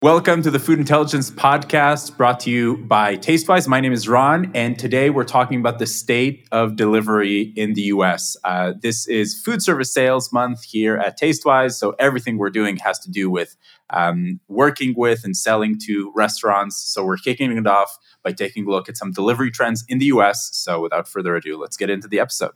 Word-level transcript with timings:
Welcome 0.00 0.42
to 0.42 0.52
the 0.52 0.60
Food 0.60 0.78
Intelligence 0.78 1.28
Podcast 1.28 2.16
brought 2.16 2.38
to 2.40 2.52
you 2.52 2.76
by 2.76 3.16
Tastewise. 3.16 3.66
My 3.66 3.80
name 3.80 3.92
is 3.92 4.08
Ron, 4.08 4.48
and 4.54 4.78
today 4.78 5.10
we're 5.10 5.24
talking 5.24 5.58
about 5.58 5.80
the 5.80 5.86
state 5.86 6.46
of 6.52 6.76
delivery 6.76 7.52
in 7.56 7.74
the 7.74 7.82
US. 7.82 8.36
Uh, 8.44 8.74
this 8.80 9.08
is 9.08 9.34
Food 9.34 9.60
Service 9.60 9.92
Sales 9.92 10.32
Month 10.32 10.62
here 10.62 10.96
at 10.98 11.18
Tastewise, 11.18 11.72
so 11.72 11.96
everything 11.98 12.38
we're 12.38 12.48
doing 12.48 12.76
has 12.76 13.00
to 13.00 13.10
do 13.10 13.28
with 13.28 13.56
um, 13.90 14.38
working 14.46 14.94
with 14.96 15.24
and 15.24 15.36
selling 15.36 15.76
to 15.86 16.12
restaurants. 16.14 16.76
So 16.76 17.04
we're 17.04 17.16
kicking 17.16 17.50
it 17.50 17.66
off 17.66 17.98
by 18.22 18.30
taking 18.30 18.68
a 18.68 18.70
look 18.70 18.88
at 18.88 18.96
some 18.96 19.10
delivery 19.10 19.50
trends 19.50 19.84
in 19.88 19.98
the 19.98 20.06
US. 20.06 20.48
So 20.52 20.80
without 20.80 21.08
further 21.08 21.34
ado, 21.34 21.60
let's 21.60 21.76
get 21.76 21.90
into 21.90 22.06
the 22.06 22.20
episode. 22.20 22.52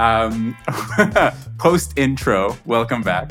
Um, 0.00 0.56
post 1.58 1.92
intro, 1.98 2.56
welcome 2.64 3.02
back. 3.02 3.30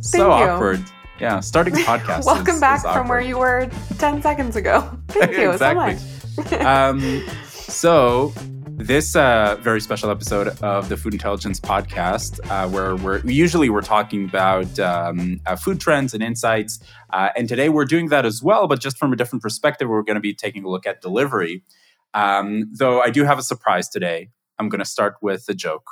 so 0.00 0.18
you. 0.28 0.32
awkward. 0.32 0.84
Yeah, 1.18 1.40
starting 1.40 1.74
a 1.74 1.78
podcast. 1.80 2.24
Welcome 2.26 2.54
is- 2.54 2.60
back 2.60 2.84
is 2.84 2.92
from 2.92 3.08
where 3.08 3.20
you 3.20 3.38
were 3.38 3.68
10 3.98 4.22
seconds 4.22 4.54
ago. 4.54 4.88
Thank 5.08 5.32
you 5.32 5.50
Exactly. 5.50 5.96
so 5.96 6.42
much. 6.42 6.52
um, 6.64 7.24
so 7.44 8.32
this 8.68 9.16
uh, 9.16 9.56
very 9.62 9.80
special 9.80 10.08
episode 10.10 10.46
of 10.62 10.88
the 10.88 10.96
Food 10.96 11.12
Intelligence 11.12 11.58
Podcast, 11.58 12.38
uh, 12.50 12.68
where 12.68 12.94
we're 12.94 13.18
usually 13.26 13.68
we're 13.68 13.80
talking 13.80 14.26
about 14.26 14.78
um, 14.78 15.40
uh, 15.44 15.56
food 15.56 15.80
trends 15.80 16.14
and 16.14 16.22
insights, 16.22 16.78
uh, 17.12 17.30
and 17.36 17.48
today 17.48 17.68
we're 17.68 17.84
doing 17.84 18.10
that 18.10 18.24
as 18.24 18.44
well, 18.44 18.68
but 18.68 18.78
just 18.80 18.96
from 18.96 19.12
a 19.12 19.16
different 19.16 19.42
perspective. 19.42 19.88
We're 19.88 20.02
going 20.02 20.14
to 20.14 20.20
be 20.20 20.34
taking 20.34 20.62
a 20.62 20.68
look 20.68 20.86
at 20.86 21.00
delivery. 21.00 21.64
Um, 22.14 22.70
though 22.78 23.00
I 23.00 23.10
do 23.10 23.24
have 23.24 23.40
a 23.40 23.42
surprise 23.42 23.88
today. 23.88 24.28
I'm 24.58 24.70
going 24.70 24.78
to 24.78 24.86
start 24.86 25.16
with 25.20 25.44
a 25.50 25.54
joke. 25.54 25.84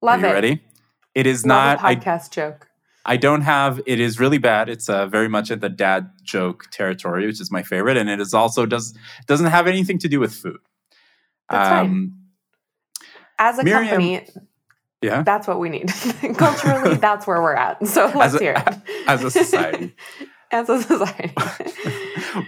Love 0.00 0.20
Are 0.22 0.26
you 0.26 0.26
it. 0.26 0.32
ready? 0.32 0.62
It 1.14 1.26
is 1.26 1.44
Love 1.44 1.80
not. 1.80 1.84
a 1.84 1.86
I, 1.86 1.96
podcast 1.96 2.30
joke. 2.30 2.68
I 3.04 3.16
don't 3.16 3.40
have. 3.42 3.80
It 3.86 4.00
is 4.00 4.20
really 4.20 4.38
bad. 4.38 4.68
It's 4.68 4.88
uh, 4.88 5.06
very 5.06 5.28
much 5.28 5.50
at 5.50 5.60
the 5.60 5.68
dad 5.68 6.10
joke 6.22 6.66
territory, 6.70 7.26
which 7.26 7.40
is 7.40 7.50
my 7.50 7.62
favorite, 7.62 7.96
and 7.96 8.08
it 8.10 8.20
is 8.20 8.34
also 8.34 8.66
does 8.66 8.94
doesn't 9.26 9.46
have 9.46 9.66
anything 9.66 9.98
to 10.00 10.08
do 10.08 10.20
with 10.20 10.34
food. 10.34 10.58
Um, 11.48 11.58
That's 11.58 11.68
fine. 11.70 12.12
As 13.38 13.58
a 13.58 13.64
Miriam- 13.64 13.88
company, 13.88 14.26
Yeah, 15.00 15.22
that's 15.22 15.46
what 15.46 15.58
we 15.58 15.68
need. 15.70 15.88
Culturally, 16.36 16.96
that's 17.00 17.26
where 17.26 17.40
we're 17.40 17.54
at. 17.54 17.86
So 17.86 18.12
let's 18.14 18.34
a- 18.34 18.38
hear 18.38 18.54
it. 18.66 18.76
as 19.08 19.24
a 19.24 19.30
society. 19.30 19.94
as 20.52 20.68
a 20.68 20.82
society. 20.82 21.32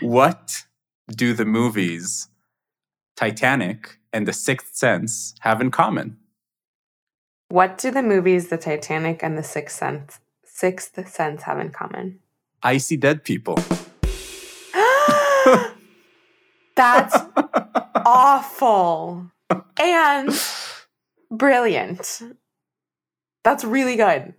what 0.00 0.64
do 1.08 1.33
the 1.33 1.44
movies 1.46 2.28
Titanic 3.17 3.98
and 4.12 4.27
The 4.28 4.33
Sixth 4.33 4.74
Sense 4.77 5.34
have 5.41 5.61
in 5.61 5.70
common? 5.70 6.17
What 7.50 7.76
do 7.78 7.90
the 7.90 8.02
movies 8.02 8.48
The 8.48 8.56
Titanic 8.56 9.22
and 9.22 9.36
The 9.36 9.42
Sixth 9.42 9.76
Sense, 9.76 10.20
Sixth 10.44 11.08
Sense 11.08 11.42
have 11.42 11.58
in 11.58 11.70
common? 11.70 12.20
Icy 12.62 12.96
dead 12.96 13.24
people. 13.24 13.56
That's 16.76 17.16
awful 18.06 19.30
and 19.78 20.40
brilliant. 21.30 22.22
That's 23.42 23.64
really 23.64 23.96
good. 23.96 24.34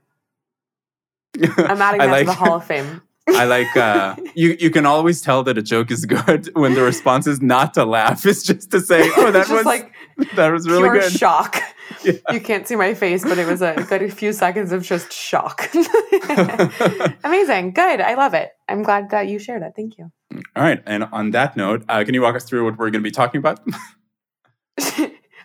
I'm 1.57 1.81
adding 1.81 1.99
that 1.99 2.11
like- 2.11 2.19
to 2.21 2.25
the 2.27 2.33
Hall 2.33 2.55
of 2.55 2.65
Fame. 2.65 3.01
I 3.29 3.45
like 3.45 3.75
uh 3.77 4.15
you 4.35 4.57
you 4.59 4.69
can 4.69 4.85
always 4.85 5.21
tell 5.21 5.43
that 5.43 5.57
a 5.57 5.61
joke 5.61 5.91
is 5.91 6.05
good 6.05 6.49
when 6.55 6.73
the 6.73 6.81
response 6.81 7.27
is 7.27 7.41
not 7.41 7.73
to 7.75 7.85
laugh. 7.85 8.25
It's 8.25 8.43
just 8.43 8.71
to 8.71 8.79
say, 8.79 9.09
"Oh, 9.17 9.31
that 9.31 9.47
was 9.55 9.65
like 9.65 9.91
that 10.35 10.51
was 10.51 10.67
really 10.67 10.89
pure 10.89 10.99
good." 11.01 11.11
shock. 11.11 11.57
Yeah. 12.05 12.13
You 12.31 12.39
can't 12.39 12.65
see 12.65 12.77
my 12.77 12.93
face, 12.93 13.21
but 13.21 13.37
it 13.37 13.45
was 13.45 13.61
a 13.61 13.75
good 13.89 14.13
few 14.13 14.31
seconds 14.31 14.71
of 14.71 14.81
just 14.81 15.11
shock. 15.11 15.69
Amazing. 17.23 17.73
Good. 17.73 17.99
I 17.99 18.13
love 18.15 18.33
it. 18.33 18.51
I'm 18.69 18.81
glad 18.81 19.09
that 19.09 19.27
you 19.27 19.37
shared 19.37 19.61
it. 19.61 19.73
Thank 19.75 19.97
you. 19.97 20.09
All 20.55 20.63
right, 20.63 20.81
and 20.85 21.03
on 21.11 21.31
that 21.31 21.57
note, 21.57 21.83
uh, 21.89 22.03
can 22.05 22.13
you 22.13 22.21
walk 22.21 22.35
us 22.37 22.45
through 22.45 22.63
what 22.63 22.79
we're 22.79 22.91
going 22.91 23.03
to 23.03 23.07
be 23.07 23.11
talking 23.11 23.39
about? 23.39 23.59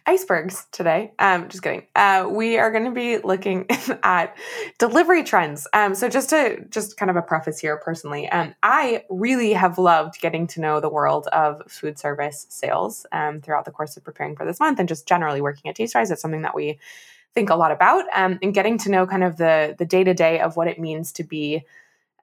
Icebergs 0.09 0.67
today. 0.71 1.13
Um, 1.19 1.49
just 1.49 1.65
kidding. 1.65 1.83
Uh, 1.97 2.29
we 2.31 2.59
are 2.59 2.71
going 2.71 2.85
to 2.85 2.93
be 2.93 3.19
looking 3.19 3.67
at 4.05 4.37
delivery 4.79 5.25
trends. 5.25 5.67
Um, 5.73 5.97
so 5.97 6.09
just 6.09 6.31
to 6.31 6.65
just 6.71 6.97
kind 6.97 7.11
of 7.11 7.17
a 7.17 7.23
preface 7.23 7.59
here, 7.59 7.77
personally, 7.77 8.29
um, 8.29 8.55
I 8.63 9.05
really 9.11 9.53
have 9.53 9.79
loved 9.79 10.21
getting 10.21 10.47
to 10.49 10.61
know 10.61 10.79
the 10.79 10.89
world 10.89 11.27
of 11.29 11.61
food 11.69 11.99
service 11.99 12.47
sales 12.49 13.05
um, 13.11 13.41
throughout 13.41 13.65
the 13.65 13.73
course 13.73 13.97
of 13.97 14.05
preparing 14.05 14.37
for 14.37 14.47
this 14.47 14.61
month, 14.61 14.79
and 14.79 14.89
just 14.89 15.09
generally 15.09 15.41
working 15.41 15.69
at 15.69 15.77
Tastewise. 15.77 16.11
It's 16.13 16.23
something 16.23 16.43
that 16.43 16.55
we 16.55 16.79
think 17.35 17.51
a 17.51 17.57
lot 17.57 17.73
about, 17.73 18.05
um, 18.15 18.39
and 18.43 18.55
getting 18.55 18.79
to 18.79 18.91
know 18.91 19.07
kind 19.09 19.25
of 19.25 19.39
the 19.39 19.75
the 19.77 19.85
day 19.85 20.05
to 20.05 20.15
day 20.15 20.39
of 20.39 20.57
what 20.57 20.69
it 20.69 20.79
means 20.79 21.11
to 21.13 21.25
be 21.25 21.65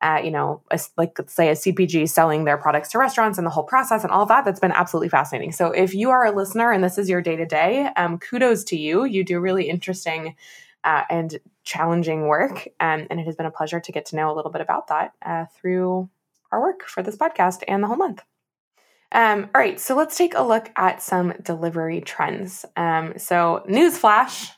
uh, 0.03 0.19
you 0.23 0.29
know, 0.29 0.61
a, 0.69 0.79
like 0.97 1.17
let's 1.17 1.33
say 1.33 1.49
a 1.49 1.53
CPG 1.53 2.09
selling 2.09 2.43
their 2.43 2.57
products 2.57 2.89
to 2.89 2.99
restaurants 2.99 3.37
and 3.37 3.47
the 3.47 3.51
whole 3.51 3.63
process 3.63 4.03
and 4.03 4.11
all 4.11 4.25
that. 4.25 4.43
That's 4.43 4.59
been 4.59 4.73
absolutely 4.73 5.09
fascinating. 5.09 5.53
So 5.53 5.71
if 5.71 5.95
you 5.95 6.09
are 6.09 6.25
a 6.25 6.31
listener 6.31 6.71
and 6.71 6.83
this 6.83 6.97
is 6.97 7.09
your 7.09 7.21
day 7.21 7.37
to 7.37 7.45
day, 7.45 7.89
kudos 8.19 8.65
to 8.65 8.77
you. 8.77 9.05
You 9.05 9.23
do 9.23 9.39
really 9.39 9.69
interesting 9.69 10.35
uh, 10.83 11.03
and 11.09 11.39
challenging 11.63 12.27
work, 12.27 12.67
um, 12.79 13.07
and 13.09 13.19
it 13.19 13.25
has 13.25 13.35
been 13.35 13.45
a 13.45 13.51
pleasure 13.51 13.79
to 13.79 13.91
get 13.91 14.05
to 14.07 14.15
know 14.17 14.31
a 14.31 14.35
little 14.35 14.51
bit 14.51 14.61
about 14.61 14.87
that 14.87 15.13
uh, 15.21 15.45
through 15.55 16.09
our 16.51 16.61
work 16.61 16.83
for 16.83 17.01
this 17.01 17.15
podcast 17.15 17.63
and 17.67 17.81
the 17.81 17.87
whole 17.87 17.95
month. 17.95 18.21
Um, 19.13 19.49
all 19.55 19.61
right, 19.61 19.79
so 19.79 19.95
let's 19.95 20.17
take 20.17 20.33
a 20.35 20.41
look 20.41 20.71
at 20.75 21.01
some 21.01 21.33
delivery 21.41 22.01
trends. 22.01 22.65
Um, 22.75 23.13
so, 23.17 23.63
newsflash: 23.69 24.49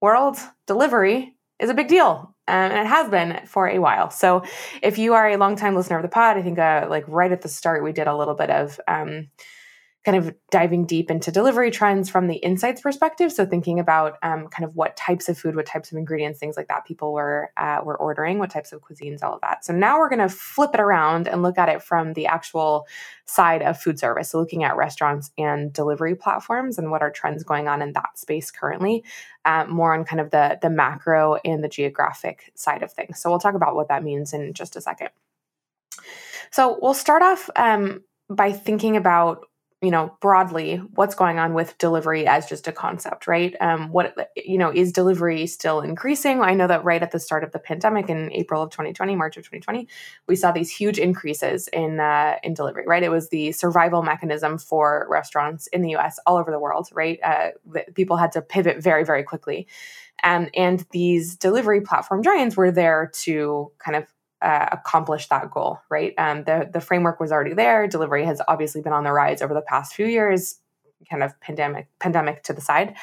world 0.00 0.36
delivery 0.66 1.33
is 1.58 1.70
a 1.70 1.74
big 1.74 1.88
deal. 1.88 2.34
Um, 2.46 2.72
and 2.72 2.86
it 2.86 2.86
has 2.86 3.08
been 3.08 3.40
for 3.46 3.68
a 3.68 3.78
while. 3.78 4.10
So, 4.10 4.44
if 4.82 4.98
you 4.98 5.14
are 5.14 5.30
a 5.30 5.36
longtime 5.38 5.74
listener 5.74 5.96
of 5.96 6.02
the 6.02 6.10
pod, 6.10 6.36
I 6.36 6.42
think 6.42 6.58
uh, 6.58 6.86
like 6.90 7.04
right 7.08 7.32
at 7.32 7.40
the 7.40 7.48
start, 7.48 7.82
we 7.82 7.92
did 7.92 8.06
a 8.06 8.16
little 8.16 8.34
bit 8.34 8.50
of 8.50 8.78
um, 8.86 9.28
kind 10.04 10.18
of 10.18 10.34
diving 10.50 10.84
deep 10.86 11.10
into 11.10 11.30
delivery 11.30 11.70
trends 11.70 12.10
from 12.10 12.26
the 12.26 12.36
insights 12.36 12.80
perspective. 12.80 13.32
So, 13.32 13.46
thinking 13.46 13.78
about 13.78 14.18
um, 14.22 14.48
kind 14.48 14.64
of 14.64 14.76
what 14.76 14.96
types 14.96 15.28
of 15.28 15.38
food, 15.38 15.56
what 15.56 15.66
types 15.66 15.92
of 15.92 15.98
ingredients, 15.98 16.38
things 16.38 16.56
like 16.56 16.68
that 16.68 16.84
people 16.84 17.12
were 17.12 17.50
uh, 17.56 17.80
were 17.84 17.96
ordering, 17.96 18.38
what 18.38 18.50
types 18.50 18.72
of 18.72 18.80
cuisines, 18.80 19.22
all 19.22 19.34
of 19.34 19.40
that. 19.40 19.64
So 19.64 19.72
now 19.72 19.98
we're 19.98 20.10
going 20.10 20.26
to 20.26 20.28
flip 20.28 20.70
it 20.74 20.80
around 20.80 21.28
and 21.28 21.42
look 21.42 21.58
at 21.58 21.68
it 21.68 21.82
from 21.82 22.12
the 22.12 22.26
actual 22.26 22.86
side 23.24 23.62
of 23.62 23.80
food 23.80 23.98
service. 23.98 24.30
So, 24.30 24.38
looking 24.38 24.64
at 24.64 24.76
restaurants 24.76 25.30
and 25.38 25.72
delivery 25.72 26.14
platforms 26.14 26.78
and 26.78 26.90
what 26.90 27.02
are 27.02 27.10
trends 27.10 27.44
going 27.44 27.68
on 27.68 27.82
in 27.82 27.92
that 27.94 28.18
space 28.18 28.50
currently 28.50 29.04
uh, 29.44 29.64
more 29.68 29.94
on 29.94 30.04
kind 30.04 30.20
of 30.20 30.30
the 30.30 30.58
the 30.60 30.70
macro 30.70 31.36
and 31.44 31.62
the 31.62 31.68
geographic 31.68 32.52
side 32.54 32.82
of 32.82 32.92
things. 32.92 33.20
So 33.20 33.30
we'll 33.30 33.38
talk 33.38 33.54
about 33.54 33.74
what 33.74 33.88
that 33.88 34.02
means 34.02 34.32
in 34.32 34.54
just 34.54 34.76
a 34.76 34.80
second. 34.80 35.10
So 36.50 36.78
we'll 36.80 36.94
start 36.94 37.22
off 37.22 37.50
um, 37.56 38.02
by 38.30 38.52
thinking 38.52 38.96
about 38.96 39.46
you 39.84 39.90
know 39.90 40.16
broadly 40.20 40.76
what's 40.94 41.14
going 41.14 41.38
on 41.38 41.52
with 41.52 41.76
delivery 41.78 42.26
as 42.26 42.46
just 42.46 42.66
a 42.66 42.72
concept 42.72 43.26
right? 43.26 43.54
Um, 43.60 43.90
what 43.90 44.32
you 44.36 44.56
know 44.56 44.72
is 44.72 44.92
delivery 44.92 45.46
still 45.46 45.80
increasing? 45.80 46.40
I 46.40 46.54
know 46.54 46.66
that 46.66 46.84
right 46.84 47.02
at 47.02 47.10
the 47.10 47.20
start 47.20 47.44
of 47.44 47.52
the 47.52 47.58
pandemic 47.58 48.08
in 48.08 48.32
april 48.32 48.62
of 48.62 48.70
2020 48.70 49.14
march 49.14 49.36
of 49.36 49.44
2020 49.44 49.86
we 50.26 50.36
saw 50.36 50.52
these 50.52 50.70
huge 50.70 50.98
increases 50.98 51.68
in 51.68 52.00
uh, 52.00 52.36
in 52.42 52.54
delivery 52.54 52.84
right? 52.86 53.02
It 53.02 53.10
was 53.10 53.28
the 53.28 53.52
survival 53.52 54.02
mechanism 54.02 54.58
for 54.58 55.06
restaurants 55.10 55.66
in 55.68 55.82
the 55.82 55.96
us 55.96 56.18
all 56.26 56.38
over 56.38 56.50
the 56.50 56.58
world 56.58 56.88
right? 56.92 57.18
Uh, 57.22 57.50
people 57.94 58.16
had 58.16 58.32
to 58.32 58.42
pivot 58.42 58.82
very 58.82 59.04
very 59.04 59.22
quickly. 59.22 59.68
Um, 60.22 60.48
and 60.54 60.86
these 60.92 61.36
delivery 61.36 61.82
platform 61.82 62.22
giants 62.22 62.56
were 62.56 62.70
there 62.70 63.10
to 63.24 63.70
kind 63.78 63.96
of 63.96 64.06
uh, 64.44 64.68
accomplish 64.70 65.28
that 65.28 65.50
goal, 65.50 65.80
right? 65.88 66.12
Um, 66.18 66.44
the 66.44 66.68
the 66.72 66.80
framework 66.80 67.18
was 67.18 67.32
already 67.32 67.54
there. 67.54 67.88
Delivery 67.88 68.24
has 68.24 68.40
obviously 68.46 68.82
been 68.82 68.92
on 68.92 69.04
the 69.04 69.12
rise 69.12 69.40
over 69.42 69.54
the 69.54 69.62
past 69.62 69.94
few 69.94 70.06
years, 70.06 70.60
kind 71.10 71.22
of 71.22 71.38
pandemic 71.40 71.88
pandemic 71.98 72.42
to 72.44 72.52
the 72.52 72.60
side. 72.60 72.94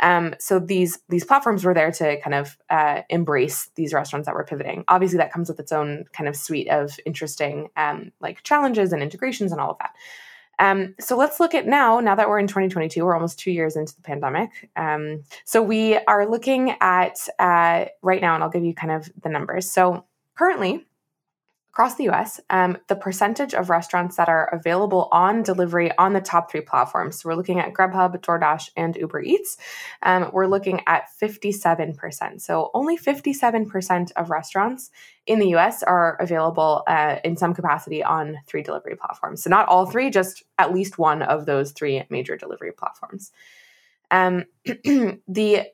Um, 0.00 0.34
so 0.40 0.58
these 0.58 0.98
these 1.08 1.24
platforms 1.24 1.64
were 1.64 1.74
there 1.74 1.92
to 1.92 2.20
kind 2.20 2.34
of 2.34 2.58
uh, 2.68 3.02
embrace 3.08 3.70
these 3.76 3.92
restaurants 3.92 4.26
that 4.26 4.34
were 4.34 4.44
pivoting. 4.44 4.84
Obviously, 4.88 5.18
that 5.18 5.32
comes 5.32 5.48
with 5.48 5.60
its 5.60 5.72
own 5.72 6.04
kind 6.12 6.28
of 6.28 6.36
suite 6.36 6.68
of 6.68 6.98
interesting 7.06 7.68
um, 7.76 8.10
like 8.20 8.42
challenges 8.42 8.92
and 8.92 9.02
integrations 9.02 9.52
and 9.52 9.60
all 9.60 9.70
of 9.70 9.78
that. 9.78 9.92
Um, 10.58 10.94
so 11.00 11.16
let's 11.16 11.40
look 11.40 11.54
at 11.54 11.66
now, 11.66 12.00
now 12.00 12.14
that 12.14 12.28
we're 12.28 12.38
in 12.38 12.46
2022, 12.46 13.02
we're 13.02 13.14
almost 13.14 13.38
two 13.38 13.50
years 13.50 13.76
into 13.76 13.96
the 13.96 14.02
pandemic. 14.02 14.50
Um, 14.76 15.24
so 15.46 15.62
we 15.62 15.96
are 15.96 16.28
looking 16.28 16.76
at 16.82 17.16
uh, 17.38 17.86
right 18.02 18.20
now, 18.20 18.34
and 18.34 18.44
I'll 18.44 18.50
give 18.50 18.64
you 18.64 18.74
kind 18.74 18.92
of 18.92 19.10
the 19.22 19.30
numbers. 19.30 19.72
So 19.72 20.04
currently, 20.40 20.86
across 21.70 21.96
the 21.96 22.08
US, 22.08 22.40
um, 22.48 22.78
the 22.88 22.96
percentage 22.96 23.52
of 23.52 23.68
restaurants 23.68 24.16
that 24.16 24.30
are 24.30 24.46
available 24.54 25.06
on 25.12 25.42
delivery 25.42 25.94
on 25.98 26.14
the 26.14 26.20
top 26.22 26.50
three 26.50 26.62
platforms. 26.62 27.20
So 27.20 27.28
we're 27.28 27.34
looking 27.34 27.60
at 27.60 27.74
Grubhub, 27.74 28.18
DoorDash, 28.22 28.70
and 28.74 28.96
Uber 28.96 29.20
Eats. 29.20 29.58
Um, 30.02 30.30
we're 30.32 30.46
looking 30.46 30.80
at 30.86 31.08
57%. 31.22 32.40
So 32.40 32.70
only 32.72 32.96
57% 32.96 34.12
of 34.16 34.30
restaurants 34.30 34.90
in 35.26 35.40
the 35.40 35.54
US 35.56 35.82
are 35.82 36.16
available 36.20 36.84
uh, 36.86 37.16
in 37.22 37.36
some 37.36 37.52
capacity 37.52 38.02
on 38.02 38.38
three 38.46 38.62
delivery 38.62 38.96
platforms. 38.96 39.42
So 39.42 39.50
not 39.50 39.68
all 39.68 39.84
three, 39.84 40.08
just 40.08 40.42
at 40.56 40.72
least 40.72 40.96
one 40.96 41.20
of 41.20 41.44
those 41.44 41.72
three 41.72 42.02
major 42.08 42.38
delivery 42.38 42.72
platforms. 42.72 43.30
Um, 44.10 44.46
the 44.64 45.66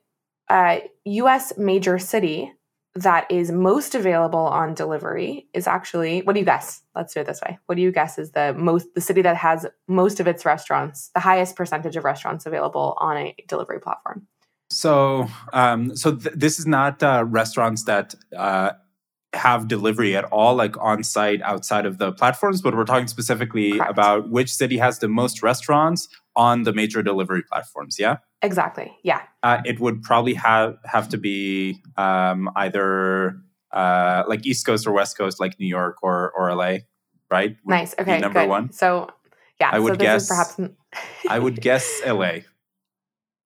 uh, 0.49 0.79
US 1.05 1.57
major 1.57 2.01
city 2.01 2.53
that 2.97 3.31
is 3.31 3.51
most 3.53 3.95
available 3.95 4.39
on 4.39 4.75
delivery 4.75 5.47
is 5.53 5.67
actually 5.67 6.23
what 6.23 6.33
do 6.33 6.41
you 6.41 6.47
guess? 6.47 6.83
Let's 6.95 7.13
do 7.15 7.21
it 7.21 7.27
this 7.27 7.41
way. 7.43 7.59
What 7.67 7.77
do 7.77 7.83
you 7.83 7.93
guess 7.93 8.19
is 8.19 8.33
the 8.33 8.55
most 8.55 8.95
the 8.95 9.01
city 9.01 9.23
that 9.23 9.37
has 9.37 9.67
most 9.87 10.19
of 10.19 10.27
its 10.27 10.45
restaurants 10.45 11.11
the 11.15 11.21
highest 11.21 11.57
percentage 11.57 11.97
of 11.97 12.05
restaurants 12.05 12.47
available 12.47 12.97
on 12.99 13.17
a 13.17 13.35
delivery 13.49 13.81
platform? 13.81 14.27
So 14.71 15.29
um, 15.53 15.95
so 15.95 16.17
th- 16.17 16.35
this 16.35 16.59
is 16.59 16.67
not 16.67 17.03
uh, 17.03 17.25
restaurants 17.27 17.85
that 17.85 18.15
uh, 18.37 18.73
have 19.35 19.69
delivery 19.69 20.17
at 20.17 20.25
all 20.25 20.55
like 20.55 20.77
on 20.79 21.05
site 21.05 21.43
outside 21.43 21.85
of 21.85 21.99
the 21.99 22.13
platforms 22.13 22.63
but 22.63 22.75
we're 22.75 22.85
talking 22.85 23.07
specifically 23.07 23.73
Correct. 23.73 23.91
about 23.91 24.31
which 24.31 24.53
city 24.53 24.79
has 24.79 24.99
the 24.99 25.09
most 25.09 25.43
restaurants 25.43 26.09
on 26.35 26.63
the 26.63 26.73
major 26.73 27.03
delivery 27.03 27.43
platforms 27.43 27.99
yeah 27.99 28.17
Exactly. 28.47 28.97
Yeah. 29.03 29.23
Uh, 29.43 29.61
it 29.65 29.81
would 29.81 30.03
probably 30.03 30.35
have 30.35 30.79
have 30.85 31.09
to 31.09 31.19
be 31.19 31.83
um, 31.97 32.49
either 32.55 33.41
uh, 33.73 34.23
like 34.29 34.47
East 34.47 34.65
Coast 34.65 34.87
or 34.87 34.93
West 34.93 35.19
Coast, 35.19 35.41
like 35.41 35.59
New 35.59 35.67
York 35.67 35.97
or 36.03 36.31
or 36.31 36.55
LA, 36.55 36.79
right? 37.29 37.57
Would 37.65 37.71
nice. 37.71 37.95
Okay. 37.99 38.21
number 38.21 38.41
good. 38.41 38.49
one. 38.49 38.73
So 38.73 39.11
yeah. 39.61 39.71
I 39.73 39.81
would 39.81 39.95
so 39.95 39.97
guess. 39.97 40.29
perhaps. 40.29 40.61
I 41.29 41.39
would 41.41 41.61
guess 41.61 42.01
LA. 42.07 42.39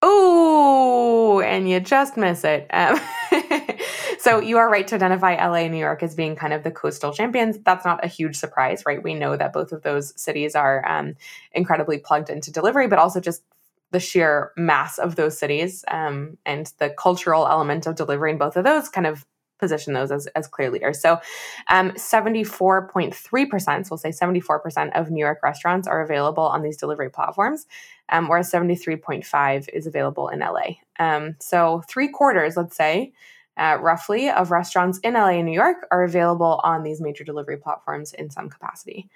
Oh, 0.02 1.40
and 1.40 1.68
you 1.68 1.80
just 1.80 2.16
miss 2.18 2.44
it. 2.44 2.66
Um, 2.72 3.00
so 4.18 4.38
you 4.38 4.58
are 4.58 4.70
right 4.70 4.86
to 4.88 4.94
identify 4.94 5.34
LA 5.34 5.64
and 5.64 5.72
New 5.72 5.78
York 5.78 6.02
as 6.02 6.14
being 6.14 6.36
kind 6.36 6.52
of 6.52 6.62
the 6.62 6.70
coastal 6.70 7.12
champions. 7.12 7.58
That's 7.64 7.84
not 7.86 8.04
a 8.04 8.06
huge 8.06 8.36
surprise, 8.36 8.84
right? 8.86 9.02
We 9.02 9.14
know 9.14 9.36
that 9.36 9.52
both 9.52 9.72
of 9.72 9.82
those 9.82 10.18
cities 10.20 10.54
are 10.54 10.86
um, 10.86 11.16
incredibly 11.52 11.98
plugged 11.98 12.30
into 12.30 12.50
delivery, 12.50 12.86
but 12.86 12.98
also 12.98 13.20
just 13.20 13.42
the 13.90 14.00
sheer 14.00 14.52
mass 14.56 14.98
of 14.98 15.16
those 15.16 15.38
cities 15.38 15.84
um, 15.88 16.36
and 16.46 16.72
the 16.78 16.90
cultural 16.90 17.46
element 17.46 17.86
of 17.86 17.96
delivering 17.96 18.38
both 18.38 18.56
of 18.56 18.64
those 18.64 18.88
kind 18.88 19.06
of 19.06 19.26
position 19.60 19.92
those 19.92 20.10
as, 20.10 20.26
as 20.28 20.48
clear 20.48 20.70
leaders. 20.70 21.00
So 21.00 21.20
um, 21.68 21.90
74.3%, 21.92 23.86
so 23.86 23.88
we'll 23.90 23.98
say 23.98 24.10
74% 24.10 24.98
of 24.98 25.10
New 25.10 25.20
York 25.20 25.38
restaurants 25.42 25.86
are 25.86 26.00
available 26.00 26.44
on 26.44 26.62
these 26.62 26.78
delivery 26.78 27.10
platforms, 27.10 27.66
um, 28.08 28.26
whereas 28.26 28.50
73.5 28.50 29.68
is 29.72 29.86
available 29.86 30.28
in 30.28 30.40
LA. 30.40 30.76
Um, 30.98 31.36
so 31.38 31.82
three 31.88 32.08
quarters, 32.08 32.56
let's 32.56 32.76
say, 32.76 33.12
uh, 33.56 33.76
roughly, 33.80 34.30
of 34.30 34.50
restaurants 34.50 34.98
in 35.00 35.14
LA 35.14 35.30
and 35.30 35.46
New 35.46 35.52
York 35.52 35.86
are 35.90 36.02
available 36.02 36.60
on 36.64 36.82
these 36.82 37.00
major 37.00 37.24
delivery 37.24 37.58
platforms 37.58 38.14
in 38.14 38.30
some 38.30 38.48
capacity. 38.48 39.10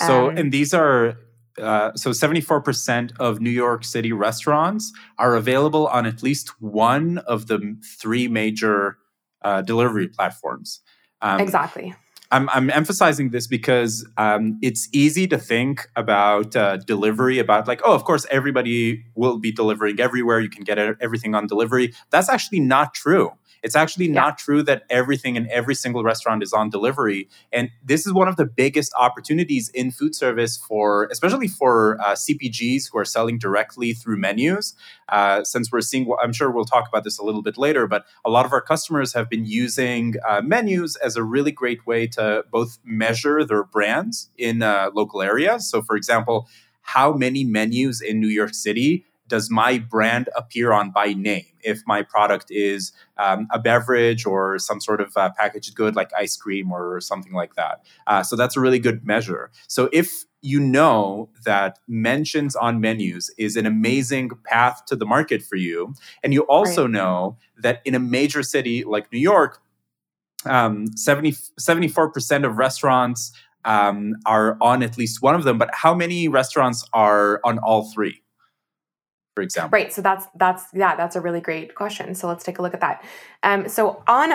So, 0.00 0.30
um, 0.30 0.36
and 0.36 0.50
these 0.50 0.74
are 0.74 1.16
uh, 1.60 1.92
so 1.94 2.10
74% 2.10 3.12
of 3.18 3.40
New 3.40 3.50
York 3.50 3.84
City 3.84 4.12
restaurants 4.12 4.92
are 5.18 5.36
available 5.36 5.86
on 5.88 6.06
at 6.06 6.22
least 6.22 6.60
one 6.60 7.18
of 7.18 7.46
the 7.46 7.76
three 8.00 8.28
major 8.28 8.98
uh, 9.42 9.62
delivery 9.62 10.08
platforms. 10.08 10.80
Um, 11.20 11.40
exactly. 11.40 11.94
I'm, 12.30 12.48
I'm, 12.48 12.70
emphasizing 12.70 13.30
this 13.30 13.46
because 13.46 14.04
um, 14.16 14.58
it's 14.60 14.88
easy 14.92 15.28
to 15.28 15.38
think 15.38 15.86
about 15.94 16.56
uh, 16.56 16.78
delivery, 16.78 17.38
about 17.38 17.68
like, 17.68 17.80
oh, 17.84 17.94
of 17.94 18.04
course, 18.04 18.26
everybody 18.30 19.04
will 19.14 19.38
be 19.38 19.52
delivering 19.52 20.00
everywhere. 20.00 20.40
You 20.40 20.48
can 20.48 20.64
get 20.64 20.78
everything 20.78 21.34
on 21.34 21.46
delivery. 21.46 21.94
That's 22.10 22.28
actually 22.28 22.60
not 22.60 22.94
true. 22.94 23.30
It's 23.64 23.74
actually 23.74 24.06
yeah. 24.06 24.12
not 24.12 24.38
true 24.38 24.62
that 24.64 24.84
everything 24.90 25.36
in 25.36 25.50
every 25.50 25.74
single 25.74 26.04
restaurant 26.04 26.42
is 26.42 26.52
on 26.52 26.68
delivery. 26.68 27.28
And 27.50 27.70
this 27.82 28.06
is 28.06 28.12
one 28.12 28.28
of 28.28 28.36
the 28.36 28.44
biggest 28.44 28.92
opportunities 28.96 29.70
in 29.70 29.90
food 29.90 30.14
service 30.14 30.58
for, 30.58 31.08
especially 31.10 31.48
for 31.48 31.98
uh, 32.00 32.12
CPGs 32.12 32.90
who 32.92 32.98
are 32.98 33.06
selling 33.06 33.38
directly 33.38 33.94
through 33.94 34.18
menus. 34.18 34.74
Uh, 35.08 35.42
since 35.44 35.72
we're 35.72 35.80
seeing, 35.80 36.14
I'm 36.22 36.34
sure 36.34 36.50
we'll 36.50 36.66
talk 36.66 36.86
about 36.88 37.04
this 37.04 37.18
a 37.18 37.24
little 37.24 37.42
bit 37.42 37.56
later, 37.56 37.86
but 37.86 38.04
a 38.22 38.30
lot 38.30 38.44
of 38.44 38.52
our 38.52 38.60
customers 38.60 39.14
have 39.14 39.30
been 39.30 39.46
using 39.46 40.16
uh, 40.28 40.42
menus 40.42 40.96
as 40.96 41.16
a 41.16 41.24
really 41.24 41.52
great 41.52 41.86
way 41.86 42.06
to 42.08 42.44
both 42.50 42.78
measure 42.84 43.44
their 43.44 43.64
brands 43.64 44.28
in 44.36 44.62
uh, 44.62 44.90
local 44.92 45.22
areas. 45.22 45.70
So, 45.70 45.80
for 45.80 45.96
example, 45.96 46.48
how 46.82 47.14
many 47.14 47.44
menus 47.44 48.02
in 48.02 48.20
New 48.20 48.28
York 48.28 48.52
City 48.52 49.06
does 49.34 49.50
my 49.50 49.78
brand 49.80 50.28
appear 50.36 50.70
on 50.70 50.92
by 50.92 51.12
name? 51.12 51.46
If 51.64 51.82
my 51.88 52.02
product 52.02 52.46
is 52.50 52.92
um, 53.16 53.48
a 53.50 53.58
beverage 53.58 54.24
or 54.26 54.60
some 54.60 54.80
sort 54.80 55.00
of 55.00 55.16
uh, 55.16 55.30
packaged 55.36 55.74
good 55.74 55.96
like 55.96 56.12
ice 56.16 56.36
cream 56.36 56.70
or 56.70 57.00
something 57.00 57.32
like 57.32 57.56
that. 57.56 57.84
Uh, 58.06 58.22
so 58.22 58.36
that's 58.36 58.56
a 58.56 58.60
really 58.60 58.78
good 58.78 59.04
measure. 59.04 59.50
So 59.66 59.88
if 59.92 60.24
you 60.40 60.60
know 60.60 61.30
that 61.44 61.80
mentions 61.88 62.54
on 62.54 62.80
menus 62.80 63.28
is 63.36 63.56
an 63.56 63.66
amazing 63.66 64.30
path 64.44 64.84
to 64.86 64.94
the 64.94 65.06
market 65.06 65.42
for 65.42 65.56
you 65.56 65.94
and 66.22 66.32
you 66.32 66.42
also 66.42 66.82
right. 66.82 66.92
know 66.92 67.36
that 67.58 67.80
in 67.84 67.94
a 67.96 67.98
major 67.98 68.42
city 68.42 68.84
like 68.84 69.10
new 69.10 69.18
york 69.18 69.62
um, 70.46 70.94
70, 70.94 71.32
74% 71.58 72.44
of 72.44 72.58
restaurants 72.58 73.32
um, 73.64 74.12
are 74.26 74.58
on 74.60 74.82
at 74.82 74.98
least 74.98 75.22
one 75.22 75.34
of 75.34 75.44
them 75.44 75.56
but 75.56 75.70
how 75.72 75.94
many 75.94 76.28
restaurants 76.28 76.86
are 76.92 77.40
on 77.42 77.58
all 77.60 77.90
three 77.90 78.20
for 79.34 79.42
example. 79.42 79.76
Right 79.76 79.92
so 79.92 80.02
that's 80.02 80.26
that's 80.36 80.66
yeah 80.74 80.96
that's 80.96 81.16
a 81.16 81.20
really 81.20 81.40
great 81.40 81.74
question 81.74 82.14
so 82.14 82.28
let's 82.28 82.44
take 82.44 82.58
a 82.58 82.62
look 82.62 82.74
at 82.74 82.80
that. 82.80 83.04
Um, 83.42 83.68
so 83.68 84.02
on 84.06 84.32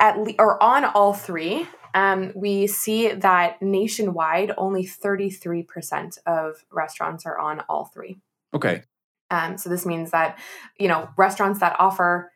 at 0.00 0.18
le- 0.18 0.34
or 0.38 0.62
on 0.62 0.84
all 0.84 1.14
three 1.14 1.66
um, 1.94 2.32
we 2.34 2.66
see 2.66 3.08
that 3.08 3.60
nationwide 3.60 4.52
only 4.56 4.86
33% 4.86 6.18
of 6.26 6.64
restaurants 6.70 7.26
are 7.26 7.38
on 7.38 7.60
all 7.68 7.86
three. 7.86 8.18
Okay. 8.54 8.82
Um, 9.30 9.56
so 9.56 9.68
this 9.70 9.86
means 9.86 10.10
that 10.10 10.38
you 10.78 10.88
know 10.88 11.08
restaurants 11.16 11.60
that 11.60 11.76
offer 11.78 12.32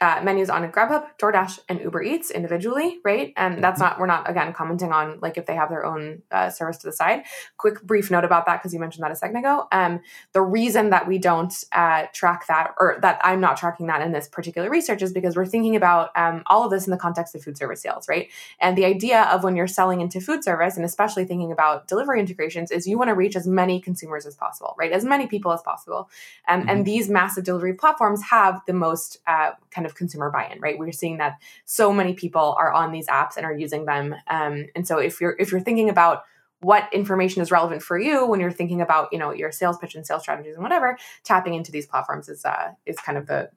uh, 0.00 0.20
menus 0.22 0.50
on 0.50 0.70
Grubhub, 0.70 1.06
DoorDash, 1.18 1.60
and 1.68 1.80
Uber 1.80 2.02
Eats 2.02 2.30
individually, 2.30 2.98
right? 3.02 3.32
And 3.36 3.64
that's 3.64 3.80
mm-hmm. 3.80 3.90
not 3.90 3.98
we're 3.98 4.06
not 4.06 4.28
again 4.28 4.52
commenting 4.52 4.92
on 4.92 5.18
like 5.20 5.38
if 5.38 5.46
they 5.46 5.54
have 5.54 5.70
their 5.70 5.86
own 5.86 6.22
uh, 6.30 6.50
service 6.50 6.76
to 6.78 6.86
the 6.86 6.92
side. 6.92 7.24
Quick 7.56 7.82
brief 7.82 8.10
note 8.10 8.24
about 8.24 8.44
that 8.46 8.58
because 8.58 8.74
you 8.74 8.80
mentioned 8.80 9.04
that 9.04 9.10
a 9.10 9.16
second 9.16 9.36
ago. 9.36 9.68
Um, 9.72 10.00
the 10.32 10.42
reason 10.42 10.90
that 10.90 11.08
we 11.08 11.16
don't 11.18 11.52
uh, 11.72 12.06
track 12.12 12.46
that 12.48 12.74
or 12.78 12.98
that 13.00 13.20
I'm 13.24 13.40
not 13.40 13.56
tracking 13.56 13.86
that 13.86 14.02
in 14.02 14.12
this 14.12 14.28
particular 14.28 14.68
research 14.68 15.00
is 15.00 15.12
because 15.12 15.34
we're 15.34 15.46
thinking 15.46 15.76
about 15.76 16.10
um, 16.14 16.42
all 16.46 16.64
of 16.64 16.70
this 16.70 16.86
in 16.86 16.90
the 16.90 16.98
context 16.98 17.34
of 17.34 17.42
food 17.42 17.56
service 17.56 17.80
sales, 17.80 18.06
right? 18.06 18.28
And 18.60 18.76
the 18.76 18.84
idea 18.84 19.22
of 19.22 19.44
when 19.44 19.56
you're 19.56 19.66
selling 19.66 20.02
into 20.02 20.20
food 20.20 20.44
service 20.44 20.76
and 20.76 20.84
especially 20.84 21.24
thinking 21.24 21.52
about 21.52 21.88
delivery 21.88 22.20
integrations 22.20 22.70
is 22.70 22.86
you 22.86 22.98
want 22.98 23.08
to 23.08 23.14
reach 23.14 23.34
as 23.34 23.46
many 23.46 23.80
consumers 23.80 24.26
as 24.26 24.34
possible, 24.34 24.74
right? 24.78 24.92
As 24.92 25.04
many 25.04 25.26
people 25.26 25.52
as 25.52 25.62
possible. 25.62 26.10
Um, 26.48 26.60
mm-hmm. 26.60 26.68
And 26.68 26.84
these 26.84 27.08
massive 27.08 27.44
delivery 27.44 27.72
platforms 27.72 28.22
have 28.24 28.60
the 28.66 28.74
most 28.74 29.18
uh, 29.26 29.52
kind 29.86 29.90
of 29.90 29.96
consumer 29.96 30.30
buy-in, 30.30 30.60
right? 30.60 30.78
We're 30.78 30.92
seeing 30.92 31.18
that 31.18 31.38
so 31.64 31.92
many 31.92 32.14
people 32.14 32.56
are 32.58 32.72
on 32.72 32.92
these 32.92 33.06
apps 33.06 33.36
and 33.36 33.46
are 33.46 33.56
using 33.56 33.84
them. 33.84 34.14
Um, 34.28 34.66
and 34.74 34.86
so 34.86 34.98
if 34.98 35.20
you're 35.20 35.36
if 35.38 35.52
you're 35.52 35.60
thinking 35.60 35.88
about 35.88 36.22
what 36.60 36.92
information 36.92 37.42
is 37.42 37.50
relevant 37.50 37.82
for 37.82 37.98
you 37.98 38.26
when 38.26 38.40
you're 38.40 38.50
thinking 38.50 38.80
about 38.80 39.08
you 39.12 39.18
know 39.18 39.30
your 39.30 39.52
sales 39.52 39.76
pitch 39.78 39.94
and 39.94 40.06
sales 40.06 40.22
strategies 40.22 40.54
and 40.54 40.62
whatever, 40.62 40.98
tapping 41.24 41.54
into 41.54 41.70
these 41.70 41.86
platforms 41.86 42.28
is 42.28 42.44
uh, 42.44 42.72
is 42.84 42.96
kind 42.98 43.18
of 43.18 43.26
the 43.26 43.50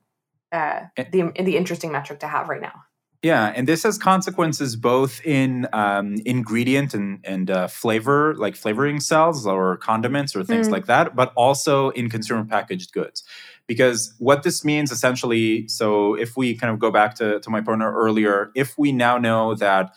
uh, 0.52 0.82
the 0.96 1.32
the 1.44 1.58
interesting 1.58 1.92
metric 1.92 2.20
to 2.20 2.28
have 2.28 2.50
right 2.50 2.62
now. 2.62 2.84
Yeah, 3.22 3.52
and 3.54 3.68
this 3.68 3.84
has 3.84 3.98
consequences 3.98 4.78
both 4.78 5.20
in 5.26 5.68
um, 5.74 6.16
ingredient 6.26 6.94
and, 6.94 7.20
and 7.26 7.52
uh, 7.52 7.68
flavor, 7.68 8.34
like 8.36 8.56
flavoring 8.56 9.02
cells 9.02 9.46
or 9.46 9.76
condiments 9.76 10.38
or 10.38 10.46
things 10.46 10.70
mm. 10.70 10.72
like 10.72 10.86
that, 10.86 11.18
but 11.18 11.34
also 11.36 11.90
in 11.90 12.10
consumer 12.10 12.46
packaged 12.46 12.94
goods. 12.94 13.26
Because 13.70 14.16
what 14.18 14.42
this 14.42 14.66
means 14.66 14.92
essentially, 14.92 15.68
so 15.68 16.16
if 16.16 16.36
we 16.36 16.58
kind 16.58 16.74
of 16.74 16.80
go 16.80 16.90
back 16.90 17.14
to, 17.16 17.40
to 17.40 17.50
my 17.52 17.62
point 17.62 17.84
earlier, 17.84 18.50
if 18.56 18.76
we 18.80 18.92
now 18.92 19.20
know 19.20 19.54
that 19.54 19.92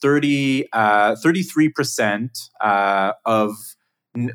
30, 0.00 0.66
uh, 0.72 1.14
33% 1.22 2.30
uh, 2.62 3.12
of 3.26 3.52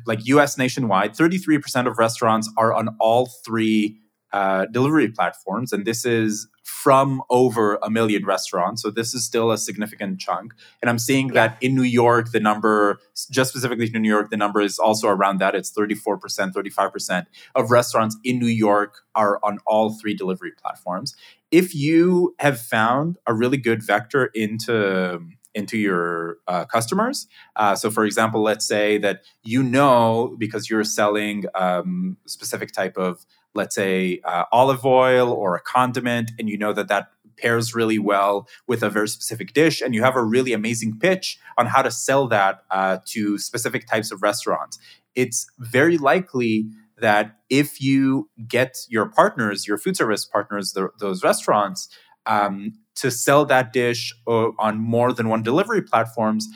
like 0.06 0.24
US 0.26 0.56
nationwide, 0.56 1.14
33% 1.14 1.88
of 1.88 1.98
restaurants 1.98 2.48
are 2.56 2.72
on 2.72 2.96
all 3.00 3.26
three 3.44 3.98
uh, 4.34 4.66
delivery 4.66 5.08
platforms, 5.08 5.72
and 5.72 5.86
this 5.86 6.04
is 6.04 6.48
from 6.64 7.22
over 7.30 7.78
a 7.84 7.88
million 7.88 8.26
restaurants. 8.26 8.82
So 8.82 8.90
this 8.90 9.14
is 9.14 9.24
still 9.24 9.52
a 9.52 9.56
significant 9.56 10.18
chunk. 10.18 10.54
And 10.82 10.90
I'm 10.90 10.98
seeing 10.98 11.28
yeah. 11.28 11.34
that 11.34 11.58
in 11.60 11.76
New 11.76 11.84
York, 11.84 12.32
the 12.32 12.40
number, 12.40 12.98
just 13.30 13.50
specifically 13.50 13.88
in 13.94 14.02
New 14.02 14.08
York, 14.08 14.30
the 14.30 14.36
number 14.36 14.60
is 14.60 14.80
also 14.80 15.06
around 15.06 15.38
that. 15.38 15.54
It's 15.54 15.70
34%, 15.70 16.18
35% 16.52 17.26
of 17.54 17.70
restaurants 17.70 18.16
in 18.24 18.40
New 18.40 18.48
York 18.48 19.02
are 19.14 19.38
on 19.44 19.60
all 19.66 19.94
three 19.94 20.14
delivery 20.14 20.50
platforms. 20.50 21.14
If 21.52 21.72
you 21.72 22.34
have 22.40 22.60
found 22.60 23.18
a 23.28 23.34
really 23.34 23.56
good 23.56 23.86
vector 23.86 24.32
into 24.34 25.20
into 25.54 25.78
your 25.78 26.38
uh, 26.48 26.64
customers. 26.64 27.28
Uh, 27.56 27.76
so, 27.76 27.90
for 27.90 28.04
example, 28.04 28.42
let's 28.42 28.66
say 28.66 28.98
that 28.98 29.22
you 29.44 29.62
know 29.62 30.34
because 30.36 30.68
you're 30.68 30.84
selling 30.84 31.44
um, 31.54 32.16
specific 32.26 32.72
type 32.72 32.96
of 32.96 33.24
let's 33.54 33.74
say 33.74 34.20
uh, 34.24 34.44
olive 34.52 34.84
oil 34.84 35.32
or 35.32 35.54
a 35.54 35.60
condiment 35.60 36.32
and 36.38 36.48
you 36.48 36.58
know 36.58 36.72
that 36.72 36.88
that 36.88 37.08
pairs 37.36 37.74
really 37.74 37.98
well 37.98 38.48
with 38.66 38.82
a 38.82 38.90
very 38.90 39.08
specific 39.08 39.52
dish 39.52 39.80
and 39.80 39.94
you 39.94 40.02
have 40.02 40.16
a 40.16 40.22
really 40.22 40.52
amazing 40.52 40.98
pitch 40.98 41.38
on 41.58 41.66
how 41.66 41.82
to 41.82 41.90
sell 41.90 42.28
that 42.28 42.64
uh, 42.70 42.98
to 43.04 43.38
specific 43.38 43.86
types 43.86 44.10
of 44.12 44.22
restaurants. 44.22 44.78
It's 45.14 45.50
very 45.58 45.98
likely 45.98 46.66
that 46.98 47.38
if 47.50 47.80
you 47.80 48.30
get 48.46 48.78
your 48.88 49.06
partners, 49.06 49.66
your 49.66 49.78
food 49.78 49.96
service 49.96 50.24
partners, 50.24 50.72
the, 50.72 50.90
those 51.00 51.24
restaurants, 51.24 51.88
um, 52.26 52.72
to 52.96 53.10
sell 53.10 53.44
that 53.44 53.72
dish 53.72 54.14
on 54.26 54.78
more 54.78 55.12
than 55.12 55.28
one 55.28 55.42
delivery 55.42 55.82
platforms, 55.82 56.48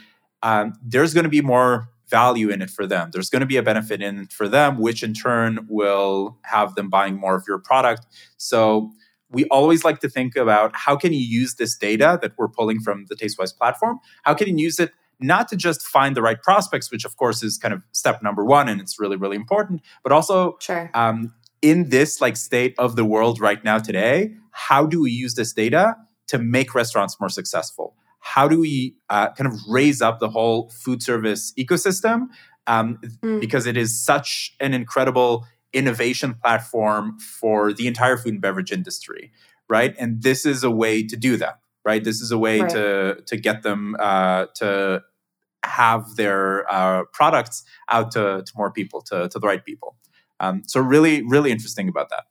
um, 0.42 0.72
there's 0.82 1.12
going 1.12 1.24
to 1.24 1.30
be 1.30 1.42
more 1.42 1.88
value 2.08 2.48
in 2.48 2.62
it 2.62 2.70
for 2.70 2.86
them. 2.86 3.10
There's 3.12 3.30
going 3.30 3.40
to 3.40 3.46
be 3.46 3.56
a 3.56 3.62
benefit 3.62 4.00
in 4.02 4.20
it 4.20 4.32
for 4.32 4.48
them, 4.48 4.78
which 4.78 5.02
in 5.02 5.14
turn 5.14 5.66
will 5.68 6.38
have 6.42 6.74
them 6.74 6.88
buying 6.88 7.16
more 7.16 7.36
of 7.36 7.44
your 7.46 7.58
product. 7.58 8.06
So 8.36 8.92
we 9.30 9.44
always 9.46 9.84
like 9.84 10.00
to 10.00 10.08
think 10.08 10.36
about 10.36 10.74
how 10.74 10.96
can 10.96 11.12
you 11.12 11.20
use 11.20 11.54
this 11.54 11.76
data 11.76 12.18
that 12.22 12.32
we're 12.38 12.48
pulling 12.48 12.80
from 12.80 13.06
the 13.08 13.14
Tastewise 13.14 13.56
platform? 13.56 13.98
How 14.22 14.34
can 14.34 14.48
you 14.48 14.64
use 14.64 14.80
it 14.80 14.92
not 15.20 15.48
to 15.48 15.56
just 15.56 15.82
find 15.82 16.16
the 16.16 16.22
right 16.22 16.40
prospects, 16.42 16.90
which 16.90 17.04
of 17.04 17.16
course 17.16 17.42
is 17.42 17.58
kind 17.58 17.74
of 17.74 17.82
step 17.92 18.22
number 18.22 18.44
one, 18.44 18.68
and 18.68 18.80
it's 18.80 19.00
really 19.00 19.16
really 19.16 19.36
important, 19.36 19.82
but 20.02 20.12
also 20.12 20.56
sure. 20.60 20.90
um, 20.94 21.32
in 21.60 21.88
this 21.90 22.20
like 22.20 22.36
state 22.36 22.74
of 22.78 22.96
the 22.96 23.04
world 23.04 23.40
right 23.40 23.62
now 23.64 23.78
today, 23.78 24.34
how 24.52 24.86
do 24.86 25.02
we 25.02 25.10
use 25.10 25.34
this 25.34 25.52
data 25.52 25.96
to 26.28 26.38
make 26.38 26.74
restaurants 26.74 27.18
more 27.18 27.28
successful? 27.28 27.94
How 28.20 28.48
do 28.48 28.60
we 28.60 28.96
uh, 29.08 29.30
kind 29.32 29.52
of 29.52 29.58
raise 29.68 30.02
up 30.02 30.18
the 30.18 30.28
whole 30.28 30.70
food 30.70 31.02
service 31.02 31.52
ecosystem? 31.58 32.26
Um, 32.66 32.98
mm. 33.22 33.40
Because 33.40 33.66
it 33.66 33.76
is 33.76 33.98
such 33.98 34.54
an 34.60 34.74
incredible 34.74 35.46
innovation 35.72 36.34
platform 36.34 37.18
for 37.18 37.72
the 37.72 37.86
entire 37.86 38.16
food 38.16 38.34
and 38.34 38.42
beverage 38.42 38.72
industry, 38.72 39.32
right? 39.68 39.94
And 39.98 40.22
this 40.22 40.44
is 40.44 40.64
a 40.64 40.70
way 40.70 41.02
to 41.06 41.16
do 41.16 41.36
that, 41.38 41.60
right? 41.84 42.04
This 42.04 42.20
is 42.20 42.30
a 42.30 42.38
way 42.38 42.60
right. 42.60 42.70
to 42.70 43.22
to 43.26 43.36
get 43.36 43.62
them 43.62 43.96
uh, 43.98 44.46
to 44.56 45.02
have 45.64 46.16
their 46.16 46.70
uh, 46.72 47.04
products 47.12 47.64
out 47.88 48.10
to, 48.12 48.42
to 48.44 48.52
more 48.56 48.72
people, 48.72 49.02
to, 49.02 49.28
to 49.28 49.38
the 49.38 49.46
right 49.46 49.64
people. 49.64 49.96
Um, 50.40 50.62
so 50.66 50.80
really, 50.80 51.22
really 51.22 51.50
interesting 51.50 51.88
about 51.88 52.10
that. 52.10 52.24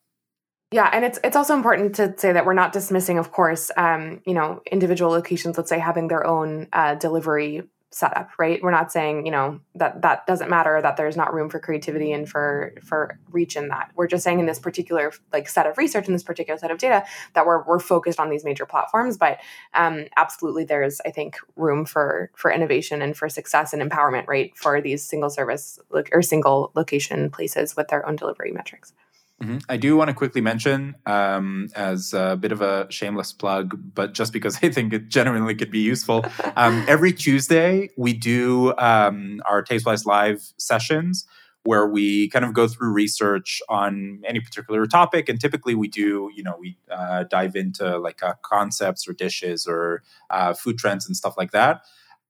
Yeah, 0.71 0.89
and 0.91 1.05
it's 1.05 1.17
it's 1.23 1.37
also 1.37 1.55
important 1.55 1.95
to 1.95 2.13
say 2.17 2.33
that 2.33 2.45
we're 2.45 2.53
not 2.53 2.73
dismissing, 2.73 3.17
of 3.17 3.31
course, 3.31 3.71
um, 3.77 4.21
you 4.25 4.33
know, 4.33 4.61
individual 4.69 5.11
locations. 5.11 5.57
Let's 5.57 5.69
say 5.69 5.79
having 5.79 6.09
their 6.09 6.27
own 6.27 6.67
uh, 6.73 6.95
delivery 6.95 7.63
setup, 7.89 8.31
right? 8.37 8.61
We're 8.61 8.71
not 8.71 8.91
saying 8.91 9.25
you 9.25 9.31
know 9.31 9.61
that 9.75 10.01
that 10.01 10.27
doesn't 10.27 10.49
matter, 10.49 10.81
that 10.81 10.97
there's 10.97 11.15
not 11.15 11.33
room 11.33 11.49
for 11.49 11.59
creativity 11.59 12.11
and 12.11 12.27
for 12.27 12.73
for 12.83 13.17
reach 13.31 13.55
in 13.55 13.69
that. 13.69 13.91
We're 13.95 14.07
just 14.07 14.25
saying 14.25 14.41
in 14.41 14.45
this 14.45 14.59
particular 14.59 15.13
like 15.31 15.47
set 15.47 15.67
of 15.67 15.77
research 15.77 16.07
in 16.07 16.13
this 16.13 16.23
particular 16.23 16.59
set 16.59 16.69
of 16.69 16.79
data 16.79 17.05
that 17.33 17.45
we're 17.45 17.63
we're 17.63 17.79
focused 17.79 18.19
on 18.19 18.29
these 18.29 18.43
major 18.43 18.65
platforms, 18.65 19.15
but 19.15 19.39
um, 19.73 20.07
absolutely 20.17 20.65
there's 20.65 20.99
I 21.05 21.11
think 21.11 21.37
room 21.55 21.85
for 21.85 22.29
for 22.35 22.51
innovation 22.51 23.01
and 23.01 23.15
for 23.15 23.29
success 23.29 23.71
and 23.71 23.81
empowerment, 23.81 24.27
right, 24.27 24.51
for 24.57 24.81
these 24.81 25.01
single 25.01 25.29
service 25.29 25.79
or 26.11 26.21
single 26.21 26.73
location 26.75 27.29
places 27.29 27.77
with 27.77 27.87
their 27.87 28.05
own 28.05 28.17
delivery 28.17 28.51
metrics. 28.51 28.91
Mm-hmm. 29.41 29.57
I 29.69 29.77
do 29.77 29.95
want 29.95 30.07
to 30.07 30.15
quickly 30.15 30.41
mention, 30.41 30.95
um, 31.05 31.67
as 31.75 32.11
a 32.13 32.35
bit 32.39 32.51
of 32.51 32.61
a 32.61 32.91
shameless 32.91 33.33
plug, 33.33 33.77
but 33.93 34.13
just 34.13 34.33
because 34.33 34.57
I 34.63 34.69
think 34.69 34.93
it 34.93 35.09
genuinely 35.09 35.53
could 35.53 35.71
be 35.71 35.79
useful, 35.79 36.25
um, 36.55 36.83
every 36.87 37.13
Tuesday 37.13 37.89
we 37.97 38.13
do 38.13 38.73
um, 38.77 39.41
our 39.47 39.63
Tastewise 39.63 40.05
Live 40.05 40.53
sessions 40.57 41.27
where 41.63 41.85
we 41.85 42.29
kind 42.29 42.45
of 42.45 42.53
go 42.53 42.65
through 42.65 42.93
research 42.93 43.61
on 43.67 44.21
any 44.25 44.39
particular 44.39 44.85
topic 44.85 45.27
and 45.27 45.41
typically 45.41 45.75
we 45.75 45.89
do 45.89 46.31
you 46.33 46.41
know 46.41 46.55
we 46.57 46.77
uh, 46.89 47.23
dive 47.23 47.57
into 47.57 47.97
like 47.97 48.23
uh, 48.23 48.33
concepts 48.41 49.05
or 49.05 49.11
dishes 49.11 49.67
or 49.67 50.01
uh, 50.29 50.53
food 50.53 50.77
trends 50.77 51.05
and 51.05 51.17
stuff 51.17 51.35
like 51.37 51.51
that 51.51 51.81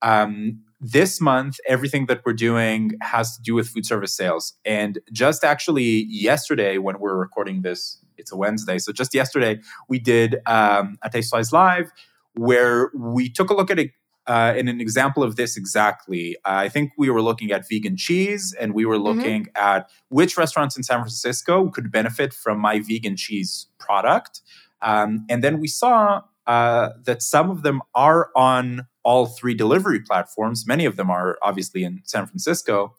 um, 0.02 0.62
this 0.80 1.20
month, 1.20 1.60
everything 1.68 2.06
that 2.06 2.22
we're 2.26 2.34
doing 2.34 2.92
has 3.02 3.36
to 3.36 3.42
do 3.42 3.56
with 3.56 3.68
food 3.68 3.86
service 3.86 4.16
sales. 4.16 4.54
And 4.66 5.00
just 5.12 5.44
actually 5.44 6.06
yesterday, 6.10 6.78
when 6.78 7.00
we're 7.00 7.18
recording 7.18 7.62
this, 7.62 8.00
it's 8.18 8.32
a 8.32 8.38
Wednesday. 8.38 8.78
So 8.78 8.92
just 8.92 9.14
yesterday, 9.14 9.60
we 9.90 10.00
did 10.00 10.38
um, 10.46 10.98
a 11.04 11.10
Tastewise 11.10 11.52
Live 11.52 11.92
where 12.36 12.92
we 12.96 13.30
took 13.30 13.50
a 13.50 13.54
look 13.56 13.72
at 13.72 13.80
it. 13.80 13.92
Uh, 14.28 14.54
in 14.58 14.68
an 14.68 14.82
example 14.82 15.24
of 15.24 15.38
this 15.38 15.56
exactly, 15.56 16.36
uh, 16.44 16.50
I 16.50 16.68
think 16.68 16.92
we 16.98 17.10
were 17.10 17.22
looking 17.22 17.50
at 17.54 17.66
vegan 17.70 17.96
cheese 17.96 18.54
and 18.60 18.74
we 18.74 18.84
were 18.84 18.96
mm-hmm. 18.96 19.20
looking 19.20 19.44
mm-hmm. 19.46 19.76
at 19.78 19.90
which 20.10 20.36
restaurants 20.36 20.76
in 20.76 20.84
San 20.84 21.00
Francisco 21.00 21.70
could 21.70 21.94
benefit 21.94 22.34
from 22.34 22.60
my 22.60 22.82
vegan 22.82 23.16
cheese 23.16 23.68
product. 23.80 24.42
Um, 24.82 25.26
and 25.30 25.42
then 25.42 25.62
we 25.62 25.70
saw 25.70 26.24
uh, 26.48 26.90
that 27.04 27.22
some 27.22 27.50
of 27.50 27.62
them 27.62 27.82
are 27.94 28.32
on 28.36 28.88
all 29.04 29.26
three 29.26 29.54
delivery 29.54 30.00
platforms. 30.00 30.66
Many 30.66 30.86
of 30.86 30.96
them 30.96 31.10
are 31.10 31.38
obviously 31.42 31.84
in 31.84 32.02
San 32.06 32.26
Francisco, 32.26 32.96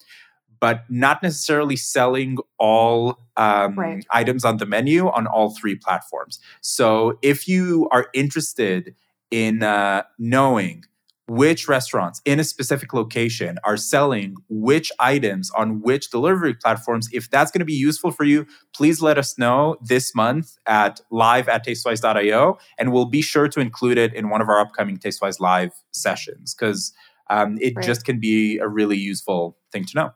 but 0.60 0.84
not 0.88 1.22
necessarily 1.22 1.76
selling 1.76 2.38
all 2.58 3.18
um, 3.36 3.78
right. 3.78 4.04
items 4.10 4.44
on 4.44 4.58
the 4.58 4.66
menu 4.66 5.08
on 5.08 5.26
all 5.26 5.50
three 5.50 5.74
platforms. 5.74 6.40
So 6.60 7.18
if 7.22 7.48
you 7.48 7.88
are 7.90 8.08
interested 8.14 8.94
in 9.30 9.62
uh, 9.62 10.02
knowing 10.18 10.84
which 11.28 11.68
restaurants 11.68 12.20
in 12.24 12.40
a 12.40 12.44
specific 12.44 12.94
location 12.94 13.58
are 13.62 13.76
selling 13.76 14.34
which 14.48 14.90
items 14.98 15.50
on 15.52 15.80
which 15.82 16.10
delivery 16.10 16.54
platforms. 16.54 17.08
If 17.12 17.30
that's 17.30 17.50
going 17.50 17.60
to 17.60 17.66
be 17.66 17.74
useful 17.74 18.10
for 18.10 18.24
you, 18.24 18.46
please 18.74 19.02
let 19.02 19.18
us 19.18 19.38
know 19.38 19.76
this 19.82 20.14
month 20.14 20.56
at 20.66 21.00
live 21.10 21.48
at 21.48 21.64
tastewise.io, 21.66 22.58
and 22.78 22.92
we'll 22.92 23.04
be 23.04 23.22
sure 23.22 23.48
to 23.48 23.60
include 23.60 23.98
it 23.98 24.14
in 24.14 24.30
one 24.30 24.40
of 24.40 24.48
our 24.48 24.58
upcoming 24.58 24.98
Tastewise 24.98 25.38
live 25.38 25.72
sessions 25.92 26.54
because 26.54 26.92
um, 27.30 27.58
it 27.60 27.74
right. 27.76 27.84
just 27.84 28.04
can 28.04 28.18
be 28.18 28.58
a 28.58 28.66
really 28.66 28.96
useful 28.96 29.58
thing 29.70 29.84
to 29.84 29.92
know. 29.94 30.10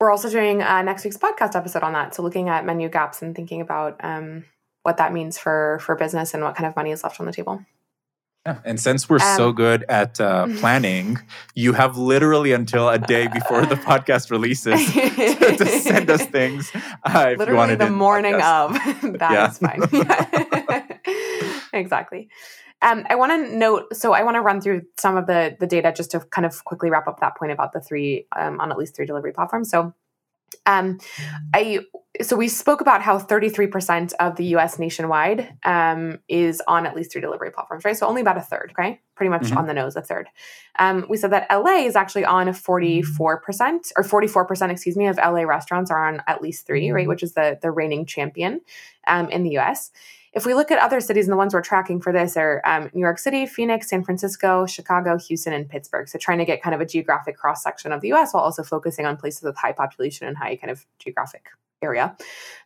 We're 0.00 0.10
also 0.10 0.30
doing 0.30 0.62
uh, 0.62 0.80
next 0.80 1.04
week's 1.04 1.18
podcast 1.18 1.54
episode 1.54 1.82
on 1.82 1.92
that. 1.92 2.14
So 2.14 2.22
looking 2.22 2.48
at 2.48 2.64
menu 2.64 2.88
gaps 2.88 3.20
and 3.20 3.36
thinking 3.36 3.60
about 3.60 4.02
um, 4.02 4.46
what 4.82 4.96
that 4.96 5.12
means 5.12 5.36
for 5.36 5.78
for 5.82 5.94
business 5.94 6.32
and 6.32 6.42
what 6.42 6.56
kind 6.56 6.66
of 6.66 6.74
money 6.74 6.90
is 6.90 7.04
left 7.04 7.20
on 7.20 7.26
the 7.26 7.32
table. 7.32 7.60
Yeah. 8.46 8.58
And 8.64 8.80
since 8.80 9.06
we're 9.08 9.16
um, 9.16 9.36
so 9.36 9.52
good 9.52 9.84
at 9.88 10.18
uh, 10.18 10.46
planning, 10.58 11.18
you 11.54 11.74
have 11.74 11.98
literally 11.98 12.52
until 12.52 12.88
a 12.88 12.98
day 12.98 13.28
before 13.28 13.66
the 13.66 13.74
podcast 13.74 14.30
releases 14.30 14.80
to, 14.92 15.56
to 15.58 15.66
send 15.66 16.08
us 16.08 16.24
things. 16.24 16.72
Uh, 17.04 17.34
literally 17.36 17.74
the 17.74 17.90
morning 17.90 18.32
podcast. 18.34 19.04
of. 19.04 19.12
that 19.18 19.30
yeah. 19.30 19.50
is 19.50 19.58
fine. 19.58 19.82
exactly. 21.74 22.30
Um, 22.82 23.04
I 23.10 23.16
want 23.16 23.32
to 23.32 23.54
note, 23.54 23.94
so 23.94 24.14
I 24.14 24.22
want 24.22 24.36
to 24.36 24.40
run 24.40 24.62
through 24.62 24.84
some 24.98 25.18
of 25.18 25.26
the 25.26 25.54
the 25.60 25.66
data 25.66 25.92
just 25.94 26.12
to 26.12 26.20
kind 26.20 26.46
of 26.46 26.64
quickly 26.64 26.88
wrap 26.88 27.06
up 27.06 27.20
that 27.20 27.36
point 27.36 27.52
about 27.52 27.74
the 27.74 27.80
three 27.80 28.26
um, 28.34 28.58
on 28.58 28.72
at 28.72 28.78
least 28.78 28.96
three 28.96 29.04
delivery 29.04 29.32
platforms. 29.32 29.68
So 29.68 29.92
um, 30.66 30.98
I 31.54 31.80
so 32.22 32.36
we 32.36 32.48
spoke 32.48 32.80
about 32.80 33.02
how 33.02 33.18
33% 33.18 34.12
of 34.20 34.36
the 34.36 34.44
US 34.56 34.78
nationwide 34.78 35.56
um, 35.64 36.18
is 36.28 36.60
on 36.66 36.84
at 36.84 36.94
least 36.94 37.12
three 37.12 37.20
delivery 37.20 37.50
platforms, 37.50 37.84
right? 37.84 37.96
So 37.96 38.06
only 38.06 38.20
about 38.20 38.36
a 38.36 38.42
third, 38.42 38.72
okay? 38.72 39.00
Pretty 39.14 39.30
much 39.30 39.42
mm-hmm. 39.42 39.58
on 39.58 39.66
the 39.66 39.72
nose, 39.72 39.96
a 39.96 40.02
third. 40.02 40.28
Um, 40.78 41.06
we 41.08 41.16
said 41.16 41.32
that 41.32 41.46
LA 41.50 41.86
is 41.86 41.96
actually 41.96 42.24
on 42.24 42.48
44% 42.48 43.92
or 43.96 44.02
44%, 44.02 44.70
excuse 44.70 44.96
me, 44.96 45.06
of 45.06 45.16
LA 45.16 45.42
restaurants 45.42 45.90
are 45.90 46.06
on 46.06 46.22
at 46.26 46.42
least 46.42 46.66
three, 46.66 46.90
right? 46.90 47.08
Which 47.08 47.22
is 47.22 47.34
the, 47.34 47.58
the 47.62 47.70
reigning 47.70 48.04
champion 48.06 48.60
um, 49.06 49.30
in 49.30 49.42
the 49.42 49.56
US. 49.58 49.90
If 50.32 50.46
we 50.46 50.54
look 50.54 50.70
at 50.70 50.78
other 50.78 51.00
cities, 51.00 51.26
and 51.26 51.32
the 51.32 51.36
ones 51.36 51.54
we're 51.54 51.62
tracking 51.62 52.00
for 52.00 52.12
this 52.12 52.36
are 52.36 52.62
um, 52.64 52.88
New 52.94 53.00
York 53.00 53.18
City, 53.18 53.46
Phoenix, 53.46 53.88
San 53.88 54.04
Francisco, 54.04 54.64
Chicago, 54.64 55.18
Houston, 55.18 55.52
and 55.52 55.68
Pittsburgh. 55.68 56.08
So 56.08 56.18
trying 56.18 56.38
to 56.38 56.44
get 56.44 56.62
kind 56.62 56.74
of 56.74 56.80
a 56.80 56.86
geographic 56.86 57.36
cross 57.36 57.62
section 57.62 57.90
of 57.90 58.00
the 58.00 58.12
US 58.12 58.32
while 58.32 58.44
also 58.44 58.62
focusing 58.62 59.06
on 59.06 59.16
places 59.16 59.42
with 59.42 59.56
high 59.56 59.72
population 59.72 60.28
and 60.28 60.36
high 60.36 60.56
kind 60.56 60.70
of 60.70 60.86
geographic 60.98 61.46
area. 61.82 62.16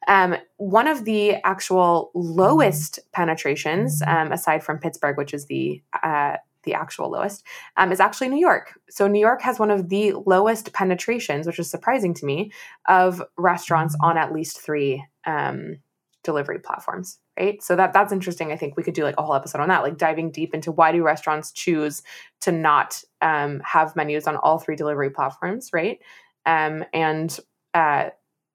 Um, 0.08 0.36
one 0.56 0.86
of 0.86 1.04
the 1.04 1.36
actual 1.44 2.10
lowest 2.14 2.98
penetrations, 3.12 4.02
um, 4.06 4.32
aside 4.32 4.62
from 4.62 4.78
Pittsburgh, 4.78 5.16
which 5.16 5.32
is 5.32 5.46
the 5.46 5.82
uh, 6.02 6.36
the 6.64 6.74
actual 6.74 7.10
lowest, 7.10 7.44
um, 7.76 7.92
is 7.92 8.00
actually 8.00 8.28
New 8.28 8.40
York. 8.40 8.78
So 8.88 9.06
New 9.06 9.20
York 9.20 9.42
has 9.42 9.58
one 9.58 9.70
of 9.70 9.90
the 9.90 10.14
lowest 10.26 10.72
penetrations, 10.72 11.46
which 11.46 11.58
is 11.58 11.70
surprising 11.70 12.14
to 12.14 12.24
me, 12.24 12.52
of 12.88 13.22
restaurants 13.36 13.94
on 14.00 14.16
at 14.16 14.32
least 14.32 14.60
three 14.60 15.04
um, 15.26 15.76
delivery 16.24 16.58
platforms 16.58 17.18
right? 17.38 17.62
So 17.62 17.76
that 17.76 17.92
that's 17.92 18.12
interesting. 18.12 18.52
I 18.52 18.56
think 18.56 18.76
we 18.76 18.82
could 18.82 18.94
do 18.94 19.02
like 19.02 19.16
a 19.18 19.22
whole 19.22 19.34
episode 19.34 19.60
on 19.60 19.68
that 19.68 19.82
like 19.82 19.98
diving 19.98 20.30
deep 20.30 20.54
into 20.54 20.72
why 20.72 20.92
do 20.92 21.02
restaurants 21.02 21.52
choose 21.52 22.02
to 22.42 22.52
not 22.52 23.02
um, 23.20 23.60
have 23.64 23.96
menus 23.96 24.26
on 24.26 24.36
all 24.36 24.58
three 24.58 24.76
delivery 24.76 25.10
platforms 25.10 25.70
right? 25.72 25.98
Um, 26.46 26.84
and 26.92 27.36
uh, 27.72 28.10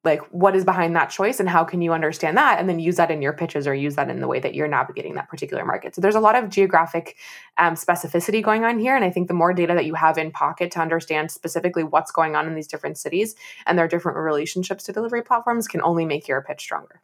like 0.05 0.21
what 0.31 0.55
is 0.55 0.63
behind 0.63 0.95
that 0.95 1.09
choice 1.09 1.41
and 1.41 1.49
how 1.49 1.65
can 1.65 1.81
you 1.81 1.91
understand 1.91 2.38
that 2.38 2.57
and 2.57 2.69
then 2.69 2.79
use 2.79 2.95
that 2.95 3.11
in 3.11 3.21
your 3.21 3.33
pitches 3.33 3.67
or 3.67 3.73
use 3.73 3.95
that 3.95 4.09
in 4.09 4.21
the 4.21 4.27
way 4.27 4.39
that 4.39 4.55
you're 4.55 4.67
navigating 4.67 5.15
that 5.15 5.27
particular 5.27 5.65
market. 5.65 5.93
So 5.93 5.99
there's 5.99 6.15
a 6.15 6.21
lot 6.21 6.41
of 6.41 6.49
geographic 6.49 7.17
um, 7.57 7.73
specificity 7.73 8.41
going 8.41 8.63
on 8.63 8.79
here 8.79 8.95
and 8.95 9.03
i 9.03 9.09
think 9.09 9.27
the 9.27 9.33
more 9.33 9.53
data 9.53 9.73
that 9.73 9.85
you 9.85 9.95
have 9.95 10.17
in 10.17 10.31
pocket 10.31 10.71
to 10.71 10.79
understand 10.79 11.31
specifically 11.31 11.83
what's 11.83 12.11
going 12.11 12.35
on 12.35 12.47
in 12.47 12.55
these 12.55 12.67
different 12.67 12.97
cities 12.97 13.35
and 13.65 13.77
their 13.77 13.88
different 13.88 14.17
relationships 14.17 14.85
to 14.85 14.93
delivery 14.93 15.21
platforms 15.21 15.67
can 15.67 15.81
only 15.81 16.05
make 16.05 16.27
your 16.27 16.41
pitch 16.41 16.61
stronger 16.61 17.01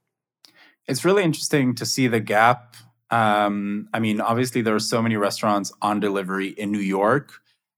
it's 0.88 1.04
really 1.06 1.24
interesting 1.24 1.76
to 1.76 1.86
see 1.86 2.08
the 2.08 2.20
gap. 2.20 2.76
Um, 3.12 3.88
I 3.94 4.00
mean, 4.00 4.22
obviously, 4.22 4.62
there 4.62 4.76
are 4.76 4.80
so 4.80 5.02
many 5.02 5.16
restaurants 5.16 5.72
on 5.82 6.00
delivery 6.00 6.50
in 6.50 6.72
New 6.72 6.80
York. 6.80 7.34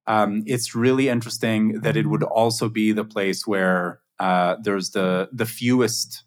Um, 0.07 0.43
it's 0.45 0.73
really 0.73 1.09
interesting 1.09 1.81
that 1.81 1.97
it 1.97 2.07
would 2.07 2.23
also 2.23 2.69
be 2.69 2.91
the 2.93 3.03
place 3.03 3.45
where 3.45 3.99
uh, 4.19 4.55
there's 4.63 4.91
the 4.91 5.29
the 5.31 5.45
fewest 5.45 6.23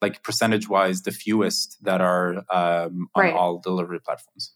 like 0.00 0.22
percentage 0.22 0.66
wise 0.68 1.02
the 1.02 1.10
fewest 1.12 1.76
that 1.84 2.00
are 2.00 2.36
um, 2.50 3.08
on 3.14 3.24
Right. 3.24 3.34
all 3.34 3.58
delivery 3.58 4.00
platforms 4.00 4.54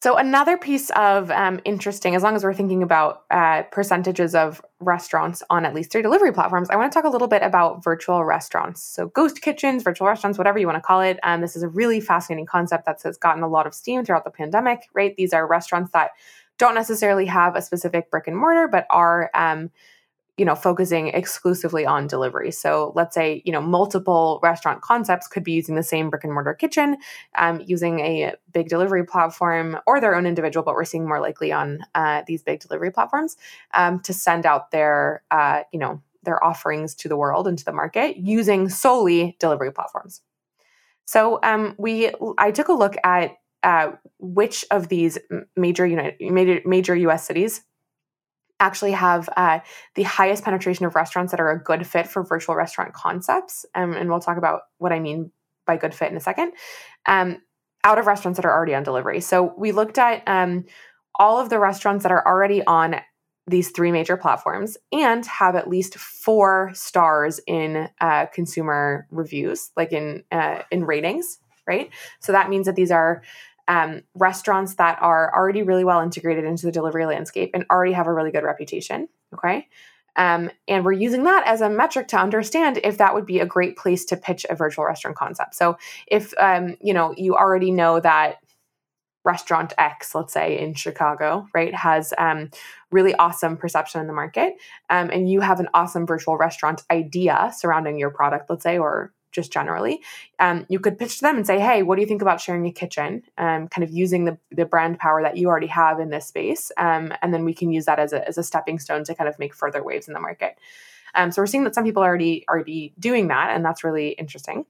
So 0.00 0.16
another 0.16 0.56
piece 0.56 0.90
of 0.90 1.30
um, 1.30 1.60
interesting, 1.64 2.14
as 2.14 2.22
long 2.22 2.36
as 2.36 2.44
we're 2.44 2.54
thinking 2.54 2.82
about 2.82 3.24
uh, 3.30 3.62
percentages 3.70 4.34
of 4.34 4.62
restaurants 4.80 5.42
on 5.50 5.64
at 5.64 5.74
least 5.74 5.92
three 5.92 6.02
delivery 6.02 6.32
platforms, 6.32 6.68
I 6.70 6.76
want 6.76 6.92
to 6.92 6.96
talk 6.96 7.04
a 7.04 7.10
little 7.10 7.28
bit 7.28 7.42
about 7.42 7.82
virtual 7.82 8.24
restaurants. 8.24 8.82
So 8.82 9.08
ghost 9.08 9.40
kitchens, 9.42 9.82
virtual 9.82 10.06
restaurants, 10.06 10.38
whatever 10.38 10.58
you 10.58 10.66
want 10.66 10.76
to 10.76 10.82
call 10.82 11.00
it. 11.00 11.18
Um, 11.22 11.40
this 11.40 11.56
is 11.56 11.62
a 11.62 11.68
really 11.68 12.00
fascinating 12.00 12.46
concept 12.46 12.86
that 12.86 13.02
has 13.02 13.16
gotten 13.16 13.42
a 13.42 13.48
lot 13.48 13.66
of 13.66 13.74
steam 13.74 14.04
throughout 14.04 14.24
the 14.24 14.30
pandemic. 14.30 14.88
Right, 14.94 15.14
these 15.16 15.32
are 15.32 15.46
restaurants 15.46 15.92
that 15.92 16.10
don't 16.58 16.74
necessarily 16.74 17.26
have 17.26 17.54
a 17.56 17.62
specific 17.62 18.10
brick 18.10 18.26
and 18.26 18.36
mortar, 18.36 18.68
but 18.68 18.86
are 18.90 19.30
um, 19.34 19.70
you 20.38 20.44
know 20.44 20.54
focusing 20.54 21.08
exclusively 21.08 21.84
on 21.84 22.06
delivery. 22.06 22.50
So 22.50 22.92
let's 22.94 23.14
say 23.14 23.42
you 23.44 23.52
know 23.52 23.60
multiple 23.60 24.40
restaurant 24.42 24.80
concepts 24.80 25.26
could 25.26 25.44
be 25.44 25.52
using 25.52 25.74
the 25.74 25.82
same 25.82 26.08
brick 26.10 26.24
and 26.24 26.32
mortar 26.32 26.54
kitchen 26.54 26.96
um, 27.36 27.60
using 27.66 28.00
a 28.00 28.34
big 28.52 28.68
delivery 28.68 29.04
platform 29.04 29.78
or 29.86 30.00
their 30.00 30.14
own 30.14 30.26
individual 30.26 30.64
but 30.64 30.74
we're 30.74 30.84
seeing 30.84 31.06
more 31.06 31.20
likely 31.20 31.52
on 31.52 31.80
uh, 31.94 32.22
these 32.26 32.42
big 32.42 32.60
delivery 32.60 32.90
platforms 32.90 33.36
um, 33.74 34.00
to 34.00 34.14
send 34.14 34.46
out 34.46 34.70
their 34.70 35.22
uh, 35.30 35.62
you 35.72 35.78
know 35.78 36.00
their 36.22 36.42
offerings 36.44 36.94
to 36.94 37.08
the 37.08 37.16
world 37.16 37.46
and 37.46 37.58
to 37.58 37.64
the 37.64 37.72
market 37.72 38.16
using 38.16 38.68
solely 38.68 39.36
delivery 39.38 39.72
platforms. 39.72 40.22
So 41.04 41.40
um, 41.42 41.74
we 41.78 42.10
i 42.38 42.50
took 42.50 42.68
a 42.68 42.72
look 42.72 42.96
at 43.02 43.32
uh, 43.62 43.92
which 44.20 44.64
of 44.70 44.88
these 44.88 45.18
major 45.56 45.84
United, 45.86 46.16
major, 46.20 46.60
major 46.64 46.94
us 47.10 47.26
cities 47.26 47.62
actually 48.60 48.92
have 48.92 49.28
uh, 49.36 49.60
the 49.94 50.02
highest 50.02 50.44
penetration 50.44 50.84
of 50.84 50.94
restaurants 50.94 51.30
that 51.30 51.40
are 51.40 51.50
a 51.50 51.62
good 51.62 51.86
fit 51.86 52.08
for 52.08 52.22
virtual 52.24 52.54
restaurant 52.54 52.92
concepts. 52.92 53.64
Um, 53.74 53.94
and 53.94 54.08
we'll 54.08 54.20
talk 54.20 54.36
about 54.36 54.62
what 54.78 54.92
I 54.92 55.00
mean 55.00 55.30
by 55.66 55.76
good 55.76 55.94
fit 55.94 56.10
in 56.10 56.16
a 56.16 56.20
second. 56.20 56.52
Um, 57.06 57.42
out 57.84 57.98
of 57.98 58.06
restaurants 58.06 58.36
that 58.38 58.44
are 58.44 58.52
already 58.52 58.74
on 58.74 58.82
delivery. 58.82 59.20
So 59.20 59.54
we 59.56 59.72
looked 59.72 59.98
at 59.98 60.22
um, 60.26 60.64
all 61.18 61.38
of 61.38 61.48
the 61.48 61.58
restaurants 61.58 62.02
that 62.02 62.12
are 62.12 62.26
already 62.26 62.64
on 62.66 62.96
these 63.46 63.70
three 63.70 63.92
major 63.92 64.16
platforms 64.16 64.76
and 64.92 65.24
have 65.24 65.56
at 65.56 65.68
least 65.68 65.96
four 65.96 66.70
stars 66.74 67.40
in 67.46 67.88
uh, 68.00 68.26
consumer 68.26 69.06
reviews, 69.10 69.70
like 69.76 69.92
in 69.92 70.22
uh, 70.30 70.62
in 70.70 70.84
ratings, 70.84 71.38
right? 71.66 71.90
So 72.20 72.32
that 72.32 72.50
means 72.50 72.66
that 72.66 72.76
these 72.76 72.90
are 72.90 73.22
um, 73.68 74.02
restaurants 74.14 74.74
that 74.74 74.98
are 75.00 75.32
already 75.34 75.62
really 75.62 75.84
well 75.84 76.00
integrated 76.00 76.44
into 76.44 76.66
the 76.66 76.72
delivery 76.72 77.06
landscape 77.06 77.50
and 77.54 77.64
already 77.70 77.92
have 77.92 78.06
a 78.06 78.12
really 78.12 78.32
good 78.32 78.42
reputation. 78.42 79.08
Okay. 79.34 79.68
Um, 80.16 80.50
and 80.66 80.84
we're 80.84 80.92
using 80.92 81.22
that 81.24 81.46
as 81.46 81.60
a 81.60 81.70
metric 81.70 82.08
to 82.08 82.16
understand 82.16 82.80
if 82.82 82.98
that 82.98 83.14
would 83.14 83.26
be 83.26 83.38
a 83.38 83.46
great 83.46 83.76
place 83.76 84.04
to 84.06 84.16
pitch 84.16 84.44
a 84.50 84.56
virtual 84.56 84.84
restaurant 84.84 85.16
concept. 85.16 85.54
So 85.54 85.78
if 86.08 86.34
um, 86.38 86.76
you 86.82 86.92
know 86.92 87.14
you 87.16 87.36
already 87.36 87.70
know 87.70 88.00
that 88.00 88.38
restaurant 89.24 89.74
X, 89.78 90.14
let's 90.14 90.32
say 90.32 90.58
in 90.58 90.74
Chicago, 90.74 91.46
right, 91.54 91.74
has 91.74 92.12
um, 92.18 92.50
really 92.90 93.14
awesome 93.16 93.56
perception 93.56 94.00
in 94.00 94.06
the 94.08 94.12
market, 94.12 94.54
um, 94.90 95.10
and 95.10 95.30
you 95.30 95.40
have 95.40 95.60
an 95.60 95.68
awesome 95.72 96.06
virtual 96.06 96.36
restaurant 96.36 96.82
idea 96.90 97.52
surrounding 97.54 97.98
your 97.98 98.10
product, 98.10 98.50
let's 98.50 98.64
say, 98.64 98.76
or 98.76 99.12
just 99.32 99.52
generally, 99.52 100.00
um, 100.38 100.66
you 100.68 100.80
could 100.80 100.98
pitch 100.98 101.16
to 101.16 101.22
them 101.22 101.36
and 101.36 101.46
say, 101.46 101.58
"Hey, 101.58 101.82
what 101.82 101.96
do 101.96 102.02
you 102.02 102.08
think 102.08 102.22
about 102.22 102.40
sharing 102.40 102.66
a 102.66 102.72
kitchen?" 102.72 103.22
Um, 103.36 103.68
kind 103.68 103.84
of 103.84 103.90
using 103.90 104.24
the 104.24 104.38
the 104.50 104.64
brand 104.64 104.98
power 104.98 105.22
that 105.22 105.36
you 105.36 105.48
already 105.48 105.66
have 105.68 106.00
in 106.00 106.10
this 106.10 106.26
space, 106.26 106.72
um, 106.76 107.12
and 107.22 107.32
then 107.32 107.44
we 107.44 107.54
can 107.54 107.70
use 107.72 107.84
that 107.86 107.98
as 107.98 108.12
a 108.12 108.26
as 108.26 108.38
a 108.38 108.42
stepping 108.42 108.78
stone 108.78 109.04
to 109.04 109.14
kind 109.14 109.28
of 109.28 109.38
make 109.38 109.54
further 109.54 109.82
waves 109.82 110.08
in 110.08 110.14
the 110.14 110.20
market. 110.20 110.58
Um, 111.14 111.32
so 111.32 111.42
we're 111.42 111.46
seeing 111.46 111.64
that 111.64 111.74
some 111.74 111.84
people 111.84 112.02
are 112.02 112.08
already 112.08 112.44
already 112.48 112.94
doing 112.98 113.28
that, 113.28 113.54
and 113.54 113.64
that's 113.64 113.84
really 113.84 114.10
interesting. 114.10 114.66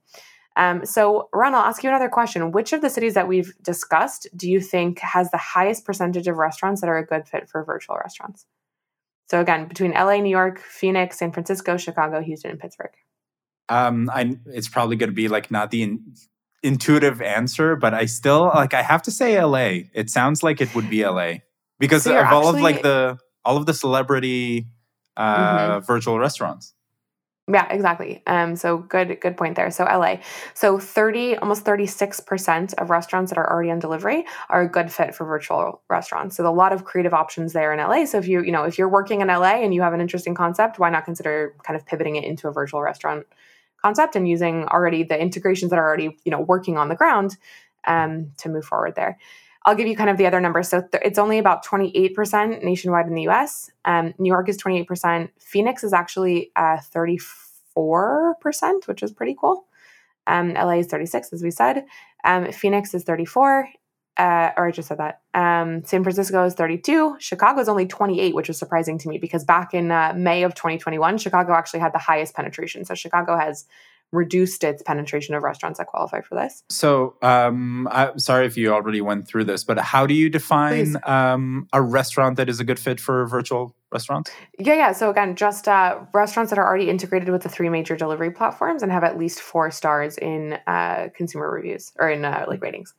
Um, 0.55 0.85
so, 0.85 1.29
Ron, 1.31 1.55
I'll 1.55 1.61
ask 1.61 1.83
you 1.83 1.89
another 1.89 2.09
question. 2.09 2.51
Which 2.51 2.73
of 2.73 2.81
the 2.81 2.89
cities 2.89 3.13
that 3.13 3.27
we've 3.27 3.53
discussed 3.61 4.27
do 4.35 4.49
you 4.49 4.59
think 4.59 4.99
has 4.99 5.31
the 5.31 5.37
highest 5.37 5.85
percentage 5.85 6.27
of 6.27 6.37
restaurants 6.37 6.81
that 6.81 6.89
are 6.89 6.97
a 6.97 7.05
good 7.05 7.27
fit 7.27 7.47
for 7.49 7.63
virtual 7.63 7.95
restaurants? 7.95 8.45
So, 9.29 9.39
again, 9.39 9.67
between 9.67 9.91
LA, 9.91 10.17
New 10.17 10.29
York, 10.29 10.59
Phoenix, 10.59 11.19
San 11.19 11.31
Francisco, 11.31 11.77
Chicago, 11.77 12.21
Houston, 12.21 12.51
and 12.51 12.59
Pittsburgh. 12.59 12.91
Um 13.69 14.09
i 14.13 14.35
it's 14.47 14.67
probably 14.67 14.95
going 14.95 15.09
to 15.09 15.15
be 15.15 15.27
like 15.27 15.49
not 15.51 15.71
the 15.71 15.83
in, 15.83 16.13
intuitive 16.63 17.21
answer 17.21 17.75
but 17.75 17.93
i 17.93 18.05
still 18.05 18.45
like 18.53 18.73
i 18.73 18.81
have 18.81 19.01
to 19.01 19.11
say 19.11 19.41
la 19.43 19.79
it 19.93 20.09
sounds 20.09 20.43
like 20.43 20.59
it 20.61 20.73
would 20.75 20.89
be 20.89 21.05
la 21.05 21.33
because 21.79 22.03
So 22.03 22.19
of 22.19 22.27
all 22.27 22.49
of 22.49 22.59
like 22.59 22.81
the 22.81 23.17
all 23.45 23.57
of 23.57 23.65
the 23.65 23.73
celebrity 23.73 24.67
uh 25.17 25.79
virtual 25.79 26.19
restaurants 26.19 26.73
Yeah, 27.51 27.67
exactly. 27.71 28.21
Um, 28.27 28.55
so 28.55 28.77
good, 28.77 29.19
good 29.21 29.35
point 29.35 29.55
there. 29.55 29.71
So 29.71 29.83
LA, 29.83 30.17
so 30.53 30.77
thirty, 30.77 31.35
almost 31.35 31.65
thirty 31.65 31.87
six 31.87 32.19
percent 32.19 32.75
of 32.75 32.91
restaurants 32.91 33.31
that 33.31 33.39
are 33.39 33.49
already 33.51 33.71
on 33.71 33.79
delivery 33.79 34.23
are 34.49 34.61
a 34.61 34.69
good 34.69 34.91
fit 34.91 35.15
for 35.15 35.25
virtual 35.25 35.81
restaurants. 35.89 36.37
So 36.37 36.45
a 36.47 36.53
lot 36.53 36.73
of 36.73 36.85
creative 36.85 37.13
options 37.13 37.53
there 37.53 37.73
in 37.73 37.79
LA. 37.79 38.05
So 38.05 38.19
if 38.19 38.27
you, 38.27 38.43
you 38.43 38.51
know, 38.51 38.65
if 38.65 38.77
you're 38.77 38.87
working 38.89 39.21
in 39.21 39.29
LA 39.29 39.63
and 39.63 39.73
you 39.73 39.81
have 39.81 39.93
an 39.93 40.01
interesting 40.01 40.35
concept, 40.35 40.77
why 40.77 40.91
not 40.91 41.05
consider 41.05 41.55
kind 41.63 41.75
of 41.75 41.87
pivoting 41.87 42.17
it 42.17 42.23
into 42.23 42.47
a 42.47 42.51
virtual 42.51 42.83
restaurant 42.83 43.25
concept 43.81 44.15
and 44.15 44.27
using 44.27 44.65
already 44.65 45.03
the 45.03 45.19
integrations 45.19 45.69
that 45.71 45.79
are 45.79 45.87
already, 45.87 46.17
you 46.23 46.31
know, 46.31 46.41
working 46.41 46.77
on 46.77 46.89
the 46.89 46.95
ground 46.95 47.37
um, 47.85 48.31
to 48.37 48.49
move 48.49 48.65
forward 48.65 48.95
there. 48.95 49.17
I'll 49.65 49.75
give 49.75 49.87
you 49.87 49.95
kind 49.95 50.09
of 50.09 50.17
the 50.17 50.25
other 50.25 50.39
numbers. 50.39 50.69
So 50.69 50.81
th- 50.81 51.03
it's 51.05 51.19
only 51.19 51.37
about 51.37 51.65
28% 51.65 52.63
nationwide 52.63 53.07
in 53.07 53.13
the 53.13 53.27
US. 53.27 53.69
Um, 53.85 54.13
New 54.17 54.31
York 54.31 54.49
is 54.49 54.57
28%. 54.57 55.29
Phoenix 55.39 55.83
is 55.83 55.93
actually 55.93 56.51
uh, 56.55 56.77
34%, 56.93 58.87
which 58.87 59.03
is 59.03 59.11
pretty 59.11 59.35
cool. 59.39 59.65
Um, 60.27 60.53
LA 60.53 60.79
is 60.79 60.87
36, 60.87 61.33
as 61.33 61.43
we 61.43 61.51
said. 61.51 61.85
Um, 62.23 62.51
Phoenix 62.51 62.93
is 62.93 63.03
34. 63.03 63.69
Uh, 64.17 64.51
or 64.57 64.67
I 64.67 64.71
just 64.71 64.89
said 64.89 64.97
that. 64.97 65.21
Um, 65.33 65.83
San 65.85 66.03
Francisco 66.03 66.43
is 66.45 66.53
32. 66.53 67.15
Chicago 67.19 67.61
is 67.61 67.69
only 67.69 67.87
28, 67.87 68.35
which 68.35 68.49
is 68.49 68.57
surprising 68.57 68.97
to 68.99 69.07
me 69.07 69.17
because 69.17 69.45
back 69.45 69.73
in 69.73 69.91
uh, 69.91 70.13
May 70.15 70.43
of 70.43 70.55
2021, 70.55 71.17
Chicago 71.17 71.53
actually 71.53 71.79
had 71.79 71.93
the 71.93 71.99
highest 71.99 72.33
penetration. 72.35 72.83
So 72.83 72.95
Chicago 72.95 73.37
has 73.37 73.65
reduced 74.11 74.63
its 74.63 74.81
penetration 74.81 75.35
of 75.35 75.43
restaurants 75.43 75.77
that 75.77 75.87
qualify 75.87 76.21
for 76.21 76.35
this. 76.35 76.63
So, 76.69 77.15
um, 77.21 77.87
I'm 77.91 78.17
sorry 78.17 78.45
if 78.45 78.57
you 78.57 78.73
already 78.73 79.01
went 79.01 79.27
through 79.27 79.45
this, 79.45 79.63
but 79.63 79.77
how 79.77 80.07
do 80.07 80.13
you 80.13 80.29
define 80.29 80.95
um, 81.03 81.67
a 81.73 81.81
restaurant 81.81 82.37
that 82.37 82.49
is 82.49 82.59
a 82.59 82.63
good 82.63 82.79
fit 82.79 82.99
for 82.99 83.27
virtual 83.27 83.75
restaurants? 83.91 84.31
Yeah, 84.57 84.73
yeah. 84.73 84.91
So 84.93 85.09
again, 85.09 85.35
just 85.35 85.67
uh, 85.67 85.99
restaurants 86.13 86.49
that 86.49 86.57
are 86.57 86.67
already 86.67 86.89
integrated 86.89 87.29
with 87.29 87.43
the 87.43 87.49
three 87.49 87.69
major 87.69 87.95
delivery 87.95 88.31
platforms 88.31 88.81
and 88.81 88.91
have 88.91 89.03
at 89.03 89.17
least 89.17 89.41
four 89.41 89.69
stars 89.71 90.17
in 90.17 90.57
uh, 90.65 91.09
consumer 91.15 91.51
reviews 91.51 91.91
or 91.99 92.09
in 92.09 92.25
uh, 92.25 92.45
like 92.47 92.61
ratings. 92.61 92.93